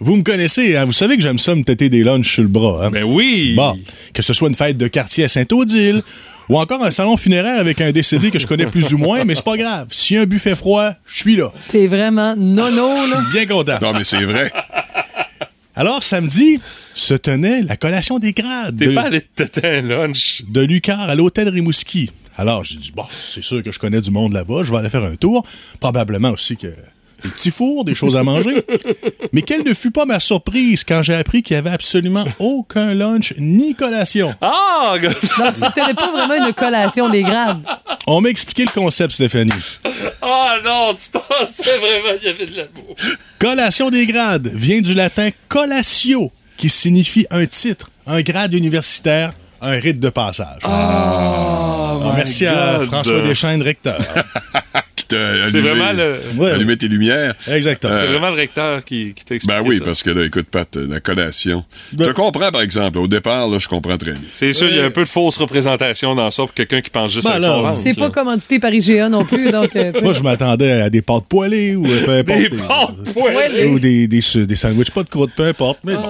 vous 0.00 0.16
me 0.16 0.22
connaissez, 0.22 0.76
hein, 0.76 0.84
vous 0.84 0.92
savez 0.92 1.16
que 1.16 1.22
j'aime 1.22 1.38
ça 1.38 1.54
me 1.54 1.62
têter 1.62 1.88
des 1.88 2.04
lunchs 2.04 2.34
sur 2.34 2.42
le 2.42 2.48
bras. 2.48 2.86
Hein? 2.86 2.90
Ben 2.90 3.04
oui. 3.04 3.54
Bon, 3.56 3.78
que 4.12 4.22
ce 4.22 4.32
soit 4.32 4.48
une 4.48 4.54
fête 4.54 4.76
de 4.76 4.88
quartier 4.88 5.24
à 5.24 5.28
Saint-Odile 5.28 6.02
ou 6.48 6.58
encore 6.58 6.84
un 6.84 6.90
salon 6.90 7.16
funéraire 7.16 7.58
avec 7.58 7.80
un 7.80 7.92
décédé 7.92 8.30
que 8.30 8.38
je 8.38 8.46
connais 8.46 8.66
plus 8.66 8.92
ou 8.92 8.98
moins, 8.98 9.24
mais 9.24 9.34
c'est 9.34 9.44
pas 9.44 9.56
grave. 9.56 9.86
Si 9.90 10.16
un 10.16 10.26
buffet 10.26 10.54
froid, 10.56 10.90
je 11.06 11.18
suis 11.20 11.36
là. 11.36 11.50
T'es 11.68 11.86
vraiment 11.86 12.34
nono, 12.36 12.94
Je 13.06 13.10
là. 13.14 13.20
suis 13.30 13.32
bien 13.32 13.46
content. 13.56 13.78
Non, 13.80 13.92
mais 13.94 14.04
c'est 14.04 14.22
vrai. 14.24 14.52
Alors, 15.74 16.02
samedi, 16.02 16.60
se 16.94 17.14
tenait 17.14 17.62
la 17.62 17.76
collation 17.76 18.18
des 18.18 18.32
grades 18.34 18.76
T'es 18.78 18.86
de, 18.88 18.92
pas 18.92 19.02
allé 19.04 19.22
te 19.22 19.42
têter 19.44 19.66
un 19.66 19.80
lunch. 19.82 20.42
de 20.46 20.60
Lucar 20.60 21.00
à 21.08 21.14
l'hôtel 21.14 21.48
Rimouski. 21.48 22.10
Alors, 22.36 22.64
j'ai 22.64 22.76
dit, 22.76 22.92
bon, 22.94 23.04
c'est 23.10 23.42
sûr 23.42 23.62
que 23.62 23.70
je 23.70 23.78
connais 23.78 24.00
du 24.00 24.10
monde 24.10 24.32
là-bas, 24.32 24.64
je 24.64 24.72
vais 24.72 24.78
aller 24.78 24.90
faire 24.90 25.04
un 25.04 25.16
tour. 25.16 25.44
Probablement 25.80 26.30
aussi 26.30 26.56
que 26.56 26.68
des 27.22 27.28
petits 27.30 27.50
fours, 27.50 27.84
des 27.84 27.94
choses 27.94 28.16
à 28.16 28.24
manger. 28.24 28.64
Mais 29.32 29.42
quelle 29.42 29.64
ne 29.64 29.74
fut 29.74 29.90
pas 29.90 30.04
ma 30.04 30.20
surprise 30.20 30.84
quand 30.84 31.02
j'ai 31.02 31.14
appris 31.14 31.42
qu'il 31.42 31.54
y 31.54 31.58
avait 31.58 31.70
absolument 31.70 32.24
aucun 32.38 32.94
lunch 32.94 33.34
ni 33.38 33.74
collation. 33.74 34.34
Ah! 34.40 34.94
Donc, 35.38 35.54
c'était 35.54 35.94
pas 35.94 36.10
vraiment 36.10 36.46
une 36.46 36.52
collation 36.52 37.08
des 37.08 37.22
grades. 37.22 37.62
On 38.06 38.20
m'a 38.20 38.28
expliqué 38.28 38.64
le 38.64 38.70
concept, 38.70 39.12
Stéphanie. 39.12 39.52
Ah 40.20 40.56
non, 40.64 40.94
tu 40.94 41.10
pensais 41.10 41.78
vraiment 41.78 42.18
qu'il 42.18 42.28
y 42.28 42.30
avait 42.30 42.46
de 42.46 42.56
l'amour. 42.56 42.96
Collation 43.38 43.90
des 43.90 44.06
grades 44.06 44.48
vient 44.48 44.80
du 44.80 44.94
latin 44.94 45.30
collatio, 45.48 46.32
qui 46.56 46.68
signifie 46.68 47.26
un 47.30 47.46
titre, 47.46 47.90
un 48.06 48.22
grade 48.22 48.54
universitaire, 48.54 49.32
un 49.62 49.78
rite 49.80 50.00
de 50.00 50.10
passage. 50.10 50.60
Ah, 50.64 52.12
merci 52.16 52.46
à. 52.46 52.80
François 52.80 53.20
Deschaines, 53.22 53.62
recteur. 53.62 53.98
Qui 54.94 55.06
t'a 55.06 55.16
C'est 55.50 55.56
allumé, 55.58 55.70
vraiment 55.70 55.92
le- 55.92 56.16
Ouais. 56.42 56.50
allumé 56.50 56.76
tes 56.76 56.86
lumières. 56.88 57.34
Exactement. 57.50 57.92
C'est 57.98 58.06
vraiment 58.08 58.28
le 58.28 58.36
recteur 58.36 58.84
qui, 58.84 59.14
qui 59.14 59.24
t'a 59.24 59.34
expliqué 59.36 59.60
Ben 59.60 59.66
oui, 59.66 59.78
ça. 59.78 59.84
parce 59.84 60.02
que 60.02 60.10
là, 60.10 60.24
écoute, 60.26 60.46
Pat, 60.50 60.76
la 60.76 61.00
collation. 61.00 61.64
Ben- 61.92 62.04
Je 62.06 62.10
comprends, 62.12 62.50
par 62.50 62.60
exemple. 62.62 62.98
Au 62.98 63.06
départ, 63.06 63.48
là, 63.48 63.58
je 63.58 63.68
comprends 63.68 63.96
très 63.96 64.12
bien. 64.12 64.20
C'est 64.30 64.52
sûr, 64.52 64.68
il 64.68 64.76
y 64.76 64.80
a 64.80 64.84
un 64.84 64.90
peu 64.90 65.04
de 65.04 65.08
fausse 65.08 65.36
représentation 65.38 66.14
dans 66.14 66.28
ça 66.30 66.42
pour 66.42 66.52
quelqu'un 66.54 66.80
qui 66.82 66.90
pense 66.90 67.12
juste 67.12 67.26
Ben 67.26 67.34
à 67.34 67.42
son 67.42 67.42
alors, 67.42 67.62
ventre, 67.68 67.78
C'est 67.80 67.94
pas 67.94 68.10
commandité 68.10 68.58
par 68.58 68.72
IGA 68.72 69.08
non 69.08 69.24
plus, 69.24 69.50
donc... 69.50 69.74
euh. 69.76 69.92
Moi, 70.02 70.12
je 70.12 70.20
m'attendais 70.22 70.72
à 70.82 70.90
des 70.90 71.02
pâtes 71.02 71.24
poêlées 71.28 71.74
ou 71.74 71.86
euh, 71.86 72.04
peu 72.04 72.12
importe. 72.12 72.38
Des 72.40 72.48
pâtes 72.50 73.14
poêlées? 73.14 73.66
Ou 73.66 73.78
des, 73.78 74.06
des, 74.08 74.20
des 74.46 74.56
sandwichs 74.56 74.90
pas 74.90 75.02
de 75.04 75.08
croûte, 75.08 75.30
peu 75.34 75.46
importe. 75.46 75.78
Mais 75.84 75.94
bon. 75.94 76.02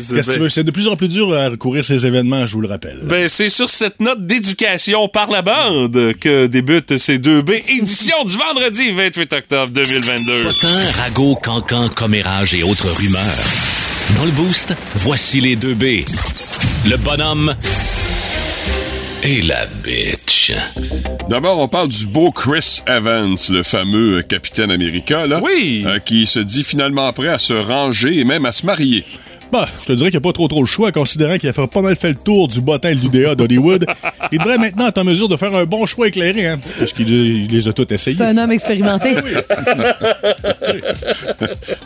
c'est 0.00 0.16
Qu'est-ce 0.16 0.26
que 0.28 0.32
tu 0.32 0.38
ben- 0.38 0.42
veux? 0.44 0.48
C'est 0.48 0.64
de 0.64 0.70
plus 0.70 0.88
en 0.88 0.96
plus 0.96 1.08
dur 1.08 1.32
à 1.34 1.48
recourir 1.50 1.84
ces 1.84 2.04
événements, 2.06 2.46
je 2.46 2.52
vous 2.54 2.60
le 2.62 2.68
rappelle. 2.68 2.98
Ben, 3.04 3.28
c'est 3.28 3.48
sur 3.48 3.68
cette 3.70 4.00
note 4.00 4.26
d'éducation 4.26 5.08
par 5.08 5.30
la 5.30 5.42
bande 5.42 6.14
que 6.20 6.46
débute 6.46 6.96
ces 6.98 7.18
2B 7.18 7.62
édition 8.08 8.24
du 8.24 8.36
vendredi 8.36 8.90
28 8.90 9.32
octobre 9.32 9.72
2022. 9.72 10.42
Potin, 10.42 10.80
ragot, 10.92 11.34
cancan, 11.36 11.88
commérage 11.88 12.54
et 12.54 12.62
autres 12.62 12.88
rumeurs. 12.96 13.22
Dans 14.16 14.24
le 14.24 14.30
boost, 14.30 14.74
voici 14.94 15.40
les 15.40 15.56
deux 15.56 15.74
B. 15.74 16.04
Le 16.86 16.96
bonhomme 16.96 17.54
et 19.22 19.42
la 19.42 19.66
D'abord, 21.28 21.60
on 21.60 21.68
parle 21.68 21.88
du 21.88 22.06
beau 22.06 22.30
Chris 22.30 22.80
Evans, 22.86 23.36
le 23.50 23.62
fameux 23.62 24.18
euh, 24.18 24.22
capitaine 24.22 24.70
américain, 24.70 25.26
là. 25.26 25.40
Oui. 25.42 25.84
euh, 25.86 25.98
qui 25.98 26.26
se 26.26 26.38
dit 26.40 26.64
finalement 26.64 27.12
prêt 27.12 27.28
à 27.28 27.38
se 27.38 27.52
ranger 27.52 28.18
et 28.18 28.24
même 28.24 28.46
à 28.46 28.52
se 28.52 28.64
marier. 28.64 29.04
Bah, 29.50 29.66
je 29.80 29.86
te 29.86 29.92
dirais 29.92 30.10
qu'il 30.10 30.20
n'y 30.20 30.26
a 30.26 30.28
pas 30.28 30.34
trop 30.34 30.46
trop 30.46 30.60
le 30.60 30.66
choix, 30.66 30.92
considérant 30.92 31.38
qu'il 31.38 31.48
a 31.48 31.54
fait 31.54 31.66
pas 31.66 31.80
mal 31.80 31.96
fait 31.96 32.10
le 32.10 32.16
tour 32.16 32.48
du 32.48 32.60
bottin 32.60 32.90
et 32.90 32.94
du 32.94 33.08
DA 33.08 33.34
d'Hollywood. 33.34 33.86
Il 34.32 34.38
devrait 34.38 34.58
maintenant 34.58 34.88
être 34.88 34.98
en 34.98 35.04
mesure 35.04 35.26
de 35.26 35.38
faire 35.38 35.54
un 35.54 35.64
bon 35.64 35.86
choix 35.86 36.06
éclairé, 36.08 36.46
hein, 36.46 36.60
parce 36.78 36.92
qu'il 36.92 37.08
il 37.08 37.46
les 37.50 37.66
a 37.66 37.72
tous 37.72 37.86
essayés. 37.90 38.14
C'est 38.18 38.24
un 38.24 38.36
homme 38.36 38.52
expérimenté. 38.52 39.14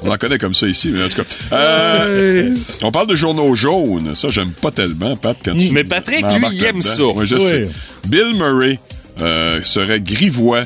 On 0.03 0.11
en 0.11 0.17
connaît 0.17 0.39
comme 0.39 0.55
ça 0.55 0.67
ici, 0.67 0.91
mais 0.93 1.05
en 1.05 1.09
tout 1.09 1.23
cas. 1.23 1.29
Euh, 1.53 2.53
on 2.83 2.91
parle 2.91 3.07
de 3.07 3.15
journaux 3.15 3.55
jaunes. 3.55 4.17
Ça, 4.17 4.27
j'aime 4.31 4.51
pas 4.51 4.73
tellement, 4.73 5.17
Pat, 5.17 5.37
quand 5.45 5.57
tu 5.57 5.71
Mais 5.71 5.85
Patrick, 5.85 6.23
lui, 6.23 6.47
il 6.53 6.65
aime 6.65 6.83
ça. 6.83 7.05
Oui, 7.05 7.27
je 7.29 7.37
Oui. 7.37 7.45
sais. 7.47 7.69
Bill 8.09 8.35
Murray 8.35 8.52
euh, 9.21 9.61
serait 9.65 10.01
grivois, 10.01 10.65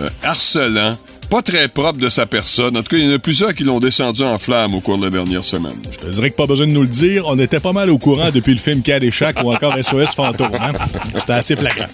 euh, 0.00 0.08
harcelant, 0.22 0.96
pas 1.30 1.42
très 1.42 1.68
propre 1.68 1.98
de 1.98 2.08
sa 2.08 2.26
personne. 2.26 2.76
En 2.76 2.82
tout 2.82 2.88
cas, 2.88 2.96
il 2.96 3.08
y 3.08 3.12
en 3.12 3.14
a 3.14 3.18
plusieurs 3.18 3.54
qui 3.54 3.64
l'ont 3.64 3.80
descendu 3.80 4.22
en 4.22 4.38
flamme 4.38 4.74
au 4.74 4.80
cours 4.80 4.98
de 4.98 5.04
la 5.04 5.10
dernière 5.10 5.44
semaine. 5.44 5.76
Je 5.90 5.98
te 5.98 6.06
dirais 6.06 6.30
que 6.30 6.36
pas 6.36 6.46
besoin 6.46 6.66
de 6.66 6.72
nous 6.72 6.82
le 6.82 6.88
dire, 6.88 7.24
on 7.26 7.38
était 7.38 7.60
pas 7.60 7.72
mal 7.72 7.90
au 7.90 7.98
courant 7.98 8.30
depuis 8.30 8.52
le 8.54 8.60
film 8.60 8.82
Caddyshack 8.82 9.42
ou 9.42 9.52
encore 9.52 9.76
SOS 9.82 10.14
Fantôme. 10.14 10.54
Hein? 10.54 10.72
C'était 11.18 11.32
assez 11.32 11.56
flagrant. 11.56 11.88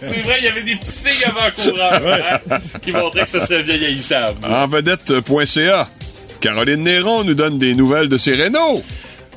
C'est 0.00 0.22
vrai, 0.22 0.36
il 0.38 0.44
y 0.44 0.48
avait 0.48 0.62
des 0.62 0.76
petits 0.76 0.90
signes 0.90 1.30
avant-courant 1.30 2.38
hein, 2.50 2.58
qui 2.82 2.92
montraient 2.92 3.24
que 3.24 3.30
ça 3.30 3.40
serait 3.40 3.62
vieillissable. 3.62 4.38
En 4.44 4.66
vedette.ca, 4.66 5.88
Caroline 6.40 6.82
Néron 6.82 7.24
nous 7.24 7.34
donne 7.34 7.58
des 7.58 7.74
nouvelles 7.74 8.08
de 8.08 8.18
ses 8.18 8.34
rénaux. 8.34 8.82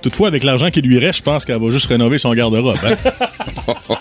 Toutefois, 0.01 0.27
avec 0.29 0.43
l'argent 0.43 0.69
qui 0.71 0.81
lui 0.81 0.97
reste, 0.99 1.17
je 1.19 1.23
pense 1.23 1.45
qu'elle 1.45 1.59
va 1.61 1.71
juste 1.71 1.85
rénover 1.87 2.17
son 2.17 2.33
garde-robe. 2.33 2.75
Hein? 2.83 2.95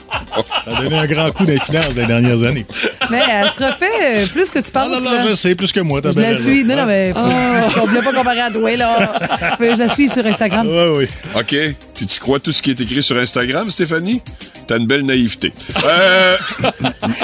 Ça 0.65 0.77
a 0.77 0.83
donné 0.83 0.97
un 0.97 1.07
grand 1.07 1.31
coup 1.33 1.45
d'infinance 1.45 1.95
les 1.97 2.07
dernières 2.07 2.43
années. 2.43 2.67
Mais 3.11 3.21
elle 3.31 3.51
se 3.51 3.63
refait 3.65 3.87
euh, 4.03 4.27
plus 4.29 4.49
que 4.49 4.59
tu 4.61 4.71
Ah 4.75 4.81
penses. 4.81 5.03
non, 5.03 5.11
non, 5.11 5.29
je 5.29 5.35
sais, 5.35 5.55
plus 5.55 5.73
que 5.73 5.81
moi. 5.81 6.01
t'as 6.01 6.13
Je 6.13 6.19
la 6.21 6.29
raison. 6.29 6.49
suis. 6.49 6.65
Non, 6.65 6.77
non, 6.77 6.87
mais 6.87 7.13
Ah. 7.15 7.29
on 7.83 7.87
voulait 7.87 8.03
pas 8.03 8.13
comparer 8.13 8.41
à 8.41 8.51
toi, 8.51 8.77
là. 8.77 9.19
Mais 9.61 9.73
je 9.75 9.79
la 9.81 9.89
suis 9.89 10.09
sur 10.09 10.25
Instagram. 10.25 10.67
Oui, 10.69 10.99
oui. 10.99 11.41
OK. 11.41 11.75
Puis 11.95 12.07
tu 12.07 12.21
crois 12.21 12.39
tout 12.39 12.53
ce 12.53 12.63
qui 12.63 12.71
est 12.71 12.81
écrit 12.81 13.03
sur 13.03 13.17
Instagram, 13.17 13.71
Stéphanie? 13.71 14.23
T'as 14.71 14.79
une 14.79 14.87
belle 14.87 15.05
naïveté. 15.05 15.53
Euh, 15.85 16.37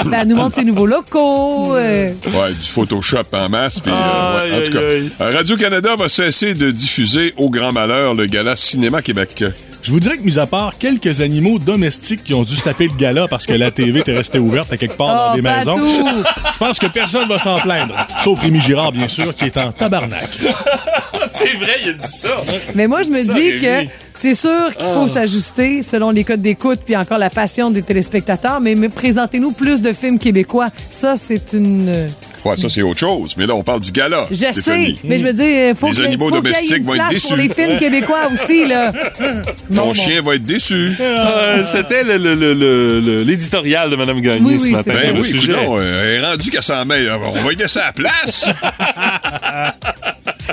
Ben, 0.05 0.19
elle 0.21 0.27
nous 0.27 0.35
montre 0.35 0.55
ses 0.55 0.65
nouveaux 0.65 0.85
locaux. 0.85 1.75
euh, 1.75 2.11
ouais, 2.25 2.53
du 2.53 2.67
Photoshop 2.67 3.23
en 3.31 3.47
masse. 3.49 3.79
Euh, 3.87 3.91
ouais, 3.91 4.61
en 4.61 4.65
tout 4.65 4.71
cas, 4.73 4.79
euh, 4.79 5.07
Radio-Canada 5.19 5.95
va 5.97 6.09
cesser 6.09 6.53
de 6.55 6.71
diffuser 6.71 7.33
au 7.37 7.49
grand 7.49 7.71
malheur 7.71 8.15
le 8.15 8.25
gala 8.25 8.55
Cinéma 8.57 9.01
Québec. 9.01 9.45
Je 9.87 9.93
vous 9.93 10.01
dirais 10.01 10.17
que, 10.17 10.23
mis 10.23 10.37
à 10.37 10.45
part 10.45 10.77
quelques 10.77 11.21
animaux 11.21 11.59
domestiques 11.59 12.25
qui 12.25 12.33
ont 12.33 12.43
dû 12.43 12.53
se 12.57 12.65
taper 12.65 12.89
le 12.89 12.97
gala 12.97 13.29
parce 13.29 13.45
que 13.45 13.53
la 13.53 13.71
TV 13.71 13.99
était 13.99 14.13
restée 14.13 14.37
ouverte 14.37 14.73
à 14.73 14.75
quelque 14.75 14.97
part 14.97 15.07
dans 15.07 15.31
Oh, 15.31 15.35
des 15.37 15.41
maisons, 15.41 15.77
je 16.53 16.57
pense 16.57 16.77
que 16.77 16.87
personne 16.87 17.25
va 17.29 17.39
s'en 17.39 17.57
plaindre. 17.59 17.95
Sauf 18.21 18.37
Rémi 18.41 18.59
Girard, 18.59 18.91
bien 18.91 19.07
sûr, 19.07 19.33
qui 19.33 19.45
est 19.45 19.57
en 19.57 19.71
tabarnak. 19.71 20.39
C'est 21.25 21.55
vrai, 21.55 21.77
il 21.83 21.89
a 21.91 21.93
dit 21.93 22.05
ça. 22.05 22.31
Mais 22.75 22.87
moi, 22.87 23.03
je 23.03 23.09
me 23.09 23.21
dis 23.21 23.61
que 23.61 23.89
c'est 24.13 24.33
sûr 24.33 24.75
qu'il 24.75 24.87
faut 24.87 25.07
s'ajuster 25.07 25.81
selon 25.81 26.11
les 26.11 26.23
codes 26.23 26.41
d'écoute 26.41 26.79
puis 26.85 26.95
encore 26.95 27.17
la 27.17 27.29
passion 27.29 27.69
des 27.69 27.81
téléspectateurs. 27.81 28.59
Mais, 28.59 28.75
mais 28.75 28.89
présentez-nous 28.89 29.51
plus 29.51 29.81
de 29.81 29.93
films 29.93 30.19
québécois. 30.19 30.69
Ça, 30.91 31.15
c'est 31.17 31.53
une. 31.53 32.09
Ouais, 32.47 32.57
ça, 32.57 32.69
c'est 32.69 32.81
autre 32.81 32.99
chose. 32.99 33.33
Mais 33.37 33.45
là, 33.45 33.55
on 33.55 33.63
parle 33.63 33.81
du 33.81 33.91
gala. 33.91 34.25
Je 34.31 34.35
sais, 34.35 34.95
mais 35.03 35.19
je 35.19 35.23
me 35.25 35.33
dis, 35.33 35.69
il 35.69 35.75
faut 35.75 35.89
Les 35.89 35.99
y 35.99 36.05
animaux 36.05 36.29
faut 36.29 36.35
y 36.37 36.41
domestiques 36.41 36.83
vont 36.85 36.93
être 36.95 37.07
place 37.09 37.21
pour 37.27 37.35
déçus. 37.37 37.47
les 37.47 37.53
films 37.53 37.77
québécois 37.77 38.29
aussi, 38.31 38.65
là. 38.65 38.91
Ton 39.75 39.93
chien 39.93 40.21
va 40.21 40.35
être 40.35 40.43
déçu. 40.45 40.95
Euh, 40.99 41.63
C'était 41.63 42.03
le- 42.03 42.17
le- 42.17 42.35
le- 42.35 42.53
le- 42.53 42.99
le- 43.01 43.23
l'éditorial 43.23 43.89
de 43.89 43.95
Mme 43.95 44.21
Gagné 44.21 44.53
Oui, 44.55 44.59
ce 44.59 44.69
matin 44.71 44.93
Ben 44.93 45.13
le 45.15 45.21
oui, 45.21 45.27
sujet. 45.27 45.53
coudonc, 45.53 45.77
euh, 45.79 46.15
elle 46.15 46.23
est 46.23 46.25
rendue 46.25 46.49
qu'à 46.49 46.61
s'en 46.61 46.85
mêle. 46.85 47.11
On 47.11 47.31
va 47.43 47.49
lui 47.49 47.55
laisser 47.57 47.79
la 47.79 47.91
place. 47.93 48.49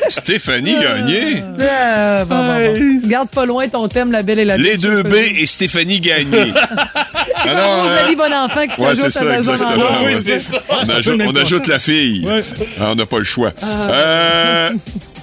Stéphanie 0.08 0.74
Gagné. 0.80 1.20
Euh, 1.60 2.24
bon, 2.24 2.36
bon, 2.36 3.00
bon. 3.02 3.08
Garde 3.08 3.28
pas 3.28 3.46
loin 3.46 3.68
ton 3.68 3.88
thème, 3.88 4.12
La 4.12 4.22
Belle 4.22 4.38
et 4.40 4.44
la 4.44 4.56
Les 4.56 4.76
deux 4.76 5.02
B 5.02 5.14
et 5.36 5.46
Stéphanie 5.46 6.00
Gagné. 6.00 6.52
Alors, 7.44 7.82
Rosalie 7.82 8.14
euh, 8.14 8.16
Bonenfant 8.16 8.66
qui 8.66 8.80
ouais, 8.80 8.94
s'ajoute 8.94 9.00
c'est 9.00 9.06
à 9.06 9.10
ça, 9.10 9.24
la 9.24 9.42
zone 9.42 9.54
exactement. 9.56 9.84
en 9.84 10.04
Ouais, 10.04 10.14
rose. 10.14 10.22
c'est 10.24 10.38
ça. 10.38 10.62
On, 10.70 10.88
ajoute, 10.90 11.62
on 11.66 11.70
la 11.70 11.78
fille. 11.78 12.26
Ouais. 12.26 12.44
Ah, 12.80 12.90
on 12.92 12.94
n'a 12.94 13.06
pas 13.06 13.18
le 13.18 13.24
choix. 13.24 13.52
Euh, 13.62 14.70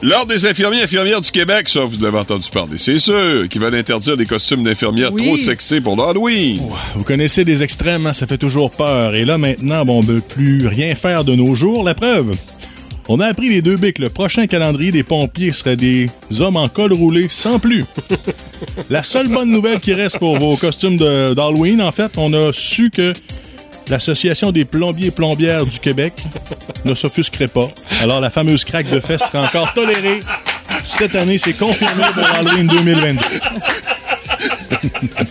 L'Ordre 0.04 0.34
des 0.34 0.48
infirmiers 0.48 0.80
et 0.80 0.84
infirmières 0.84 1.22
du 1.22 1.30
Québec, 1.32 1.70
ça, 1.70 1.82
vous 1.82 2.04
l'avez 2.04 2.18
entendu 2.18 2.50
parler. 2.52 2.78
C'est 2.78 2.98
sûr 2.98 3.48
qu'ils 3.50 3.62
veulent 3.62 3.76
interdire 3.76 4.16
les 4.16 4.26
costumes 4.26 4.64
d'infirmières 4.64 5.14
Oui. 5.14 5.24
trop 5.26 5.38
sexés 5.38 5.80
pour 5.80 5.96
l'Halloween. 5.96 6.60
Vous 6.96 7.04
connaissez 7.04 7.46
des 7.46 7.62
extrêmes, 7.62 8.08
hein, 8.08 8.14
ça 8.14 8.26
fait 8.26 8.40
toujours 8.40 8.72
peur. 8.72 9.14
Et 9.14 9.26
là, 9.26 9.38
maintenant, 9.38 9.86
bon, 9.86 10.00
on 10.00 10.02
ne 10.02 10.08
peut 10.08 10.22
plus 10.22 10.68
rien 10.68 10.96
faire 10.96 11.24
de 11.24 11.36
nos 11.36 11.54
jours. 11.54 11.84
La 11.84 11.94
preuve, 11.94 12.32
on 13.14 13.20
a 13.20 13.26
appris 13.26 13.50
les 13.50 13.62
deux 13.62 13.76
bics. 13.76 14.00
Le 14.00 14.10
prochain 14.10 14.48
calendrier 14.48 14.94
des 14.94 15.04
pompiers 15.04 15.52
serait 15.52 15.76
des 15.76 16.10
hommes 16.40 16.56
en 16.56 16.70
col 16.70 16.94
roulé 16.94 17.28
sans 17.30 17.60
plus. 17.60 17.84
La 18.90 19.04
seule 19.04 19.28
bonne 19.28 19.52
nouvelle 19.52 19.82
qui 19.82 19.94
reste 19.94 20.18
pour 20.18 20.40
vos 20.40 20.56
costumes 20.56 20.96
d'Halloween, 20.98 21.82
en 21.82 21.92
fait, 21.92 22.14
on 22.16 22.32
a 22.32 22.54
su 22.54 22.90
que 22.90 23.12
l'Association 23.90 24.54
des 24.54 24.64
plombiers 24.64 25.08
et 25.08 25.12
plombières 25.12 25.66
du 25.66 25.78
Québec 25.80 26.14
ne 26.86 26.96
s'offusquerait 26.96 27.50
pas. 27.50 27.70
Alors, 28.00 28.22
la 28.22 28.30
fameuse 28.30 28.64
craque 28.64 28.90
de 28.90 29.02
fesses 29.02 29.24
sera 29.30 29.44
encore 29.44 29.74
tolérée. 29.74 30.22
Cette 30.86 31.16
année, 31.16 31.38
c'est 31.38 31.52
confirmé 31.54 32.04
pour 32.14 32.26
Halloween 32.26 32.68
2022. 32.68 33.20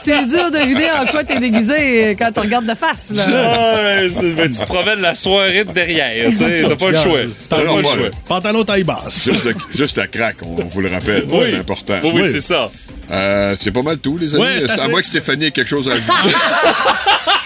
C'est 0.00 0.26
dur 0.26 0.50
de 0.50 0.58
deviner 0.58 0.90
en 0.92 1.06
quoi 1.06 1.24
t'es 1.24 1.38
déguisé 1.38 2.16
quand 2.18 2.30
tu 2.32 2.40
regardes 2.40 2.66
de 2.66 2.74
face, 2.74 3.12
là. 3.14 3.24
Ouais, 3.26 4.08
c'est- 4.10 4.32
ben, 4.32 4.50
tu 4.50 4.58
te 4.58 4.64
promènes 4.64 5.00
la 5.00 5.14
soirée 5.14 5.64
de 5.64 5.72
derrière, 5.72 6.28
tu 6.30 6.36
sais, 6.36 6.62
t'as 6.68 6.76
pas 6.76 6.90
le 6.90 6.98
choix. 6.98 7.18
T'as 7.48 7.56
pas 7.56 7.62
le 7.76 7.82
choix. 7.82 7.92
Pantalon 8.26 8.64
taille 8.64 8.84
basse. 8.84 9.24
Juste, 9.30 9.44
le- 9.44 9.54
juste 9.74 9.96
la 9.96 10.06
craque, 10.06 10.36
on, 10.42 10.60
on 10.60 10.64
vous 10.66 10.80
le 10.80 10.88
rappelle. 10.90 11.24
Oui. 11.28 11.46
C'est 11.50 11.56
important. 11.56 11.98
Oui, 12.04 12.10
oui, 12.14 12.28
c'est 12.30 12.40
ça. 12.40 12.70
Euh, 13.10 13.56
c'est 13.58 13.70
pas 13.72 13.82
mal 13.82 13.98
tout, 13.98 14.16
les 14.18 14.34
amis. 14.34 14.44
Ouais, 14.44 14.50
c'est 14.60 14.80
à 14.80 14.88
moins 14.88 15.00
que 15.00 15.06
Stéphanie 15.06 15.46
ait 15.46 15.50
quelque 15.50 15.68
chose 15.68 15.88
à 15.90 15.92
ajouter. 15.92 16.12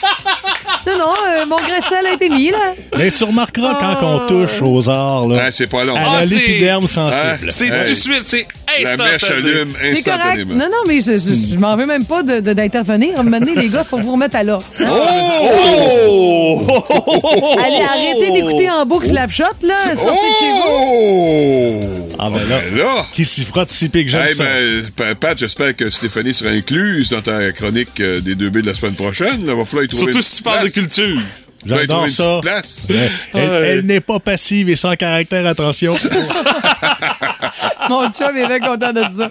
Non, 0.99 1.05
non, 1.07 1.15
euh, 1.29 1.47
mon 1.47 1.57
gratte-ciel 1.57 2.07
a 2.07 2.13
été 2.15 2.29
mis, 2.29 2.51
là. 2.51 2.75
Mais 2.97 3.11
tu 3.11 3.25
remarqueras 3.25 3.75
quand 4.01 4.07
on 4.07 4.27
touche 4.27 4.63
aux 4.63 4.89
arts, 4.89 5.29
là. 5.29 5.45
Ah, 5.47 5.53
c'est 5.53 5.67
pas 5.67 5.85
long. 5.85 5.95
Elle 5.97 6.03
Ah, 6.07 6.25
l'épiderme 6.25 6.87
sensible. 6.87 7.21
Hein? 7.43 7.47
C'est 7.51 7.67
Hey. 7.67 7.71
tout 7.85 7.89
de 7.91 7.95
suite, 7.95 8.23
c'est 8.25 8.47
La 8.83 8.97
mèche 8.97 9.25
allume 9.31 9.69
C'est 9.79 10.03
correct. 10.03 10.09
instantanément. 10.09 10.55
Non, 10.55 10.67
non, 10.67 10.83
mais 10.87 11.01
je, 11.01 11.13
je, 11.19 11.53
je 11.53 11.59
m'en 11.59 11.77
veux 11.77 11.87
même 11.87 12.05
pas 12.05 12.23
de- 12.23 12.41
de- 12.41 12.53
d'intervenir. 12.53 13.23
Maintenant, 13.23 13.53
les 13.57 13.69
gars, 13.69 13.85
faut 13.85 13.99
vous 13.99 14.13
remettre 14.13 14.37
à 14.37 14.43
l'ordre. 14.43 14.65
Oh! 14.81 16.61
Allez, 17.65 17.83
arrêtez 17.83 18.33
d'écouter 18.33 18.71
en 18.71 18.85
boucle 18.87 19.07
Slapshot, 19.07 19.45
là. 19.63 19.95
Sortez 19.97 20.11
de 20.11 20.35
chez 20.39 20.53
vous. 20.53 20.63
Oh! 20.69 21.81
Ah, 22.19 22.29
ben 22.31 22.49
là. 22.49 22.61
Ben 22.71 22.79
là! 22.79 23.07
Qui 23.13 23.25
s'y 23.25 23.45
frotte 23.45 23.71
si 23.71 23.89
pique, 23.89 24.09
j'aime 24.09 24.27
Hey, 24.27 24.35
ça. 24.35 24.45
ben, 24.45 24.83
Pa- 24.97 25.15
Pat, 25.15 25.39
j'espère 25.39 25.75
que 25.77 25.91
Stéphanie 25.91 26.35
sera 26.35 26.51
incluse 26.51 27.11
dans 27.11 27.21
ta 27.23 27.53
chronique 27.53 28.01
euh, 28.01 28.21
des 28.21 28.35
2B 28.35 28.63
de 28.63 28.67
la 28.67 28.75
semaine 28.75 28.95
prochaine. 28.95 29.37
Il 29.41 29.47
va 29.47 29.65
falloir 29.65 29.85
y 29.85 29.89
trouver 29.89 30.05
Surtout 30.13 30.17
une 30.19 30.23
si 30.23 30.37
tu 30.37 30.43
parles 30.43 30.57
de 30.67 30.71
place. 30.73 30.75
Culture. 30.87 31.21
J'adore 31.65 32.09
ça. 32.09 32.39
place. 32.43 32.87
Elle, 32.89 33.11
Ouais. 33.35 33.69
elle 33.71 33.81
n'est 33.87 34.01
pas 34.01 34.21
passive 34.21 34.69
et 34.69 34.77
sans 34.77 34.95
caractère, 34.95 35.45
attention. 35.47 35.97
Mon 37.89 38.11
chum 38.11 38.37
est 38.37 38.47
bien 38.47 38.61
content 38.61 38.93
de 38.93 39.03
ça. 39.11 39.29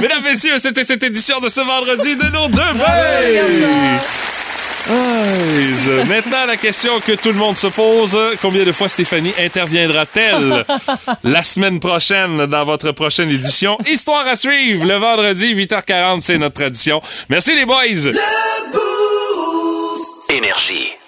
Mesdames, 0.00 0.22
messieurs, 0.22 0.58
c'était 0.58 0.82
cette 0.82 1.02
édition 1.04 1.40
de 1.40 1.48
ce 1.48 1.60
vendredi 1.60 2.16
de 2.16 2.24
nos 2.32 2.48
deux. 2.48 2.62
Guys, 4.88 6.04
Maintenant, 6.08 6.44
la 6.46 6.56
question 6.56 6.98
que 7.00 7.12
tout 7.12 7.28
le 7.28 7.34
monde 7.38 7.56
se 7.56 7.68
pose, 7.68 8.18
combien 8.42 8.64
de 8.64 8.72
fois 8.72 8.88
Stéphanie 8.88 9.32
interviendra-t-elle 9.38 10.64
la 11.22 11.42
semaine 11.42 11.78
prochaine 11.80 12.46
dans 12.46 12.64
votre 12.64 12.90
prochaine 12.92 13.30
édition? 13.30 13.78
Histoire 13.86 14.26
à 14.26 14.34
suivre, 14.34 14.84
le 14.84 14.96
vendredi, 14.96 15.54
8h40, 15.54 16.20
c'est 16.22 16.38
notre 16.38 16.56
tradition. 16.56 17.00
Merci 17.28 17.54
les 17.54 17.64
boys! 17.64 18.10
Énergie. 20.32 21.01